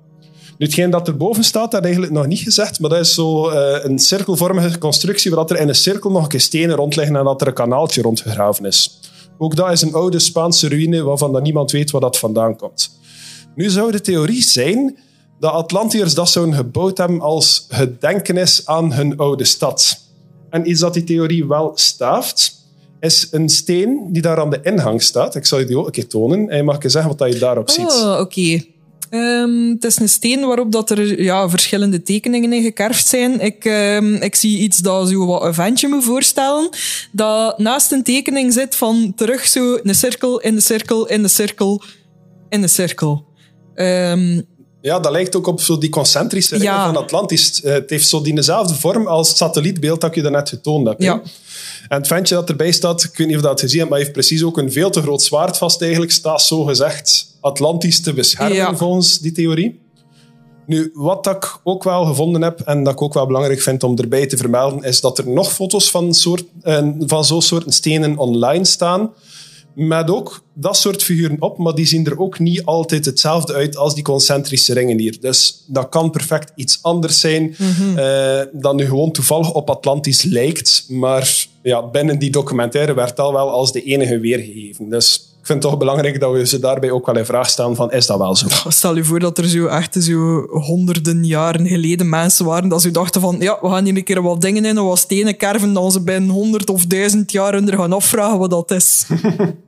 Nu, 0.58 0.66
hetgeen 0.66 0.90
dat 0.90 1.08
erboven 1.08 1.44
staat, 1.44 1.72
dat 1.72 1.84
eigenlijk 1.84 2.14
nog 2.14 2.28
niet 2.28 2.40
gezegd, 2.40 2.80
maar 2.80 2.90
dat 2.90 3.00
is 3.00 3.14
zo 3.14 3.52
uh, 3.52 3.84
een 3.84 4.00
cirkelvormige 4.00 4.78
constructie 4.78 5.32
waar 5.32 5.46
er 5.46 5.60
in 5.60 5.68
een 5.68 5.76
cirkel 5.76 6.12
nog 6.12 6.24
een 6.24 6.30
keer 6.30 6.40
stenen 6.40 6.76
rond 6.76 6.96
liggen 6.96 7.16
en 7.16 7.24
dat 7.24 7.42
er 7.42 7.48
een 7.48 7.54
kanaaltje 7.54 8.02
rondgegraven 8.02 8.66
is. 8.66 9.00
Ook 9.38 9.56
dat 9.56 9.72
is 9.72 9.82
een 9.82 9.94
oude 9.94 10.20
Spaanse 10.20 10.68
ruïne 10.68 11.04
waarvan 11.04 11.34
dat 11.34 11.42
niemand 11.42 11.72
weet 11.72 11.92
waar 11.92 12.02
dat 12.02 12.18
vandaan 12.18 12.56
komt. 12.56 13.00
Nu 13.56 13.70
zou 13.70 13.92
de 13.92 14.02
theorie 14.02 14.44
zijn 14.44 14.98
dat 15.40 15.52
Atlantiërs 15.52 16.14
dat 16.14 16.30
zouden 16.30 16.56
gebouwd 16.56 16.98
hebben 16.98 17.22
als 17.22 17.66
gedenkenis 17.70 18.66
aan 18.66 18.94
hun 18.94 19.18
oude 19.18 19.44
stad. 19.44 20.04
En 20.50 20.70
iets 20.70 20.80
dat 20.80 20.94
die 20.94 21.04
theorie 21.04 21.48
wel 21.48 21.72
staaft, 21.76 22.65
is 23.06 23.28
een 23.32 23.50
steen 23.50 24.08
die 24.10 24.22
daar 24.22 24.40
aan 24.40 24.50
de 24.50 24.60
ingang 24.64 25.02
staat. 25.02 25.36
Ik 25.36 25.46
zal 25.46 25.60
je 25.60 25.66
die 25.66 25.78
ook 25.78 25.86
een 25.86 25.92
keer 25.92 26.08
tonen. 26.08 26.50
En 26.50 26.58
je 26.58 26.64
mag 26.64 26.82
je 26.82 26.90
zeggen 26.90 27.18
wat 27.18 27.34
je 27.34 27.40
daarop 27.40 27.70
ziet. 27.70 27.86
Oh, 27.86 28.18
oké. 28.20 28.64
Ehm, 29.10 29.70
het 29.70 29.84
is 29.84 30.00
een 30.00 30.10
steen 30.10 30.46
waarop 30.46 30.72
dat 30.72 30.90
er 30.90 31.22
ja, 31.22 31.50
verschillende 31.50 32.02
tekeningen 32.02 32.54
in 32.54 32.64
gekerfd 32.64 33.08
zijn. 33.08 33.40
Ik, 33.40 33.66
um, 33.66 34.14
ik 34.16 34.36
zie 34.36 34.60
iets 34.60 34.78
dat 34.78 35.10
zo 35.10 35.26
wat 35.26 35.44
een 35.44 35.54
ventje 35.54 35.88
me 35.88 36.02
voorstellen. 36.02 36.70
Dat 37.12 37.60
naast 37.60 37.92
een 37.92 38.04
tekening 38.04 38.54
zit 38.54 38.76
van 38.76 39.14
terug 39.16 39.48
zo 39.48 39.80
een 39.84 39.96
cirkel 39.96 40.40
in 40.40 40.56
de 40.56 40.62
cirkel 40.62 41.08
in 41.08 41.22
de 41.22 41.28
cirkel 41.28 41.84
in 42.50 42.62
de 42.62 42.68
cirkel. 42.68 43.26
Um, 43.76 44.46
ja, 44.86 45.00
dat 45.00 45.12
lijkt 45.12 45.36
ook 45.36 45.48
op 45.48 45.62
zo 45.62 45.78
die 45.78 45.90
concentrische 45.90 46.58
ringen 46.58 46.86
van 46.86 46.98
Atlantis. 46.98 47.62
Eh, 47.62 47.74
het 47.74 47.90
heeft 47.90 48.08
zo 48.08 48.22
diezelfde 48.22 48.76
vorm 48.76 49.08
als 49.08 49.28
het 49.28 49.38
satellietbeeld 49.38 50.02
dat 50.02 50.16
je 50.16 50.22
daarnet 50.22 50.50
getoond 50.50 50.88
hebt. 50.88 51.04
Ja. 51.04 51.22
En 51.88 51.98
het 51.98 52.08
ventje 52.08 52.36
dat 52.36 52.50
erbij 52.50 52.72
staat, 52.72 53.04
ik 53.04 53.18
weet 53.18 53.28
niet 53.28 53.36
of 53.36 53.42
dat 53.42 53.60
gezien 53.60 53.78
hebt, 53.78 53.90
maar 53.90 54.00
heeft 54.00 54.12
precies 54.12 54.44
ook 54.44 54.58
een 54.58 54.72
veel 54.72 54.90
te 54.90 55.02
groot 55.02 55.22
zwaard 55.22 55.58
vast 55.58 55.82
eigenlijk. 55.82 56.12
Staat 56.12 56.42
zo 56.42 56.64
gezegd 56.64 57.28
Atlantisch 57.42 58.02
te 58.02 58.14
beschermen, 58.14 58.78
volgens 58.78 59.20
die 59.20 59.32
theorie. 59.32 59.80
Nu, 60.66 60.92
wat 60.94 61.28
ik 61.28 61.60
ook 61.64 61.84
wel 61.84 62.06
gevonden 62.06 62.42
heb 62.42 62.60
en 62.60 62.84
dat 62.84 62.94
ik 62.94 63.02
ook 63.02 63.14
wel 63.14 63.26
belangrijk 63.26 63.62
vind 63.62 63.84
om 63.84 63.98
erbij 63.98 64.28
te 64.28 64.38
vermelden, 64.38 64.84
is 64.84 65.02
dat 65.02 65.18
er 65.18 65.30
nog 65.30 65.54
foto's 65.54 65.92
van, 65.92 66.14
soort, 66.14 66.44
uh, 66.64 66.88
van 67.00 67.26
zo'n 67.26 67.42
soort 67.42 67.74
stenen 67.74 68.18
online 68.18 68.66
staan 68.66 69.12
met 69.76 70.10
ook 70.10 70.42
dat 70.54 70.78
soort 70.78 71.04
figuren 71.04 71.42
op, 71.42 71.58
maar 71.58 71.76
die 71.76 71.86
zien 71.86 72.06
er 72.06 72.20
ook 72.20 72.40
niet 72.40 72.66
altijd 72.66 73.06
hetzelfde 73.06 73.54
uit 73.54 73.78
als 73.78 73.96
die 73.96 74.04
concentrische 74.04 74.74
ringen 74.74 75.00
hier. 75.00 75.18
Dus 75.20 75.64
dat 75.68 75.90
kan 75.90 76.12
perfect 76.12 76.52
iets 76.56 76.80
anders 76.82 77.20
zijn 77.20 77.56
mm 77.58 77.74
dan 78.52 78.76
nu 78.76 78.86
gewoon 78.86 79.12
toevallig 79.12 79.54
op 79.54 79.70
Atlantis 79.70 80.24
lijkt. 80.24 80.86
Maar 80.90 81.48
ja, 81.62 81.88
binnen 81.88 82.20
die 82.20 82.30
documentaire 82.30 82.94
werd 82.94 83.16
dat 83.16 83.32
wel 83.32 83.50
als 83.50 83.72
de 83.72 83.84
enige 83.84 84.20
weergegeven. 84.20 84.90
Dus 84.90 85.36
ik 85.46 85.52
vind 85.52 85.64
het 85.64 85.72
toch 85.72 85.80
belangrijk 85.80 86.20
dat 86.20 86.32
we 86.32 86.46
ze 86.46 86.60
daarbij 86.60 86.92
ook 86.92 87.06
wel 87.06 87.18
in 87.18 87.26
vraag 87.26 87.50
stellen 87.50 87.76
van, 87.76 87.92
is 87.92 88.06
dat 88.06 88.18
wel 88.18 88.36
zo? 88.36 88.48
Stel 88.68 88.96
je 88.96 89.04
voor 89.04 89.20
dat 89.20 89.38
er 89.38 89.48
zo 89.48 89.66
echt 89.66 90.04
zo 90.04 90.42
honderden 90.50 91.26
jaren 91.26 91.68
geleden 91.68 92.10
mensen 92.10 92.46
waren 92.46 92.70
dat 92.70 92.82
ze 92.82 92.92
dachten 92.92 93.22
van, 93.22 93.36
ja, 93.40 93.58
we 93.62 93.70
gaan 93.70 93.86
hier 93.86 93.98
een 93.98 94.04
keer 94.04 94.22
wat 94.22 94.42
dingen 94.42 94.66
in, 94.66 94.76
wat 94.76 94.98
stenen 94.98 95.38
kerven, 95.38 95.74
dan 95.74 95.92
ze 95.92 96.02
binnen 96.02 96.30
honderd 96.30 96.70
of 96.70 96.86
duizend 96.86 97.32
jaar 97.32 97.54
er 97.54 97.78
gaan 97.78 97.94
afvragen 97.94 98.40
wat 98.40 98.50
dat 98.50 98.72
is. 98.72 99.06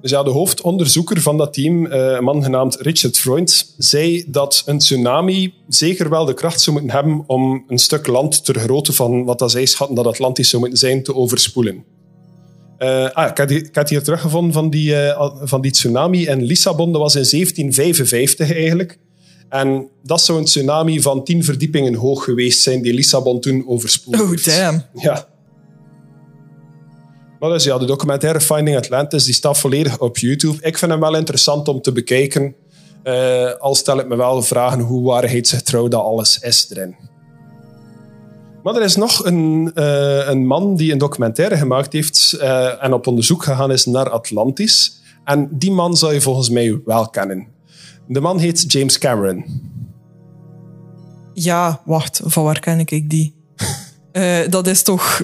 Dus 0.00 0.10
ja, 0.10 0.22
de 0.22 0.30
hoofdonderzoeker 0.30 1.20
van 1.20 1.36
dat 1.36 1.52
team, 1.52 1.86
eh, 1.86 2.12
een 2.12 2.24
man 2.24 2.42
genaamd 2.42 2.76
Richard 2.80 3.18
Freund, 3.18 3.74
zei 3.78 4.24
dat 4.26 4.62
een 4.66 4.78
tsunami 4.78 5.54
zeker 5.68 6.10
wel 6.10 6.24
de 6.24 6.34
kracht 6.34 6.60
zou 6.60 6.76
moeten 6.76 6.94
hebben 6.94 7.24
om 7.26 7.64
een 7.68 7.78
stuk 7.78 8.06
land 8.06 8.44
ter 8.44 8.58
grootte 8.58 8.92
van 8.92 9.24
wat 9.24 9.38
dat 9.38 9.50
zij 9.50 9.66
schatten 9.66 9.96
dat 9.96 10.06
Atlantisch 10.06 10.48
zou 10.48 10.62
moeten 10.62 10.78
zijn, 10.78 11.02
te 11.02 11.14
overspoelen. 11.14 11.84
Uh, 12.78 13.10
ah, 13.10 13.30
ik, 13.30 13.38
had, 13.38 13.50
ik 13.50 13.74
had 13.74 13.88
hier 13.88 14.02
teruggevonden 14.02 14.52
van 14.52 14.70
die, 14.70 14.90
uh, 14.90 15.30
van 15.42 15.60
die 15.60 15.70
tsunami 15.70 16.26
in 16.26 16.42
Lissabon. 16.42 16.92
Dat 16.92 17.00
was 17.00 17.14
in 17.14 17.26
1755 17.30 18.52
eigenlijk. 18.54 18.98
En 19.48 19.88
dat 20.02 20.22
zou 20.22 20.38
een 20.38 20.44
tsunami 20.44 21.00
van 21.00 21.24
tien 21.24 21.44
verdiepingen 21.44 21.94
hoog 21.94 22.24
geweest 22.24 22.62
zijn 22.62 22.82
die 22.82 22.94
Lissabon 22.94 23.40
toen 23.40 23.64
overspoelde. 23.68 24.22
Oh, 24.22 24.44
damn. 24.44 24.84
Ja. 24.94 25.28
Maar 27.40 27.50
dus 27.50 27.64
ja, 27.64 27.78
de 27.78 27.84
documentaire 27.84 28.40
Finding 28.40 28.76
Atlantis 28.76 29.24
die 29.24 29.34
staat 29.34 29.58
volledig 29.58 29.98
op 29.98 30.18
YouTube. 30.18 30.58
Ik 30.60 30.78
vind 30.78 30.90
hem 30.90 31.00
wel 31.00 31.16
interessant 31.16 31.68
om 31.68 31.82
te 31.82 31.92
bekijken. 31.92 32.54
Uh, 33.04 33.52
al 33.58 33.74
stel 33.74 33.98
ik 33.98 34.08
me 34.08 34.16
wel 34.16 34.42
vragen 34.42 34.80
hoe 34.80 35.02
waarheidsgetrouw 35.02 35.88
dat 35.88 36.02
alles 36.02 36.38
is 36.38 36.70
erin. 36.70 36.96
Maar 38.62 38.76
er 38.76 38.82
is 38.82 38.96
nog 38.96 39.24
een, 39.24 39.72
uh, 39.74 40.28
een 40.28 40.46
man 40.46 40.76
die 40.76 40.92
een 40.92 40.98
documentaire 40.98 41.56
gemaakt 41.56 41.92
heeft 41.92 42.36
uh, 42.40 42.84
en 42.84 42.92
op 42.92 43.06
onderzoek 43.06 43.42
gegaan 43.44 43.72
is 43.72 43.84
naar 43.84 44.10
Atlantis. 44.10 45.00
En 45.24 45.48
die 45.52 45.72
man 45.72 45.96
zou 45.96 46.12
je 46.12 46.20
volgens 46.20 46.50
mij 46.50 46.80
wel 46.84 47.08
kennen. 47.08 47.46
De 48.08 48.20
man 48.20 48.38
heet 48.38 48.72
James 48.72 48.98
Cameron. 48.98 49.44
Ja, 51.34 51.80
wacht, 51.84 52.20
van 52.24 52.44
waar 52.44 52.60
ken 52.60 52.78
ik 52.78 53.10
die? 53.10 53.34
dat 54.50 54.66
is 54.66 54.82
toch 54.82 55.22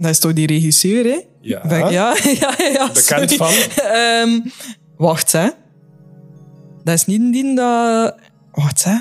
dat 0.00 0.10
is 0.10 0.18
toch 0.18 0.32
die 0.32 0.46
regisseur, 0.46 1.04
hè? 1.04 1.18
Ja. 1.40 1.60
ja, 1.90 2.16
ja, 2.40 2.54
ja, 2.58 2.90
Bekend 2.92 3.34
van? 3.34 3.52
um, 4.22 4.52
wacht, 4.96 5.32
hè. 5.32 5.48
Dat 6.84 6.94
is 6.94 7.04
niet 7.06 7.32
die 7.32 7.54
dat... 7.56 8.14
Wat, 8.52 8.82
hè? 8.84 8.96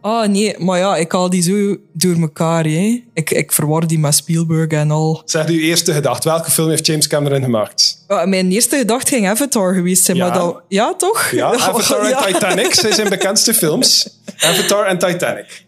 Ah, 0.00 0.28
nee, 0.28 0.54
maar 0.58 0.78
ja, 0.78 0.96
ik 0.96 1.12
haal 1.12 1.30
die 1.30 1.42
zo 1.42 1.76
door 1.92 2.16
elkaar, 2.20 2.64
hè. 2.64 3.02
Ik, 3.14 3.30
ik 3.30 3.52
verwar 3.52 3.86
die 3.86 3.98
met 3.98 4.14
Spielberg 4.14 4.68
en 4.70 4.90
al. 4.90 5.22
Zeg 5.24 5.46
uw 5.48 5.58
eerste 5.58 5.92
gedachte. 5.92 6.28
Welke 6.28 6.50
film 6.50 6.68
heeft 6.68 6.86
James 6.86 7.06
Cameron 7.06 7.42
gemaakt? 7.42 8.04
Mijn 8.24 8.50
eerste 8.50 8.76
gedachte 8.76 9.14
ging 9.14 9.28
Avatar 9.28 9.74
geweest 9.74 10.04
zijn, 10.04 10.16
Ja. 10.16 10.28
maar 10.28 10.38
dat... 10.38 10.62
Ja, 10.68 10.94
toch? 10.94 11.30
Ja, 11.30 11.52
Avatar 11.58 12.04
en. 12.10 12.32
Titanic 12.32 12.74
zijn 12.74 12.92
zijn 12.92 13.08
bekendste 13.08 13.54
films. 13.54 14.08
Avatar 14.38 14.84
en 14.86 14.98
Titanic. 14.98 15.64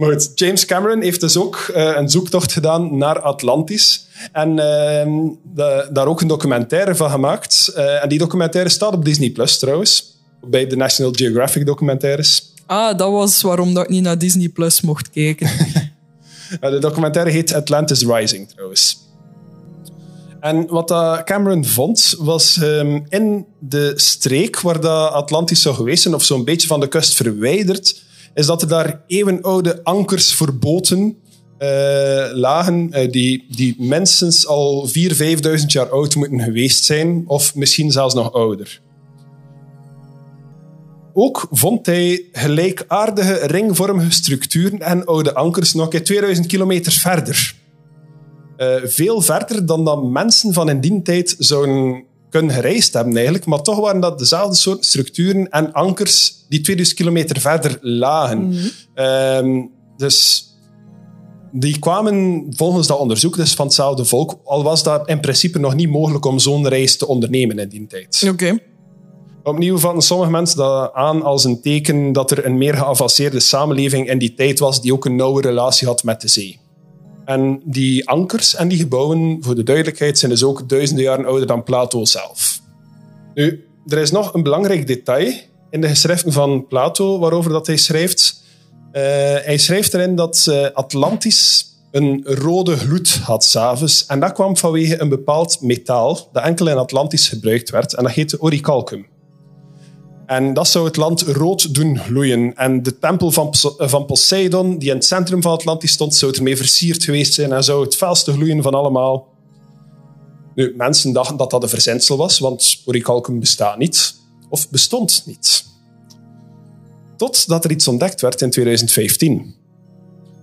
Maar 0.00 0.10
goed, 0.10 0.30
James 0.34 0.64
Cameron 0.64 1.02
heeft 1.02 1.20
dus 1.20 1.36
ook 1.36 1.56
eh, 1.74 1.92
een 1.96 2.08
zoektocht 2.08 2.52
gedaan 2.52 2.96
naar 2.96 3.20
Atlantis. 3.20 4.06
En 4.32 4.58
ehm, 4.58 5.10
de- 5.54 5.88
daar 5.92 6.06
ook 6.06 6.20
een 6.20 6.28
documentaire 6.28 6.94
van 6.94 7.10
gemaakt. 7.10 7.72
Eh, 7.74 8.02
en 8.02 8.08
die 8.08 8.18
documentaire 8.18 8.70
staat 8.70 8.92
op 8.94 9.04
Disney 9.04 9.30
Plus 9.30 9.58
trouwens. 9.58 10.18
Bij 10.46 10.66
de 10.66 10.76
National 10.76 11.12
Geographic 11.14 11.66
documentaires. 11.66 12.52
Ah, 12.66 12.98
dat 12.98 13.10
was 13.10 13.42
waarom 13.42 13.74
dat 13.74 13.84
ik 13.84 13.90
niet 13.90 14.02
naar 14.02 14.18
Disney 14.18 14.48
Plus 14.48 14.80
mocht 14.80 15.10
kijken. 15.10 15.50
Eh, 16.60 16.70
de 16.70 16.78
documentaire 16.78 17.30
heet 17.30 17.52
Atlantis 17.52 18.02
Rising 18.04 18.48
trouwens. 18.48 18.98
En 20.40 20.66
wat 20.66 20.90
Cameron 21.24 21.64
vond, 21.64 22.14
was 22.18 22.56
ehm, 22.62 23.00
in 23.08 23.46
de 23.58 23.92
streek 23.96 24.60
waar 24.60 24.80
dat 24.80 25.12
Atlantis 25.12 25.62
zou 25.62 25.74
geweest 25.74 26.02
zijn, 26.02 26.14
of 26.14 26.22
zo'n 26.24 26.44
beetje 26.44 26.66
van 26.66 26.80
de 26.80 26.88
kust 26.88 27.14
verwijderd, 27.14 28.02
is 28.34 28.46
dat 28.46 28.62
er 28.62 28.68
daar 28.68 29.02
eeuwenoude 29.06 29.84
ankers 29.84 30.34
voor 30.34 30.54
boten 30.54 31.16
eh, 31.58 31.68
lagen, 32.32 32.92
eh, 32.92 33.10
die, 33.10 33.46
die 33.50 33.76
minstens 33.78 34.46
al 34.46 34.88
4.000, 34.88 34.92
5.000 34.92 35.66
jaar 35.66 35.90
oud 35.90 36.14
moeten 36.14 36.40
geweest 36.40 36.84
zijn, 36.84 37.24
of 37.26 37.54
misschien 37.54 37.90
zelfs 37.90 38.14
nog 38.14 38.32
ouder. 38.32 38.80
Ook 41.12 41.46
vond 41.50 41.86
hij 41.86 42.24
gelijkaardige 42.32 43.34
ringvormige 43.46 44.10
structuren 44.10 44.80
en 44.80 45.04
oude 45.04 45.34
ankers 45.34 45.74
nog 45.74 45.92
eens 45.92 46.04
2000 46.04 46.46
kilometer 46.46 46.92
verder. 46.92 47.54
Eh, 48.56 48.74
veel 48.84 49.20
verder 49.20 49.66
dan 49.66 49.84
dat 49.84 50.04
mensen 50.04 50.52
van 50.52 50.68
in 50.68 50.80
die 50.80 51.02
tijd 51.02 51.34
zouden 51.38 52.04
kunnen 52.30 52.54
gereisd 52.54 52.92
hebben 52.92 53.14
eigenlijk. 53.14 53.46
Maar 53.46 53.62
toch 53.62 53.80
waren 53.80 54.00
dat 54.00 54.18
dezelfde 54.18 54.56
soort 54.56 54.84
structuren 54.84 55.48
en 55.48 55.72
ankers 55.72 56.44
die 56.48 56.60
2000 56.60 56.98
kilometer 56.98 57.40
verder 57.40 57.78
lagen. 57.80 58.54
Ehm, 58.94 59.62
dus 59.96 60.48
die 61.52 61.78
kwamen 61.78 62.46
volgens 62.50 62.86
dat 62.86 62.98
onderzoek 62.98 63.36
dus 63.36 63.54
van 63.54 63.66
hetzelfde 63.66 64.04
volk, 64.04 64.40
al 64.44 64.62
was 64.62 64.82
dat 64.82 65.08
in 65.08 65.20
principe 65.20 65.58
nog 65.58 65.74
niet 65.74 65.90
mogelijk 65.90 66.24
om 66.24 66.38
zo'n 66.38 66.68
reis 66.68 66.96
te 66.96 67.06
ondernemen 67.06 67.58
in 67.58 67.68
die 67.68 67.86
tijd. 67.86 68.28
Oké. 68.28 68.58
Opnieuw 69.42 69.78
vatten 69.78 70.02
sommige 70.02 70.30
mensen 70.30 70.56
dat 70.56 70.92
aan 70.92 71.22
als 71.22 71.44
een 71.44 71.60
teken 71.60 72.12
dat 72.12 72.30
er 72.30 72.46
een 72.46 72.58
meer 72.58 72.74
geavanceerde 72.74 73.40
samenleving 73.40 74.10
in 74.10 74.18
die 74.18 74.34
tijd 74.34 74.58
was 74.58 74.82
die 74.82 74.92
ook 74.92 75.04
een 75.04 75.16
nauwe 75.16 75.42
relatie 75.42 75.86
had 75.86 76.04
met 76.04 76.20
de 76.20 76.28
zee. 76.28 76.59
En 77.30 77.60
die 77.64 78.08
ankers 78.08 78.54
en 78.54 78.68
die 78.68 78.78
gebouwen, 78.78 79.38
voor 79.40 79.54
de 79.54 79.62
duidelijkheid, 79.62 80.18
zijn 80.18 80.30
dus 80.30 80.42
ook 80.42 80.68
duizenden 80.68 81.04
jaren 81.04 81.24
ouder 81.24 81.46
dan 81.46 81.64
Plato 81.64 82.04
zelf. 82.04 82.60
Nu, 83.34 83.64
er 83.86 83.98
is 83.98 84.10
nog 84.10 84.34
een 84.34 84.42
belangrijk 84.42 84.86
detail 84.86 85.32
in 85.70 85.80
de 85.80 85.88
geschriften 85.88 86.32
van 86.32 86.66
Plato 86.66 87.18
waarover 87.18 87.50
dat 87.50 87.66
hij 87.66 87.76
schrijft. 87.76 88.42
Eh, 88.92 89.02
hij 89.42 89.58
schrijft 89.58 89.94
erin 89.94 90.14
dat 90.14 90.46
eh, 90.48 90.66
Atlantis 90.72 91.66
een 91.90 92.20
rode 92.24 92.76
gloed 92.76 93.14
had 93.22 93.44
s'avonds. 93.44 94.06
En 94.06 94.20
dat 94.20 94.32
kwam 94.32 94.56
vanwege 94.56 95.00
een 95.00 95.08
bepaald 95.08 95.60
metaal 95.60 96.28
dat 96.32 96.44
enkel 96.44 96.68
in 96.68 96.76
Atlantis 96.76 97.28
gebruikt 97.28 97.70
werd. 97.70 97.94
En 97.94 98.02
dat 98.02 98.12
heette 98.12 98.40
orichalcum. 98.40 99.06
En 100.30 100.54
dat 100.54 100.68
zou 100.68 100.84
het 100.84 100.96
land 100.96 101.22
rood 101.22 101.74
doen 101.74 101.98
gloeien. 101.98 102.56
En 102.56 102.82
de 102.82 102.98
tempel 102.98 103.30
van, 103.30 103.50
Pos- 103.50 103.74
van 103.76 104.06
Poseidon, 104.06 104.78
die 104.78 104.88
in 104.88 104.94
het 104.94 105.04
centrum 105.04 105.42
van 105.42 105.52
Atlantis 105.52 105.92
stond, 105.92 106.14
zou 106.14 106.36
ermee 106.36 106.56
versierd 106.56 107.04
geweest 107.04 107.34
zijn 107.34 107.52
en 107.52 107.64
zou 107.64 107.84
het 107.84 107.96
felste 107.96 108.32
gloeien 108.32 108.62
van 108.62 108.74
allemaal. 108.74 109.28
Nu, 110.54 110.74
mensen 110.76 111.12
dachten 111.12 111.36
dat 111.36 111.50
dat 111.50 111.62
een 111.62 111.68
verzinsel 111.68 112.16
was, 112.16 112.38
want 112.38 112.82
orichalcum 112.84 113.40
bestaat 113.40 113.78
niet. 113.78 114.14
Of 114.48 114.68
bestond 114.68 115.22
niet. 115.26 115.64
Totdat 117.16 117.64
er 117.64 117.70
iets 117.70 117.88
ontdekt 117.88 118.20
werd 118.20 118.40
in 118.40 118.50
2015. 118.50 119.54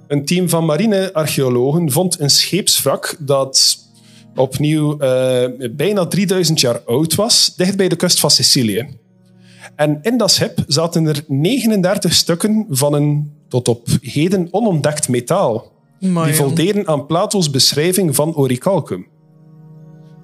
Een 0.08 0.26
team 0.26 0.50
van 0.50 0.66
marinearcheologen 0.66 1.92
vond 1.92 2.20
een 2.20 2.30
scheepswrak 2.30 3.16
dat 3.20 3.78
opnieuw 4.36 4.98
eh, 4.98 5.70
bijna 5.72 6.06
3000 6.06 6.60
jaar 6.60 6.80
oud 6.80 7.16
was, 7.16 7.54
dicht 7.56 7.78
bij 7.78 7.90
de 7.90 7.96
kust 7.96 8.20
van 8.20 8.32
Sicilië. 8.32 9.06
En 9.78 10.00
in 10.02 10.18
dat 10.18 10.32
schip 10.32 10.64
zaten 10.68 11.06
er 11.08 11.24
39 11.28 12.14
stukken 12.14 12.66
van 12.70 12.94
een 12.94 13.32
tot 13.48 13.68
op 13.68 13.88
heden 14.02 14.48
onontdekt 14.52 15.08
metaal. 15.10 15.72
Die 16.00 16.36
voldeden 16.36 16.88
aan 16.88 17.06
Plato's 17.06 17.50
beschrijving 17.50 18.16
van 18.16 18.36
orichalcum. 18.36 19.08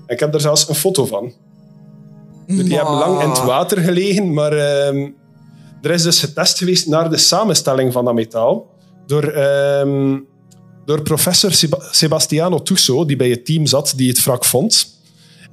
Ik 0.08 0.20
heb 0.20 0.34
er 0.34 0.42
zelfs 0.42 0.70
een 0.70 0.76
foto 0.76 1.06
van. 1.06 1.32
Die 2.48 2.76
hebben 2.76 2.94
lang 2.94 3.22
in 3.22 3.30
het 3.30 3.44
water 3.44 3.78
gelegen, 3.78 4.34
maar 4.34 4.52
ehm, 4.54 5.10
er 5.82 5.92
is 5.92 6.04
dus 6.04 6.20
getest 6.20 6.58
geweest 6.58 6.88
naar 6.88 7.10
de 7.10 7.18
samenstelling 7.18 7.94
van 7.94 8.06
dat 8.06 8.14
metaal 8.14 8.66
door, 9.06 9.24
ehm, 9.24 10.20
door 10.86 11.02
professor 11.02 11.52
Seba- 11.52 11.88
Sebastiano 11.92 12.62
Tusso, 12.62 13.06
die 13.06 13.16
bij 13.16 13.30
het 13.30 13.46
team 13.46 13.66
zat 13.66 13.94
die 13.96 14.10
het 14.10 14.24
wrak 14.24 14.46
vond. 14.46 14.98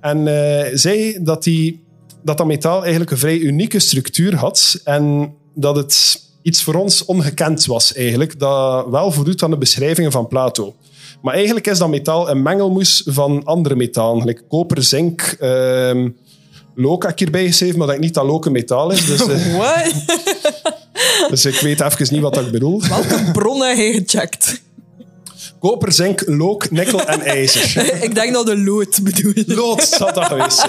En 0.01 0.27
eh, 0.27 0.71
zei 0.75 1.23
dat, 1.23 1.43
die, 1.43 1.85
dat 2.23 2.39
dat 2.39 2.47
metaal 2.47 2.81
eigenlijk 2.81 3.11
een 3.11 3.19
vrij 3.19 3.39
unieke 3.39 3.79
structuur 3.79 4.35
had 4.35 4.81
en 4.85 5.35
dat 5.55 5.77
het 5.77 6.23
iets 6.43 6.63
voor 6.63 6.75
ons 6.75 7.05
ongekend 7.05 7.67
was 7.67 7.95
eigenlijk, 7.95 8.39
dat 8.39 8.87
wel 8.89 9.13
voldoet 9.13 9.43
aan 9.43 9.51
de 9.51 9.59
beschrijvingen 9.59 10.13
van 10.13 10.29
Plato. 10.29 10.75
Maar 11.23 11.35
eigenlijk 11.35 11.67
is 11.67 11.79
dat 11.79 11.89
metaal 11.89 12.31
een 12.31 12.43
mengelmoes 12.43 13.03
van 13.07 13.45
andere 13.45 13.77
metalen, 13.77 14.21
gelijk 14.21 14.43
koper, 14.49 14.83
zink, 14.83 15.37
look 16.75 17.03
heb 17.03 17.13
ik 17.13 17.19
hierbij 17.19 17.47
geschreven, 17.47 17.79
maar 17.79 17.87
dat 17.87 17.97
ik 17.97 18.03
niet 18.03 18.15
dat 18.15 18.25
look 18.25 18.47
een 18.47 18.53
metaal 18.53 18.91
is. 18.91 19.07
Dus, 19.07 19.27
eh, 19.27 19.57
Wat? 19.59 19.93
dus 21.31 21.45
ik 21.45 21.61
weet 21.61 21.81
even 21.81 22.15
niet 22.15 22.23
wat 22.23 22.35
dat 22.35 22.45
ik 22.45 22.53
bedoel. 22.53 22.83
Welke 22.89 23.31
bronnen 23.33 23.69
heb 23.69 23.77
je 23.77 23.93
gecheckt? 23.93 24.63
Koper, 25.59 25.93
zink, 25.93 26.23
look, 26.27 26.71
nikkel 26.71 27.07
en 27.07 27.21
ijzer. 27.21 27.85
ik 28.05 28.15
denk 28.15 28.33
dat 28.33 28.47
de 28.47 28.59
lood 28.59 29.03
bedoel. 29.03 29.33
Lood 29.47 29.83
zou 29.83 30.13
dat 30.13 30.25
geweest. 30.25 30.67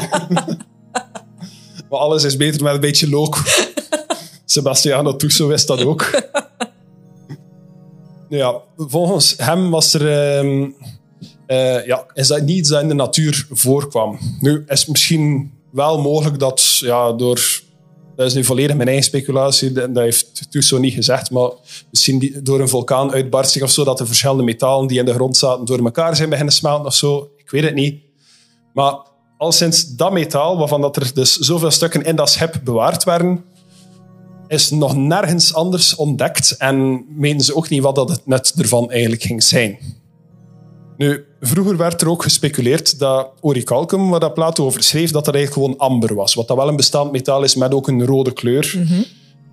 Maar 1.92 2.00
alles 2.00 2.24
is 2.24 2.38
beter 2.38 2.64
met 2.64 2.74
een 2.74 2.80
beetje 2.80 3.10
look. 3.10 3.38
Sebastiano 4.46 5.16
Tusso 5.16 5.48
wist 5.48 5.68
dat 5.68 5.84
ook. 5.86 6.10
Ja, 8.30 8.62
volgens 8.78 9.34
hem 9.38 9.70
was 9.70 9.94
er... 9.94 10.08
eh, 11.48 11.86
ja, 11.86 12.06
is 12.14 12.28
dat 12.28 12.42
niet 12.42 12.58
iets 12.58 12.70
dat 12.70 12.82
in 12.82 12.88
de 12.88 12.94
natuur 12.94 13.48
voorkwam. 13.50 14.18
Nu, 14.40 14.64
is 14.68 14.80
het 14.80 14.90
misschien 14.90 15.52
wel 15.72 16.02
mogelijk 16.02 16.40
dat 16.40 16.78
ja, 16.78 17.12
door... 17.14 17.62
Dat 18.16 18.26
is 18.26 18.34
nu 18.34 18.44
volledig 18.44 18.76
mijn 18.76 18.88
eigen 18.88 19.06
speculatie, 19.06 19.72
dat 19.72 19.94
dat 19.96 20.04
heeft 20.04 20.52
Tusso 20.52 20.78
niet 20.78 20.94
gezegd, 20.94 21.32
maar 21.32 21.50
misschien 21.90 22.20
die- 22.20 22.42
door 22.42 22.60
een 22.60 22.70
vulkaanuitbarsting 22.70 23.64
of 23.64 23.72
zo, 23.72 23.84
dat 23.84 23.98
de 23.98 24.06
verschillende 24.06 24.44
metalen 24.44 24.88
die 24.88 25.00
in 25.00 25.06
de 25.06 25.14
grond 25.14 25.38
zaten 25.38 25.66
door 25.66 25.80
elkaar 25.84 26.16
zijn 26.16 26.30
beginnen 26.30 26.54
smelten 26.54 26.86
of 26.86 26.94
zo. 26.96 27.30
Ik 27.38 27.50
weet 27.50 27.64
het 27.64 27.74
niet. 27.76 28.02
Maar 28.74 28.94
al 29.42 29.52
sinds 29.52 29.96
dat 29.96 30.12
metaal, 30.12 30.58
waarvan 30.58 30.82
dat 30.82 30.96
er 30.96 31.12
dus 31.14 31.36
zoveel 31.36 31.72
stukken 31.72 32.04
in 32.04 32.16
dat 32.16 32.30
schip 32.30 32.60
bewaard 32.64 33.04
werden, 33.04 33.44
is 34.48 34.70
nog 34.70 34.96
nergens 34.96 35.54
anders 35.54 35.96
ontdekt 35.96 36.56
en 36.58 37.06
menen 37.10 37.42
ze 37.42 37.56
ook 37.56 37.70
niet 37.70 37.82
wat 37.82 37.96
dat 37.96 38.10
het 38.10 38.26
nut 38.26 38.54
ervan 38.58 38.92
eigenlijk 38.92 39.22
ging 39.22 39.44
zijn. 39.44 39.78
Nu, 40.98 41.26
vroeger 41.40 41.78
werd 41.78 42.02
er 42.02 42.10
ook 42.10 42.24
gespeculeerd 42.24 43.00
dat 43.00 43.30
orichalcum, 43.40 44.10
waar 44.10 44.20
dat 44.20 44.34
Plato 44.34 44.66
over 44.66 44.84
schreef, 44.84 45.12
dat 45.12 45.26
dat 45.26 45.36
eigenlijk 45.36 45.66
gewoon 45.66 45.92
amber 45.92 46.16
was. 46.16 46.34
Wat 46.34 46.48
dat 46.48 46.58
wel 46.58 46.68
een 46.68 46.76
bestaand 46.76 47.12
metaal 47.12 47.44
is 47.44 47.56
met 47.56 47.74
ook 47.74 47.88
een 47.88 48.06
rode 48.06 48.34
kleur. 48.34 48.80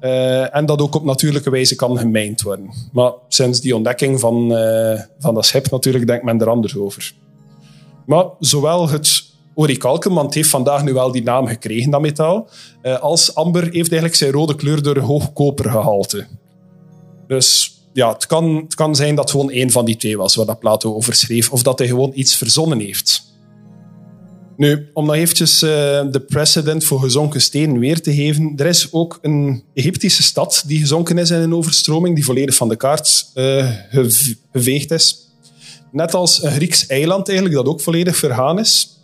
Eh, 0.00 0.56
en 0.56 0.66
dat 0.66 0.80
ook 0.80 0.94
op 0.94 1.04
natuurlijke 1.04 1.50
wijze 1.50 1.74
kan 1.74 1.98
gemijnd 1.98 2.42
worden. 2.42 2.70
Maar 2.92 3.12
sinds 3.28 3.60
die 3.60 3.76
ontdekking 3.76 4.20
van, 4.20 4.56
eh, 4.56 5.00
van 5.18 5.34
dat 5.34 5.46
schip 5.46 5.70
natuurlijk 5.70 6.06
denkt 6.06 6.24
men 6.24 6.40
er 6.40 6.48
anders 6.48 6.76
over. 6.76 7.12
Maar 8.06 8.24
zowel 8.38 8.88
het 8.88 9.27
want 9.66 10.16
het 10.20 10.34
heeft 10.34 10.48
vandaag 10.48 10.84
nu 10.84 10.92
wel 10.92 11.12
die 11.12 11.22
naam 11.22 11.46
gekregen, 11.46 11.90
dat 11.90 12.00
metaal, 12.00 12.48
eh, 12.82 12.98
als 12.98 13.34
amber 13.34 13.62
heeft 13.62 13.74
eigenlijk 13.74 14.14
zijn 14.14 14.32
rode 14.32 14.54
kleur 14.54 14.82
door 14.82 14.96
een 14.96 15.02
hoog 15.02 15.32
kopergehalte. 15.32 16.26
Dus 17.26 17.78
ja, 17.92 18.12
het 18.12 18.26
kan, 18.26 18.56
het 18.56 18.74
kan 18.74 18.96
zijn 18.96 19.14
dat 19.14 19.30
gewoon 19.30 19.50
één 19.50 19.70
van 19.70 19.84
die 19.84 19.96
twee 19.96 20.16
was 20.16 20.34
waar 20.34 20.46
dat 20.46 20.58
Plato 20.58 20.94
over 20.94 21.14
schreef, 21.14 21.50
of 21.50 21.62
dat 21.62 21.78
hij 21.78 21.88
gewoon 21.88 22.12
iets 22.14 22.36
verzonnen 22.36 22.80
heeft. 22.80 23.26
Nu, 24.56 24.90
om 24.92 25.06
nog 25.06 25.14
eventjes 25.14 25.62
eh, 25.62 25.70
de 26.10 26.24
precedent 26.28 26.84
voor 26.84 27.00
gezonken 27.00 27.40
stenen 27.40 27.78
weer 27.78 28.00
te 28.00 28.14
geven. 28.14 28.52
Er 28.56 28.66
is 28.66 28.92
ook 28.92 29.18
een 29.22 29.64
Egyptische 29.74 30.22
stad 30.22 30.62
die 30.66 30.78
gezonken 30.78 31.18
is 31.18 31.30
in 31.30 31.40
een 31.40 31.54
overstroming, 31.54 32.14
die 32.14 32.24
volledig 32.24 32.54
van 32.54 32.68
de 32.68 32.76
kaart 32.76 33.30
gev- 33.90 34.32
geveegd 34.52 34.90
is. 34.90 35.26
Net 35.92 36.14
als 36.14 36.42
een 36.42 36.50
Grieks 36.50 36.86
eiland 36.86 37.28
eigenlijk, 37.28 37.58
dat 37.58 37.66
ook 37.66 37.80
volledig 37.80 38.16
vergaan 38.16 38.58
is. 38.58 38.97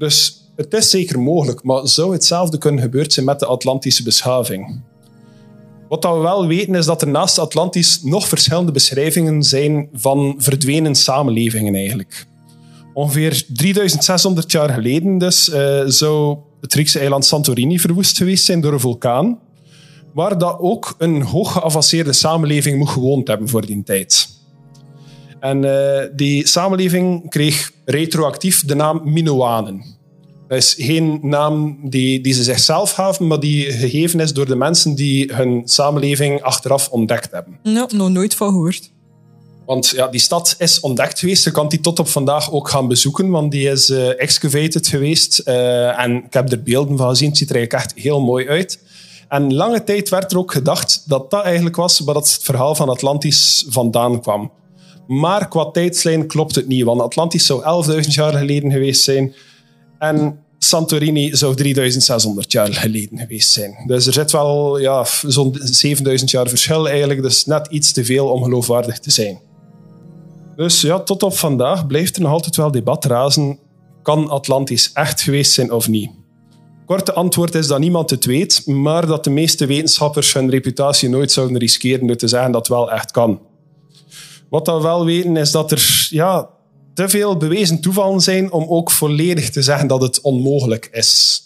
Dus 0.00 0.44
het 0.56 0.74
is 0.74 0.90
zeker 0.90 1.20
mogelijk, 1.20 1.62
maar 1.62 1.88
zou 1.88 2.12
hetzelfde 2.12 2.58
kunnen 2.58 2.82
gebeurd 2.82 3.12
zijn 3.12 3.26
met 3.26 3.38
de 3.38 3.46
Atlantische 3.46 4.02
beschaving? 4.02 4.82
Wat 5.88 6.04
we 6.04 6.10
wel 6.10 6.46
weten 6.46 6.74
is 6.74 6.86
dat 6.86 7.02
er 7.02 7.08
naast 7.08 7.38
Atlantis 7.38 8.02
nog 8.02 8.28
verschillende 8.28 8.72
beschrijvingen 8.72 9.42
zijn 9.42 9.88
van 9.92 10.34
verdwenen 10.38 10.94
samenlevingen 10.94 11.74
eigenlijk. 11.74 12.26
Ongeveer 12.94 13.44
3600 13.54 14.52
jaar 14.52 14.70
geleden 14.70 15.18
dus, 15.18 15.48
uh, 15.48 15.82
zou 15.86 16.38
het 16.60 16.72
Griekse 16.72 16.98
eiland 16.98 17.24
Santorini 17.24 17.78
verwoest 17.78 18.16
geweest 18.16 18.44
zijn 18.44 18.60
door 18.60 18.72
een 18.72 18.80
vulkaan, 18.80 19.38
waar 20.14 20.38
dat 20.38 20.56
ook 20.58 20.94
een 20.98 21.22
hoog 21.22 21.52
geavanceerde 21.52 22.12
samenleving 22.12 22.78
moet 22.78 22.88
gewoond 22.88 23.28
hebben 23.28 23.48
voor 23.48 23.66
die 23.66 23.82
tijd. 23.82 24.39
En 25.40 25.62
uh, 25.64 26.02
die 26.12 26.46
samenleving 26.46 27.30
kreeg 27.30 27.70
retroactief 27.84 28.64
de 28.64 28.74
naam 28.74 29.00
Minoanen. 29.04 29.98
Dat 30.48 30.58
is 30.58 30.74
geen 30.78 31.18
naam 31.22 31.78
die, 31.82 32.20
die 32.20 32.32
ze 32.32 32.42
zichzelf 32.42 32.92
gaven, 32.92 33.26
maar 33.26 33.40
die 33.40 33.72
gegeven 33.72 34.20
is 34.20 34.32
door 34.32 34.46
de 34.46 34.56
mensen 34.56 34.94
die 34.94 35.34
hun 35.34 35.62
samenleving 35.64 36.42
achteraf 36.42 36.88
ontdekt 36.88 37.30
hebben. 37.30 37.58
Ja, 37.62 37.86
nog 37.90 38.08
nooit 38.08 38.34
van 38.34 38.48
gehoord. 38.48 38.90
Want 39.66 39.88
ja, 39.88 40.08
die 40.08 40.20
stad 40.20 40.54
is 40.58 40.80
ontdekt 40.80 41.18
geweest. 41.18 41.44
Je 41.44 41.50
kan 41.50 41.68
die 41.68 41.80
tot 41.80 41.98
op 41.98 42.08
vandaag 42.08 42.52
ook 42.52 42.68
gaan 42.68 42.88
bezoeken, 42.88 43.30
want 43.30 43.52
die 43.52 43.70
is 43.70 43.90
uh, 43.90 44.20
excavated 44.20 44.86
geweest. 44.86 45.42
Uh, 45.44 46.00
en 46.00 46.24
ik 46.24 46.32
heb 46.32 46.52
er 46.52 46.62
beelden 46.62 46.96
van 46.96 47.08
gezien. 47.08 47.28
Het 47.28 47.38
ziet 47.38 47.50
er 47.50 47.56
eigenlijk 47.56 47.84
echt 47.84 48.02
heel 48.02 48.20
mooi 48.20 48.48
uit. 48.48 48.78
En 49.28 49.54
lange 49.54 49.84
tijd 49.84 50.08
werd 50.08 50.32
er 50.32 50.38
ook 50.38 50.52
gedacht 50.52 51.02
dat 51.06 51.30
dat 51.30 51.44
eigenlijk 51.44 51.76
was 51.76 51.98
waar 51.98 52.14
het 52.14 52.38
verhaal 52.42 52.74
van 52.74 52.88
Atlantis 52.88 53.64
vandaan 53.68 54.20
kwam. 54.20 54.50
Maar 55.10 55.48
qua 55.48 55.70
tijdslijn 55.70 56.26
klopt 56.26 56.54
het 56.54 56.66
niet, 56.66 56.84
want 56.84 57.00
Atlantis 57.00 57.46
zou 57.46 57.84
11.000 57.86 57.98
jaar 58.00 58.32
geleden 58.32 58.72
geweest 58.72 59.02
zijn. 59.02 59.34
En 59.98 60.38
Santorini 60.58 61.36
zou 61.36 61.54
3600 61.54 62.52
jaar 62.52 62.72
geleden 62.72 63.18
geweest 63.18 63.50
zijn. 63.50 63.74
Dus 63.86 64.06
er 64.06 64.12
zit 64.12 64.30
wel 64.30 64.78
ja, 64.78 65.04
zo'n 65.26 65.56
7000 65.62 66.30
jaar 66.30 66.48
verschil 66.48 66.88
eigenlijk. 66.88 67.22
Dus 67.22 67.44
net 67.44 67.66
iets 67.70 67.92
te 67.92 68.04
veel 68.04 68.28
om 68.28 68.42
geloofwaardig 68.42 68.98
te 68.98 69.10
zijn. 69.10 69.40
Dus 70.56 70.80
ja, 70.80 71.00
tot 71.00 71.22
op 71.22 71.36
vandaag 71.36 71.86
blijft 71.86 72.16
er 72.16 72.22
nog 72.22 72.32
altijd 72.32 72.56
wel 72.56 72.70
debat 72.70 73.04
razen. 73.04 73.58
Kan 74.02 74.28
Atlantis 74.28 74.90
echt 74.92 75.22
geweest 75.22 75.52
zijn 75.52 75.72
of 75.72 75.88
niet? 75.88 76.10
Korte 76.86 77.12
antwoord 77.12 77.54
is 77.54 77.66
dat 77.66 77.78
niemand 77.78 78.10
het 78.10 78.24
weet, 78.24 78.66
maar 78.66 79.06
dat 79.06 79.24
de 79.24 79.30
meeste 79.30 79.66
wetenschappers 79.66 80.32
hun 80.32 80.50
reputatie 80.50 81.08
nooit 81.08 81.32
zouden 81.32 81.58
riskeren 81.58 82.06
door 82.06 82.16
te 82.16 82.28
zeggen 82.28 82.52
dat 82.52 82.68
het 82.68 82.76
wel 82.76 82.92
echt 82.92 83.10
kan. 83.10 83.40
Wat 84.50 84.66
we 84.66 84.80
wel 84.80 85.04
weten 85.04 85.36
is 85.36 85.50
dat 85.50 85.70
er 85.70 86.06
ja, 86.10 86.48
te 86.94 87.08
veel 87.08 87.36
bewezen 87.36 87.80
toevallen 87.80 88.20
zijn 88.20 88.52
om 88.52 88.64
ook 88.68 88.90
volledig 88.90 89.50
te 89.50 89.62
zeggen 89.62 89.88
dat 89.88 90.02
het 90.02 90.20
onmogelijk 90.20 90.88
is. 90.92 91.42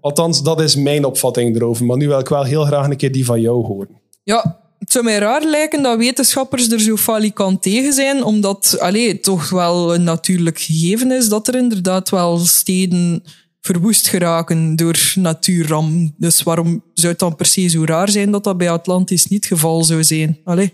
Althans, 0.00 0.42
dat 0.42 0.60
is 0.60 0.76
mijn 0.76 1.04
opvatting 1.04 1.56
erover. 1.56 1.84
Maar 1.84 1.96
nu 1.96 2.08
wil 2.08 2.18
ik 2.18 2.28
wel 2.28 2.44
heel 2.44 2.64
graag 2.64 2.88
een 2.88 2.96
keer 2.96 3.12
die 3.12 3.24
van 3.24 3.40
jou 3.40 3.66
horen. 3.66 4.00
Ja, 4.24 4.60
het 4.78 4.92
zou 4.92 5.04
mij 5.04 5.18
raar 5.18 5.44
lijken 5.44 5.82
dat 5.82 5.98
wetenschappers 5.98 6.70
er 6.70 6.80
zo 6.80 6.96
falikant 6.96 7.62
tegen 7.62 7.92
zijn, 7.92 8.24
omdat 8.24 8.76
allee, 8.78 9.20
toch 9.20 9.50
wel 9.50 9.94
een 9.94 10.02
natuurlijk 10.02 10.58
gegeven 10.58 11.10
is 11.10 11.28
dat 11.28 11.48
er 11.48 11.54
inderdaad 11.54 12.10
wel 12.10 12.38
steden 12.38 13.22
verwoest 13.60 14.08
geraken 14.08 14.76
door 14.76 15.12
natuurram. 15.14 16.14
Dus 16.16 16.42
waarom 16.42 16.82
zou 16.94 17.12
het 17.12 17.18
dan 17.18 17.36
se 17.38 17.68
zo 17.68 17.84
raar 17.84 18.08
zijn 18.08 18.30
dat 18.30 18.44
dat 18.44 18.58
bij 18.58 18.70
Atlantis 18.70 19.26
niet 19.26 19.44
het 19.44 19.52
geval 19.52 19.84
zou 19.84 20.04
zijn? 20.04 20.38
Allee. 20.44 20.72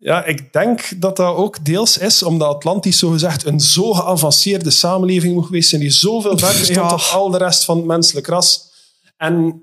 Ja, 0.00 0.24
ik 0.24 0.52
denk 0.52 1.00
dat 1.00 1.16
dat 1.16 1.34
ook 1.34 1.64
deels 1.64 1.98
is 1.98 2.22
omdat 2.22 2.48
Atlantis 2.48 2.98
zogezegd 2.98 3.44
een 3.44 3.60
zo 3.60 3.92
geavanceerde 3.92 4.70
samenleving 4.70 5.34
moet 5.34 5.46
geweest 5.46 5.68
zijn 5.68 5.80
die 5.80 5.90
zoveel 5.90 6.38
verder 6.44 6.64
stond 6.64 6.92
op 6.92 7.10
al 7.12 7.30
de 7.30 7.38
rest 7.38 7.64
van 7.64 7.76
het 7.76 7.86
menselijk 7.86 8.26
ras. 8.26 8.70
En 9.16 9.62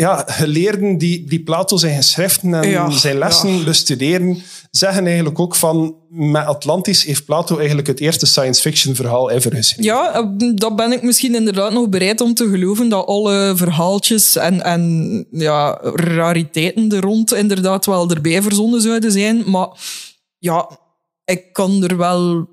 ja, 0.00 0.24
geleerden 0.26 0.98
die, 0.98 1.24
die 1.24 1.42
Plato 1.42 1.76
zijn 1.76 1.96
geschriften 1.96 2.54
en 2.54 2.92
zijn 2.92 3.18
lessen 3.18 3.58
ja. 3.58 3.64
bestuderen, 3.64 4.42
zeggen 4.70 5.06
eigenlijk 5.06 5.38
ook 5.38 5.54
van 5.54 5.96
met 6.08 6.46
Atlantis 6.46 7.04
heeft 7.04 7.24
Plato 7.24 7.56
eigenlijk 7.56 7.86
het 7.86 8.00
eerste 8.00 8.26
science 8.26 8.60
fiction 8.60 8.94
verhaal 8.94 9.30
ever 9.30 9.54
geschreven. 9.54 9.84
Ja, 9.84 10.14
eh, 10.14 10.50
dat 10.54 10.76
ben 10.76 10.92
ik 10.92 11.02
misschien 11.02 11.34
inderdaad 11.34 11.72
nog 11.72 11.88
bereid 11.88 12.20
om 12.20 12.34
te 12.34 12.48
geloven 12.48 12.88
dat 12.88 13.06
alle 13.06 13.52
verhaaltjes 13.56 14.36
en, 14.36 14.62
en 14.62 15.26
ja, 15.30 15.78
rariteiten 15.82 16.90
er 16.90 17.00
rond 17.00 17.34
inderdaad 17.34 17.86
wel 17.86 18.10
erbij 18.10 18.42
verzonnen 18.42 18.80
zouden 18.80 19.12
zijn. 19.12 19.50
Maar 19.50 19.68
ja, 20.38 20.78
ik 21.24 21.52
kan 21.52 21.84
er 21.84 21.96
wel 21.96 22.48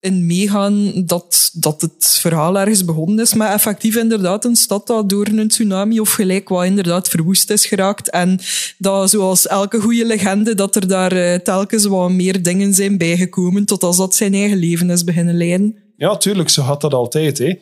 in 0.00 0.26
meegaan 0.26 0.92
dat, 1.06 1.50
dat 1.52 1.80
het 1.80 2.18
verhaal 2.20 2.58
ergens 2.58 2.84
begonnen 2.84 3.20
is, 3.20 3.34
maar 3.34 3.52
effectief 3.52 3.96
inderdaad 3.96 4.44
een 4.44 4.56
stad 4.56 4.86
dat 4.86 5.08
door 5.08 5.26
een 5.26 5.48
tsunami 5.48 6.00
of 6.00 6.12
gelijk 6.12 6.48
wat 6.48 6.64
inderdaad 6.64 7.08
verwoest 7.08 7.50
is 7.50 7.66
geraakt. 7.66 8.10
En 8.10 8.40
dat, 8.78 9.10
zoals 9.10 9.46
elke 9.46 9.80
goede 9.80 10.06
legende, 10.06 10.54
dat 10.54 10.76
er 10.76 10.88
daar 10.88 11.16
uh, 11.16 11.34
telkens 11.34 11.84
wat 11.86 12.10
meer 12.10 12.42
dingen 12.42 12.74
zijn 12.74 12.98
bijgekomen, 12.98 13.64
tot 13.64 13.82
als 13.82 13.96
dat 13.96 14.14
zijn 14.14 14.34
eigen 14.34 14.58
leven 14.58 14.90
is 14.90 15.04
beginnen 15.04 15.36
leiden. 15.36 15.76
Ja, 15.96 16.16
tuurlijk, 16.16 16.48
zo 16.48 16.62
gaat 16.62 16.80
dat 16.80 16.94
altijd. 16.94 17.38
Hè. 17.38 17.54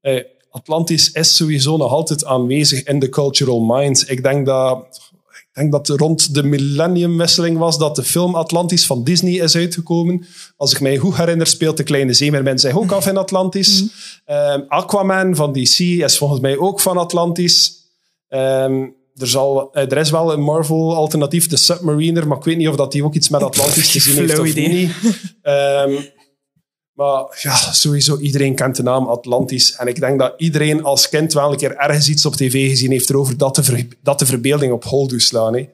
Eh, 0.00 0.24
Atlantis 0.50 1.12
is 1.12 1.36
sowieso 1.36 1.76
nog 1.76 1.92
altijd 1.92 2.24
aanwezig 2.24 2.82
in 2.82 2.98
de 2.98 3.08
cultural 3.08 3.60
mind. 3.60 4.10
Ik 4.10 4.22
denk 4.22 4.46
dat 4.46 5.00
ik 5.52 5.60
denk 5.60 5.72
dat 5.72 5.88
rond 5.88 6.34
de 6.34 6.42
millenniumwisseling 6.42 7.58
was 7.58 7.78
dat 7.78 7.96
de 7.96 8.02
film 8.02 8.34
Atlantis 8.34 8.86
van 8.86 9.04
Disney 9.04 9.32
is 9.32 9.56
uitgekomen. 9.56 10.26
Als 10.56 10.72
ik 10.72 10.80
mij 10.80 10.96
goed 10.96 11.16
herinner, 11.16 11.46
speelt 11.46 11.76
de 11.76 11.82
kleine 11.82 12.12
zeemermin 12.12 12.58
zich 12.58 12.76
ook 12.76 12.92
af 12.92 13.06
in 13.06 13.16
Atlantis. 13.16 13.82
Mm. 13.82 14.64
Aquaman 14.68 15.36
van 15.36 15.52
DC 15.52 15.78
is 15.78 16.18
volgens 16.18 16.40
mij 16.40 16.58
ook 16.58 16.80
van 16.80 16.96
Atlantis. 16.96 17.80
Um, 18.28 18.94
er, 19.16 19.26
zal, 19.26 19.72
eh, 19.72 19.90
er 19.90 19.96
is 19.96 20.10
wel 20.10 20.32
een 20.32 20.40
Marvel-alternatief, 20.40 21.48
de 21.48 21.56
Submariner, 21.56 22.28
maar 22.28 22.38
ik 22.38 22.44
weet 22.44 22.56
niet 22.56 22.68
of 22.68 22.76
dat 22.76 22.92
die 22.92 23.04
ook 23.04 23.14
iets 23.14 23.28
met 23.28 23.42
Atlantis 23.42 23.92
te 23.92 24.00
zien 24.00 24.16
heeft 24.16 24.38
of 24.38 24.54
niet. 24.54 24.90
Um, 25.42 26.10
maar 26.92 27.38
ja, 27.42 27.54
sowieso 27.72 28.18
iedereen 28.18 28.54
kent 28.54 28.76
de 28.76 28.82
naam 28.82 29.06
Atlantis. 29.06 29.76
En 29.76 29.86
ik 29.86 30.00
denk 30.00 30.18
dat 30.18 30.34
iedereen 30.36 30.84
als 30.84 31.08
kind 31.08 31.32
wel 31.32 31.50
een 31.50 31.56
keer 31.56 31.76
ergens 31.76 32.08
iets 32.08 32.26
op 32.26 32.34
tv 32.34 32.68
gezien 32.68 32.90
heeft 32.90 33.10
erover 33.10 33.36
dat 33.36 33.54
de, 33.54 33.88
dat 34.02 34.18
de 34.18 34.26
verbeelding 34.26 34.72
op 34.72 34.84
hol 34.84 35.08
doet 35.08 35.22
slaan. 35.22 35.54
Hè. 35.54 35.68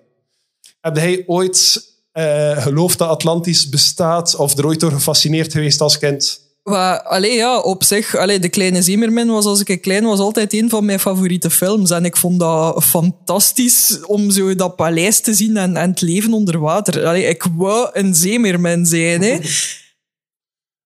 Heb 0.81 0.97
hij 0.97 1.25
ooit 1.27 1.87
uh, 2.13 2.63
geloofd 2.63 2.99
dat 2.99 3.09
Atlantis 3.09 3.69
bestaat 3.69 4.37
of 4.37 4.59
er 4.59 4.67
ooit 4.67 4.81
door 4.81 4.93
gefascineerd 4.93 5.53
geweest 5.53 5.81
als 5.81 5.99
kind? 5.99 6.47
Ja, 6.65 7.61
op 7.61 7.85
zich, 7.85 8.17
allee, 8.17 8.39
De 8.39 8.49
Kleine 8.49 8.83
Zemermin 8.83 9.27
was 9.29 9.45
als 9.45 9.63
ik 9.63 9.81
klein 9.81 10.05
was 10.05 10.19
altijd 10.19 10.53
een 10.53 10.69
van 10.69 10.85
mijn 10.85 11.01
favoriete 11.01 11.51
films. 11.51 11.91
En 11.91 12.05
ik 12.05 12.17
vond 12.17 12.41
dat 12.41 12.85
fantastisch 12.85 13.99
om 14.07 14.31
zo 14.31 14.55
dat 14.55 14.77
paleis 14.77 15.21
te 15.21 15.35
zien 15.35 15.57
en, 15.57 15.77
het 15.77 16.01
leven 16.01 16.33
onder 16.33 16.59
water. 16.59 17.07
Allee, 17.07 17.25
ik 17.25 17.47
wou 17.57 17.89
een 17.93 18.15
zeemermin 18.15 18.87
zijn. 18.87 19.23
Hè. 19.23 19.39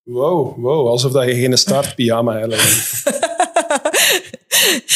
Wow, 0.05 0.57
wow, 0.57 0.89
alsof 0.89 1.13
dat 1.13 1.25
je 1.25 1.35
geen 1.35 1.59
startpyjama 1.59 2.39
hebt. 2.39 2.57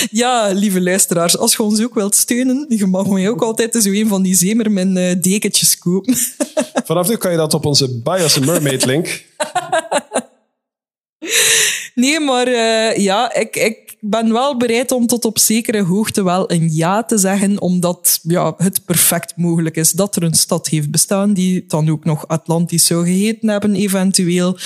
ja, 0.22 0.50
lieve 0.52 0.80
luisteraars, 0.80 1.38
als 1.38 1.52
je 1.52 1.62
ons 1.62 1.82
ook 1.82 1.94
wilt 1.94 2.14
steunen, 2.14 2.66
je 2.68 2.86
mag 2.86 3.07
mij 3.07 3.28
ook 3.28 3.42
altijd 3.42 3.74
zo 3.82 3.90
een 3.90 4.09
van 4.09 4.22
die 4.22 4.36
zemermin 4.36 4.96
uh, 4.96 5.12
dekentjes 5.20 5.78
kopen. 5.78 6.16
Vanaf 6.84 7.09
nu 7.09 7.16
kan 7.16 7.30
je 7.30 7.36
dat 7.36 7.54
op 7.54 7.64
onze 7.64 8.00
Bios 8.00 8.38
Mermaid 8.38 8.84
link. 8.84 9.24
nee, 11.94 12.20
maar 12.20 12.48
uh, 12.48 12.96
ja, 12.96 13.34
ik, 13.34 13.57
ik 13.57 13.86
ben 14.11 14.32
wel 14.32 14.57
bereid 14.57 14.92
om 14.92 15.07
tot 15.07 15.24
op 15.24 15.38
zekere 15.38 15.82
hoogte 15.82 16.24
wel 16.24 16.50
een 16.50 16.74
ja 16.74 17.04
te 17.04 17.18
zeggen, 17.18 17.61
omdat 17.61 18.20
ja, 18.22 18.54
het 18.57 18.84
perfect 18.84 19.36
mogelijk 19.36 19.76
is 19.76 19.92
dat 19.92 20.16
er 20.16 20.22
een 20.22 20.34
stad 20.34 20.68
heeft 20.68 20.90
bestaan 20.90 21.34
die 21.34 21.64
dan 21.66 21.88
ook 21.88 22.04
nog 22.04 22.28
Atlantis 22.28 22.86
zou 22.86 23.04
geheten 23.04 23.48
hebben, 23.48 23.74
eventueel. 23.74 24.59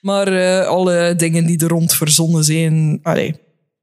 Maar 0.00 0.32
uh, 0.32 0.66
alle 0.66 1.14
dingen 1.16 1.46
die 1.46 1.58
er 1.58 1.68
rond 1.68 1.94
verzonnen 1.94 2.44
zijn, 2.44 3.00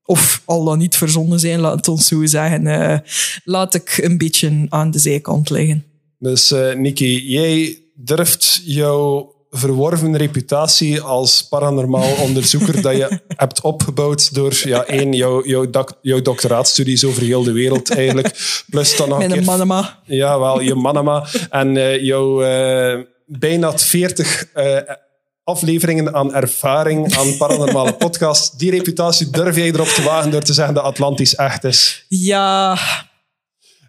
of 0.05 0.41
al 0.45 0.63
dan 0.63 0.77
niet 0.77 0.95
verzonnen 0.95 1.39
zijn, 1.39 1.59
laat 1.59 1.87
ons 1.87 2.07
zo 2.07 2.25
zeggen, 2.25 2.65
uh, 2.65 2.97
laat 3.43 3.73
ik 3.73 3.97
een 4.01 4.17
beetje 4.17 4.65
aan 4.69 4.91
de 4.91 4.99
zijkant 4.99 5.49
liggen. 5.49 5.83
Dus 6.19 6.51
uh, 6.51 6.73
Nikki, 6.73 7.31
jij 7.31 7.77
durft 7.95 8.61
jouw 8.63 9.34
verworven 9.57 10.17
reputatie 10.17 11.01
als 11.01 11.47
paranormaal 11.47 12.15
onderzoeker 12.15 12.81
dat 12.81 12.95
je 12.95 13.19
hebt 13.35 13.61
opgebouwd 13.61 14.33
door 14.33 14.53
ja, 14.63 14.85
één, 14.85 15.13
jouw, 15.13 15.45
jouw, 15.45 15.65
jouw 16.01 16.21
doctoraatstudies 16.21 17.03
over 17.05 17.21
heel 17.21 17.43
de 17.43 17.51
wereld 17.51 17.91
eigenlijk. 17.91 18.63
Plus 18.69 18.95
dan 18.95 19.09
nog 19.09 19.23
een 19.23 19.31
keer... 19.31 19.43
manama. 19.43 19.99
Ja, 20.05 20.39
wel, 20.39 20.59
je 20.59 20.75
manama. 20.75 21.27
En 21.49 21.75
uh, 21.75 22.01
jouw 22.01 22.43
uh, 22.43 23.03
bijna 23.25 23.77
40 23.77 24.47
uh, 24.55 24.77
eh, 24.77 24.95
afleveringen 25.43 26.13
aan 26.13 26.33
ervaring 26.33 27.15
aan 27.15 27.37
paranormale 27.37 27.93
podcasts. 27.93 28.57
Die 28.57 28.71
reputatie 28.71 29.29
durf 29.29 29.55
jij 29.55 29.67
erop 29.67 29.87
te 29.87 30.01
wagen 30.01 30.31
door 30.31 30.41
te 30.41 30.53
zeggen 30.53 30.73
dat 30.73 30.83
Atlantis 30.83 31.35
echt 31.35 31.63
is? 31.63 32.05
Ja. 32.07 32.77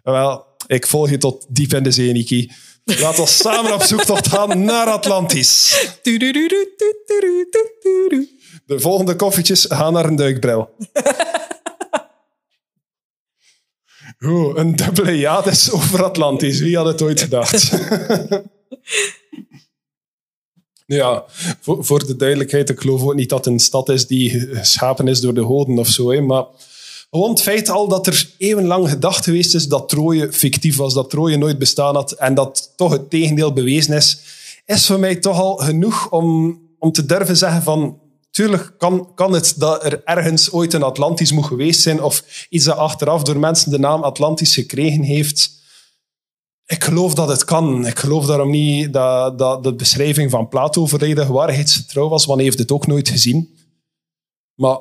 Wel, 0.03 0.45
ik 0.67 0.87
volg 0.87 1.09
je 1.09 1.17
tot 1.17 1.45
diep 1.49 1.73
in 1.73 1.83
de 1.83 1.91
zee, 1.91 2.47
Laat 2.95 3.19
ons 3.19 3.37
samen 3.37 3.73
op 3.73 3.81
zoektocht 3.81 4.27
gaan 4.27 4.63
naar 4.63 4.87
Atlantis. 4.87 5.79
De 8.65 8.79
volgende 8.79 9.15
koffietjes 9.15 9.65
gaan 9.69 9.93
naar 9.93 10.05
een 10.05 10.15
duikbril. 10.15 10.69
Oeh, 14.19 14.57
een 14.57 14.75
dubbele 14.75 15.11
ja 15.11 15.41
dus 15.41 15.71
over 15.71 16.03
Atlantis. 16.03 16.59
Wie 16.59 16.75
had 16.75 16.85
het 16.85 17.01
ooit 17.01 17.21
gedacht? 17.21 17.71
ja, 20.85 21.25
voor, 21.61 22.05
de 22.05 22.15
duidelijkheid, 22.15 22.69
ik 22.69 22.79
geloof 22.79 23.01
ook 23.01 23.15
niet 23.15 23.29
dat 23.29 23.45
het 23.45 23.53
een 23.53 23.59
stad 23.59 23.89
is 23.89 24.07
die 24.07 24.29
geschapen 24.55 25.07
is 25.07 25.19
door 25.19 25.33
de 25.33 25.43
goden 25.43 25.77
of 25.77 25.87
zo. 25.87 26.11
Hè, 26.11 26.21
maar 26.21 26.45
gewoon 27.09 27.29
het 27.29 27.41
feit 27.41 27.69
al 27.69 27.87
dat 27.87 28.07
er 28.07 28.33
eeuwenlang 28.37 28.89
gedacht 28.89 29.23
geweest 29.23 29.55
is 29.55 29.67
dat 29.67 29.89
Troje 29.89 30.33
fictief 30.33 30.77
was, 30.77 30.93
dat 30.93 31.09
Troje 31.09 31.37
nooit 31.37 31.57
bestaan 31.57 31.95
had 31.95 32.11
en 32.11 32.33
dat 32.33 32.73
toch 32.75 32.91
het 32.91 33.09
tegendeel 33.09 33.53
bewezen 33.53 33.95
is, 33.95 34.19
is 34.65 34.85
voor 34.85 34.99
mij 34.99 35.15
toch 35.15 35.39
al 35.39 35.55
genoeg 35.55 36.11
om, 36.11 36.59
om 36.79 36.91
te 36.91 37.05
durven 37.05 37.37
zeggen 37.37 37.63
van 37.63 37.99
Tuurlijk 38.37 38.73
kan, 38.77 39.13
kan 39.15 39.33
het 39.33 39.53
dat 39.57 39.83
er 39.83 40.03
ergens 40.03 40.51
ooit 40.51 40.73
een 40.73 40.83
Atlantis 40.83 41.31
moet 41.31 41.45
geweest 41.45 41.81
zijn 41.81 42.03
of 42.03 42.45
iets 42.49 42.65
dat 42.65 42.77
achteraf 42.77 43.23
door 43.23 43.37
mensen 43.37 43.71
de 43.71 43.79
naam 43.79 44.03
Atlantis 44.03 44.53
gekregen 44.53 45.01
heeft. 45.01 45.51
Ik 46.65 46.83
geloof 46.83 47.13
dat 47.13 47.27
het 47.27 47.43
kan. 47.43 47.87
Ik 47.87 47.99
geloof 47.99 48.25
daarom 48.25 48.49
niet 48.49 48.93
dat, 48.93 49.37
dat 49.37 49.63
de 49.63 49.73
beschrijving 49.73 50.31
van 50.31 50.47
Plato 50.47 50.85
volledig 50.85 51.27
waarheidsgetrouw 51.27 52.07
was, 52.07 52.25
want 52.25 52.37
hij 52.37 52.47
heeft 52.47 52.59
het 52.59 52.71
ook 52.71 52.87
nooit 52.87 53.09
gezien. 53.09 53.57
Maar 54.53 54.79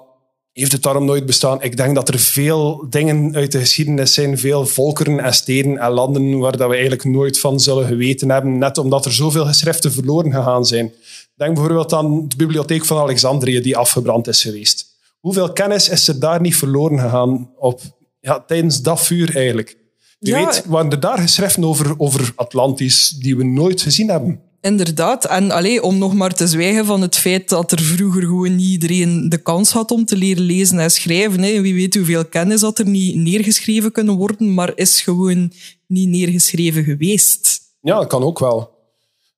heeft 0.61 0.73
het 0.73 0.83
daarom 0.83 1.05
nooit 1.05 1.27
bestaan? 1.27 1.63
Ik 1.63 1.77
denk 1.77 1.95
dat 1.95 2.09
er 2.09 2.19
veel 2.19 2.87
dingen 2.91 3.35
uit 3.35 3.53
de 3.53 3.59
geschiedenis 3.59 4.15
zijn, 4.15 4.39
veel 4.39 4.67
volkeren 4.67 5.21
en 5.21 5.35
steden 5.35 5.79
en 5.79 5.91
landen 5.91 6.39
waar 6.39 6.57
dat 6.57 6.69
we 6.69 6.73
eigenlijk 6.75 7.05
nooit 7.05 7.39
van 7.39 7.61
zullen 7.61 7.87
geweten 7.87 8.31
hebben, 8.31 8.59
net 8.59 8.79
omdat 8.79 9.05
er 9.05 9.13
zoveel 9.13 9.47
geschriften 9.47 9.93
verloren 9.93 10.33
gegaan 10.33 10.67
zijn. 10.67 10.93
Denk 11.35 11.55
bijvoorbeeld 11.55 11.93
aan 11.93 12.29
de 12.29 12.37
bibliotheek 12.37 12.85
van 12.85 12.99
Alexandrië 12.99 13.61
die 13.61 13.77
afgebrand 13.77 14.27
is 14.27 14.43
geweest. 14.43 14.87
Hoeveel 15.21 15.53
kennis 15.53 15.89
is 15.89 16.09
er 16.09 16.21
daar 16.21 16.41
niet 16.41 16.57
verloren 16.57 16.99
gegaan 17.01 17.51
op, 17.59 17.81
ja, 18.21 18.41
tijdens 18.47 18.83
dat 18.83 19.01
vuur 19.01 19.37
eigenlijk? 19.37 19.77
Je 20.19 20.31
Ja. 20.31 20.45
weet, 20.45 20.65
waren 20.67 20.91
er 20.91 21.01
daar 21.01 21.19
geschriften 21.19 21.65
over, 21.65 21.95
over 21.97 22.33
Atlantis 22.37 23.09
die 23.09 23.37
we 23.37 23.45
nooit 23.45 23.83
gezien 23.83 24.11
hebben? 24.11 24.41
Inderdaad. 24.67 25.25
En 25.25 25.51
allee, 25.51 25.83
om 25.83 25.99
nog 25.99 26.15
maar 26.15 26.35
te 26.35 26.47
zwijgen 26.47 26.85
van 26.85 27.01
het 27.01 27.17
feit 27.17 27.49
dat 27.49 27.73
er 27.73 27.81
vroeger 27.81 28.23
gewoon 28.23 28.57
niet 28.57 28.69
iedereen 28.69 29.29
de 29.29 29.39
kans 29.39 29.73
had 29.73 29.91
om 29.91 30.05
te 30.05 30.17
leren 30.17 30.43
lezen 30.43 30.79
en 30.79 30.91
schrijven. 30.91 31.43
Hè. 31.43 31.61
Wie 31.61 31.75
weet 31.75 31.95
hoeveel 31.95 32.25
kennis 32.25 32.61
dat 32.61 32.79
er 32.79 32.87
niet 32.87 33.17
neergeschreven 33.17 33.93
kunnen 33.93 34.17
worden, 34.17 34.55
maar 34.55 34.73
is 34.75 35.01
gewoon 35.01 35.53
niet 35.87 36.09
neergeschreven 36.09 36.85
geweest. 36.85 37.61
Ja, 37.81 37.99
dat 37.99 38.07
kan 38.07 38.23
ook 38.23 38.39
wel. 38.39 38.71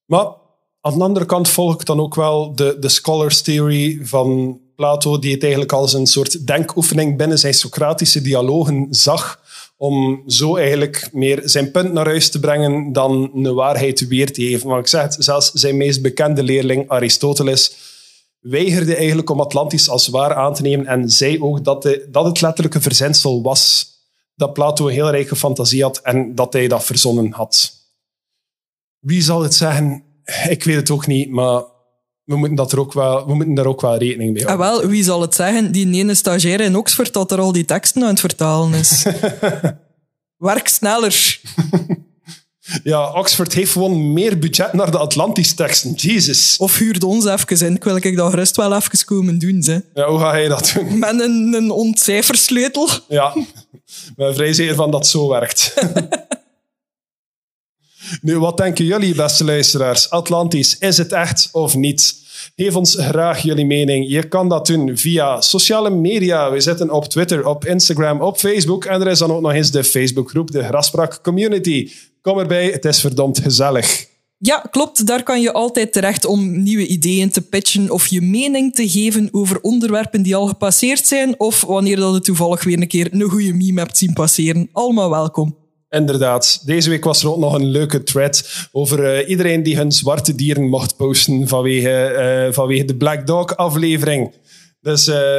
Maar 0.04 0.26
aan 0.80 0.98
de 0.98 1.04
andere 1.04 1.26
kant 1.26 1.48
volg 1.48 1.74
ik 1.74 1.86
dan 1.86 2.00
ook 2.00 2.14
wel 2.14 2.54
de, 2.54 2.76
de 2.80 2.88
scholars 2.88 3.42
theory 3.42 3.98
van 4.02 4.60
Plato, 4.76 5.18
die 5.18 5.32
het 5.32 5.42
eigenlijk 5.42 5.72
als 5.72 5.92
een 5.92 6.06
soort 6.06 6.46
denkoefening 6.46 7.16
binnen 7.16 7.38
zijn 7.38 7.54
Socratische 7.54 8.22
dialogen 8.22 8.86
zag, 8.90 9.40
om 9.80 10.22
zo 10.26 10.56
eigenlijk 10.56 11.08
meer 11.12 11.40
zijn 11.44 11.70
punt 11.70 11.92
naar 11.92 12.06
huis 12.06 12.30
te 12.30 12.40
brengen 12.40 12.92
dan 12.92 13.30
een 13.34 13.54
waarheid 13.54 14.08
weer 14.08 14.32
te 14.32 14.42
geven. 14.42 14.68
Maar 14.68 14.78
ik 14.78 14.86
zeg 14.86 15.02
het, 15.02 15.16
zelfs 15.18 15.50
zijn 15.52 15.76
meest 15.76 16.02
bekende 16.02 16.42
leerling, 16.42 16.88
Aristoteles, 16.88 17.76
weigerde 18.40 18.96
eigenlijk 18.96 19.30
om 19.30 19.40
Atlantis 19.40 19.88
als 19.88 20.08
waar 20.08 20.34
aan 20.34 20.54
te 20.54 20.62
nemen 20.62 20.86
en 20.86 21.10
zei 21.10 21.42
ook 21.42 21.64
dat, 21.64 21.82
de, 21.82 22.08
dat 22.10 22.24
het 22.24 22.40
letterlijke 22.40 22.80
verzinsel 22.80 23.42
was. 23.42 23.92
Dat 24.34 24.52
Plato 24.52 24.86
een 24.86 24.92
heel 24.92 25.10
rijke 25.10 25.36
fantasie 25.36 25.82
had 25.82 25.98
en 25.98 26.34
dat 26.34 26.52
hij 26.52 26.68
dat 26.68 26.84
verzonnen 26.84 27.32
had. 27.32 27.72
Wie 28.98 29.22
zal 29.22 29.42
het 29.42 29.54
zeggen? 29.54 30.04
Ik 30.48 30.64
weet 30.64 30.76
het 30.76 30.90
ook 30.90 31.06
niet, 31.06 31.30
maar 31.30 31.62
we 32.28 32.36
moeten, 32.36 32.56
dat 32.56 32.72
er 32.72 32.80
ook 32.80 32.92
wel, 32.92 33.26
we 33.26 33.34
moeten 33.34 33.54
daar 33.54 33.66
ook 33.66 33.80
wel 33.80 33.96
rekening 33.96 34.32
mee 34.32 34.42
En 34.42 34.48
houden. 34.48 34.80
wel, 34.80 34.88
wie 34.90 35.04
zal 35.04 35.20
het 35.20 35.34
zeggen? 35.34 35.72
Die 35.72 35.94
ene 35.94 36.14
stagiaire 36.14 36.62
in 36.64 36.76
Oxford 36.76 37.12
dat 37.12 37.32
er 37.32 37.40
al 37.40 37.52
die 37.52 37.64
teksten 37.64 38.02
aan 38.02 38.08
het 38.08 38.20
vertalen 38.20 38.74
is. 38.74 39.06
Werk 40.36 40.68
sneller. 40.68 41.40
Ja, 42.82 43.12
Oxford 43.12 43.52
heeft 43.54 43.72
gewoon 43.72 44.12
meer 44.12 44.38
budget 44.38 44.72
naar 44.72 44.90
de 44.90 44.98
Atlantis-teksten. 44.98 45.92
Jesus. 45.92 46.56
Of 46.58 46.76
huurde 46.76 47.06
ons 47.06 47.24
even 47.26 47.66
in. 47.66 47.74
Ik 47.74 47.84
wil 47.84 47.96
ik 47.96 48.16
dat 48.16 48.30
gerust 48.30 48.56
wel 48.56 48.74
even 48.74 49.04
komen 49.04 49.38
doen. 49.38 49.62
Ze. 49.62 49.84
Ja, 49.94 50.08
hoe 50.08 50.18
ga 50.18 50.36
je 50.36 50.48
dat 50.48 50.72
doen? 50.74 50.98
Met 50.98 51.20
een, 51.20 51.54
een 51.54 51.70
ontcijfersleutel. 51.70 52.88
Ja, 53.08 53.32
ik 53.36 54.12
ben 54.16 54.34
vrij 54.34 54.52
zeker 54.52 54.74
van 54.74 54.90
dat 54.90 55.06
zo 55.06 55.28
werkt. 55.28 55.74
nu, 58.22 58.38
wat 58.38 58.56
denken 58.56 58.84
jullie, 58.84 59.14
beste 59.14 59.44
luisteraars? 59.44 60.10
Atlantis, 60.10 60.78
is 60.78 60.98
het 60.98 61.12
echt 61.12 61.48
of 61.52 61.74
niet? 61.74 62.26
Geef 62.56 62.76
ons 62.76 62.96
graag 62.98 63.42
jullie 63.42 63.66
mening. 63.66 64.08
Je 64.08 64.28
kan 64.28 64.48
dat 64.48 64.66
doen 64.66 64.96
via 64.96 65.40
sociale 65.40 65.90
media. 65.90 66.50
We 66.50 66.60
zitten 66.60 66.90
op 66.90 67.04
Twitter, 67.04 67.46
op 67.46 67.64
Instagram, 67.64 68.20
op 68.20 68.36
Facebook. 68.36 68.84
En 68.84 69.00
er 69.00 69.06
is 69.06 69.18
dan 69.18 69.32
ook 69.32 69.40
nog 69.40 69.52
eens 69.52 69.70
de 69.70 69.84
Facebookgroep, 69.84 70.50
de 70.50 70.64
Grasbrak 70.64 71.22
Community. 71.22 71.90
Kom 72.22 72.38
erbij, 72.38 72.66
het 72.66 72.84
is 72.84 73.00
verdomd 73.00 73.38
gezellig. 73.38 74.06
Ja, 74.38 74.58
klopt. 74.70 75.06
Daar 75.06 75.22
kan 75.22 75.40
je 75.40 75.52
altijd 75.52 75.92
terecht 75.92 76.24
om 76.24 76.62
nieuwe 76.62 76.86
ideeën 76.86 77.30
te 77.30 77.40
pitchen 77.40 77.90
of 77.90 78.06
je 78.06 78.20
mening 78.20 78.74
te 78.74 78.88
geven 78.88 79.28
over 79.30 79.60
onderwerpen 79.60 80.22
die 80.22 80.36
al 80.36 80.46
gepasseerd 80.46 81.06
zijn 81.06 81.40
of 81.40 81.60
wanneer 81.60 81.96
dat 81.96 82.14
je 82.14 82.20
toevallig 82.20 82.64
weer 82.64 82.80
een 82.80 82.88
keer 82.88 83.12
een 83.12 83.22
goede 83.22 83.52
meme 83.52 83.80
hebt 83.80 83.98
zien 83.98 84.12
passeren. 84.12 84.68
Allemaal 84.72 85.10
welkom. 85.10 85.57
Inderdaad. 85.90 86.62
Deze 86.64 86.90
week 86.90 87.04
was 87.04 87.22
er 87.22 87.30
ook 87.30 87.38
nog 87.38 87.54
een 87.54 87.66
leuke 87.66 88.02
thread 88.02 88.68
over 88.72 89.04
eh, 89.04 89.28
iedereen 89.28 89.62
die 89.62 89.76
hun 89.76 89.92
zwarte 89.92 90.34
dieren 90.34 90.68
mocht 90.68 90.96
posten 90.96 91.48
vanwege, 91.48 91.90
eh, 91.90 92.52
vanwege 92.52 92.84
de 92.84 92.96
Black 92.96 93.26
Dog 93.26 93.56
aflevering. 93.56 94.32
Dus 94.80 95.06
eh, 95.06 95.38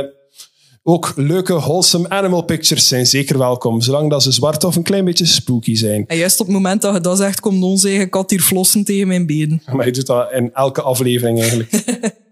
ook 0.83 1.13
leuke 1.15 1.53
wholesome 1.53 2.09
animal 2.09 2.41
pictures 2.41 2.87
zijn 2.87 3.05
zeker 3.05 3.37
welkom, 3.37 3.81
zolang 3.81 4.09
dat 4.09 4.23
ze 4.23 4.31
zwart 4.31 4.63
of 4.63 4.75
een 4.75 4.83
klein 4.83 5.05
beetje 5.05 5.25
spooky 5.25 5.75
zijn. 5.75 6.03
En 6.07 6.17
juist 6.17 6.39
op 6.39 6.45
het 6.45 6.55
moment 6.55 6.81
dat 6.81 6.93
je 6.93 7.01
dat 7.01 7.17
zegt, 7.17 7.39
komt 7.39 7.63
onze 7.63 7.87
eigen 7.87 8.09
kat 8.09 8.29
hier 8.29 8.41
flossen 8.41 8.83
tegen 8.83 9.07
mijn 9.07 9.25
benen. 9.25 9.61
Maar 9.73 9.85
je 9.85 9.91
doet 9.91 10.05
dat 10.05 10.31
in 10.31 10.53
elke 10.53 10.81
aflevering 10.81 11.39
eigenlijk. 11.39 11.71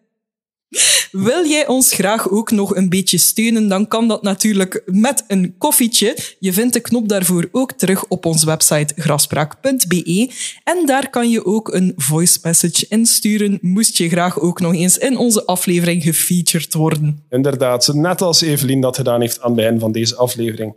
Wil 1.11 1.45
jij 1.45 1.67
ons 1.67 1.93
graag 1.93 2.29
ook 2.29 2.51
nog 2.51 2.75
een 2.75 2.89
beetje 2.89 3.17
steunen, 3.17 3.67
dan 3.67 3.87
kan 3.87 4.07
dat 4.07 4.21
natuurlijk 4.21 4.81
met 4.85 5.23
een 5.27 5.55
koffietje. 5.57 6.17
Je 6.39 6.53
vindt 6.53 6.73
de 6.73 6.79
knop 6.79 7.09
daarvoor 7.09 7.49
ook 7.51 7.71
terug 7.71 8.05
op 8.07 8.25
onze 8.25 8.45
website 8.45 8.93
graspraak.be. 8.97 10.31
En 10.63 10.85
daar 10.85 11.09
kan 11.09 11.29
je 11.29 11.45
ook 11.45 11.73
een 11.73 11.93
voice 11.95 12.39
message 12.41 12.85
insturen, 12.89 13.57
moest 13.61 13.97
je 13.97 14.09
graag 14.09 14.39
ook 14.39 14.59
nog 14.59 14.73
eens 14.73 14.97
in 14.97 15.17
onze 15.17 15.45
aflevering 15.45 16.03
gefeatured 16.03 16.73
worden. 16.73 17.23
Inderdaad, 17.29 17.93
net 17.93 18.21
als 18.21 18.41
Evelien 18.41 18.81
dat 18.81 18.95
gedaan 18.95 19.21
heeft 19.21 19.41
aan 19.41 19.51
het 19.51 19.55
begin 19.55 19.79
van 19.79 19.91
deze 19.91 20.15
aflevering. 20.15 20.75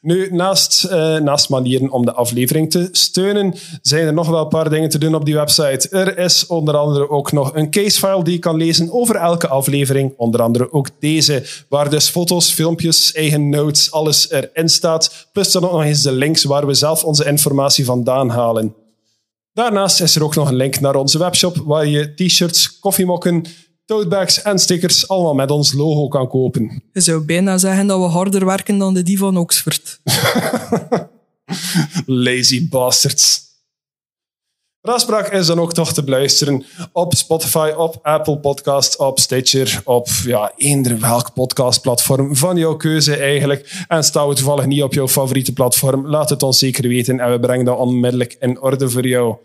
Nu, 0.00 0.28
naast, 0.30 0.84
eh, 0.84 1.16
naast 1.18 1.48
manieren 1.48 1.90
om 1.90 2.04
de 2.04 2.12
aflevering 2.12 2.70
te 2.70 2.88
steunen, 2.92 3.54
zijn 3.82 4.06
er 4.06 4.12
nog 4.12 4.28
wel 4.28 4.42
een 4.42 4.48
paar 4.48 4.70
dingen 4.70 4.88
te 4.88 4.98
doen 4.98 5.14
op 5.14 5.24
die 5.24 5.34
website. 5.34 5.88
Er 5.88 6.18
is 6.18 6.46
onder 6.46 6.76
andere 6.76 7.10
ook 7.10 7.32
nog 7.32 7.54
een 7.54 7.70
casefile 7.70 8.24
die 8.24 8.32
je 8.32 8.38
kan 8.38 8.56
lezen 8.56 8.92
over 8.92 9.16
elke 9.16 9.31
aflevering. 9.40 10.14
Onder 10.16 10.42
andere 10.42 10.72
ook 10.72 10.88
deze, 10.98 11.46
waar 11.68 11.90
dus 11.90 12.08
foto's, 12.08 12.52
filmpjes, 12.52 13.12
eigen 13.12 13.48
notes, 13.48 13.92
alles 13.92 14.30
erin 14.30 14.68
staat. 14.68 15.28
Plus 15.32 15.52
dan 15.52 15.64
ook 15.64 15.72
nog 15.72 15.82
eens 15.82 16.02
de 16.02 16.12
links 16.12 16.44
waar 16.44 16.66
we 16.66 16.74
zelf 16.74 17.04
onze 17.04 17.24
informatie 17.24 17.84
vandaan 17.84 18.28
halen. 18.28 18.74
Daarnaast 19.52 20.00
is 20.00 20.16
er 20.16 20.24
ook 20.24 20.34
nog 20.34 20.48
een 20.48 20.56
link 20.56 20.80
naar 20.80 20.94
onze 20.94 21.18
webshop, 21.18 21.56
waar 21.56 21.86
je 21.86 22.14
t-shirts, 22.14 22.78
koffiemokken, 22.78 23.44
totebags 23.84 24.42
en 24.42 24.58
stickers 24.58 25.08
allemaal 25.08 25.34
met 25.34 25.50
ons 25.50 25.72
logo 25.72 26.08
kan 26.08 26.28
kopen. 26.28 26.82
Je 26.92 27.00
zou 27.00 27.24
bijna 27.24 27.58
zeggen 27.58 27.86
dat 27.86 27.98
we 27.98 28.04
harder 28.04 28.46
werken 28.46 28.78
dan 28.78 28.94
de 28.94 29.02
die 29.02 29.18
van 29.18 29.36
Oxford. 29.36 30.00
Lazy 32.06 32.68
bastards. 32.68 33.41
Raspraak 34.82 35.28
is 35.28 35.46
dan 35.46 35.60
ook 35.60 35.72
toch 35.72 35.92
te 35.92 36.04
beluisteren 36.04 36.64
op 36.92 37.14
Spotify, 37.14 37.72
op 37.76 37.98
Apple 38.02 38.38
Podcasts, 38.38 38.96
op 38.96 39.18
Stitcher, 39.18 39.80
op 39.84 40.08
ja, 40.24 40.52
eender 40.56 41.00
welk 41.00 41.32
podcastplatform 41.34 42.36
van 42.36 42.56
jouw 42.56 42.76
keuze 42.76 43.16
eigenlijk. 43.16 43.84
En 43.88 44.04
staan 44.04 44.28
we 44.28 44.34
toevallig 44.34 44.66
niet 44.66 44.82
op 44.82 44.94
jouw 44.94 45.08
favoriete 45.08 45.52
platform, 45.52 46.06
laat 46.06 46.30
het 46.30 46.42
ons 46.42 46.58
zeker 46.58 46.88
weten 46.88 47.20
en 47.20 47.30
we 47.30 47.40
brengen 47.40 47.64
dat 47.64 47.78
onmiddellijk 47.78 48.36
in 48.40 48.60
orde 48.60 48.90
voor 48.90 49.06
jou. 49.06 49.36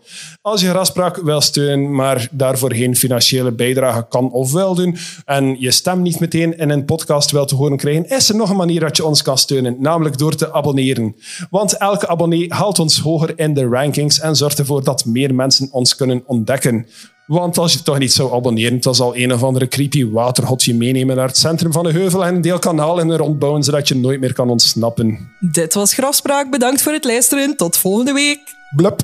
Als 0.42 0.60
je 0.60 0.70
Raspraak 0.70 1.16
wil 1.16 1.40
steunen, 1.40 1.94
maar 1.94 2.28
daarvoor 2.30 2.74
geen 2.74 2.96
financiële 2.96 3.52
bijdrage 3.52 4.06
kan 4.08 4.32
of 4.32 4.52
wil 4.52 4.74
doen 4.74 4.96
en 5.24 5.56
je 5.60 5.70
stem 5.70 6.02
niet 6.02 6.20
meteen 6.20 6.58
in 6.58 6.70
een 6.70 6.84
podcast 6.84 7.30
wil 7.30 7.44
te 7.44 7.54
horen 7.54 7.76
krijgen, 7.76 8.08
is 8.08 8.28
er 8.28 8.36
nog 8.36 8.50
een 8.50 8.56
manier 8.56 8.80
dat 8.80 8.96
je 8.96 9.04
ons 9.04 9.22
kan 9.22 9.38
steunen, 9.38 9.76
namelijk 9.78 10.18
door 10.18 10.34
te 10.34 10.52
abonneren. 10.52 11.16
Want 11.50 11.76
elke 11.76 12.08
abonnee 12.08 12.46
haalt 12.54 12.78
ons 12.78 12.98
hoger 12.98 13.32
in 13.38 13.54
de 13.54 13.68
rankings 13.68 14.20
en 14.20 14.36
zorgt 14.36 14.58
ervoor 14.58 14.84
dat 14.84 15.04
meer 15.04 15.26
mensen 15.34 15.68
ons 15.70 15.96
kunnen 15.96 16.22
ontdekken. 16.26 16.86
Want 17.26 17.58
als 17.58 17.72
je 17.72 17.82
toch 17.82 17.98
niet 17.98 18.12
zou 18.12 18.34
abonneren, 18.34 18.80
dan 18.80 18.94
zal 18.94 19.16
een 19.16 19.32
of 19.32 19.42
andere 19.42 19.68
creepy 19.68 20.10
waterhot 20.10 20.64
je 20.64 20.74
meenemen 20.74 21.16
naar 21.16 21.26
het 21.26 21.36
centrum 21.36 21.72
van 21.72 21.84
de 21.84 21.92
heuvel 21.92 22.24
en 22.24 22.34
een 22.34 22.40
deel 22.40 22.58
kanaal 22.58 22.98
in 23.00 23.12
rondbouwen, 23.12 23.62
zodat 23.62 23.88
je 23.88 23.96
nooit 23.96 24.20
meer 24.20 24.32
kan 24.32 24.50
ontsnappen. 24.50 25.28
Dit 25.40 25.74
was 25.74 25.94
Grafspraak. 25.94 26.50
Bedankt 26.50 26.82
voor 26.82 26.92
het 26.92 27.04
luisteren. 27.04 27.56
Tot 27.56 27.76
volgende 27.76 28.12
week. 28.12 28.40
Blup. 28.76 29.02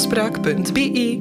afspraak.be. 0.00 1.20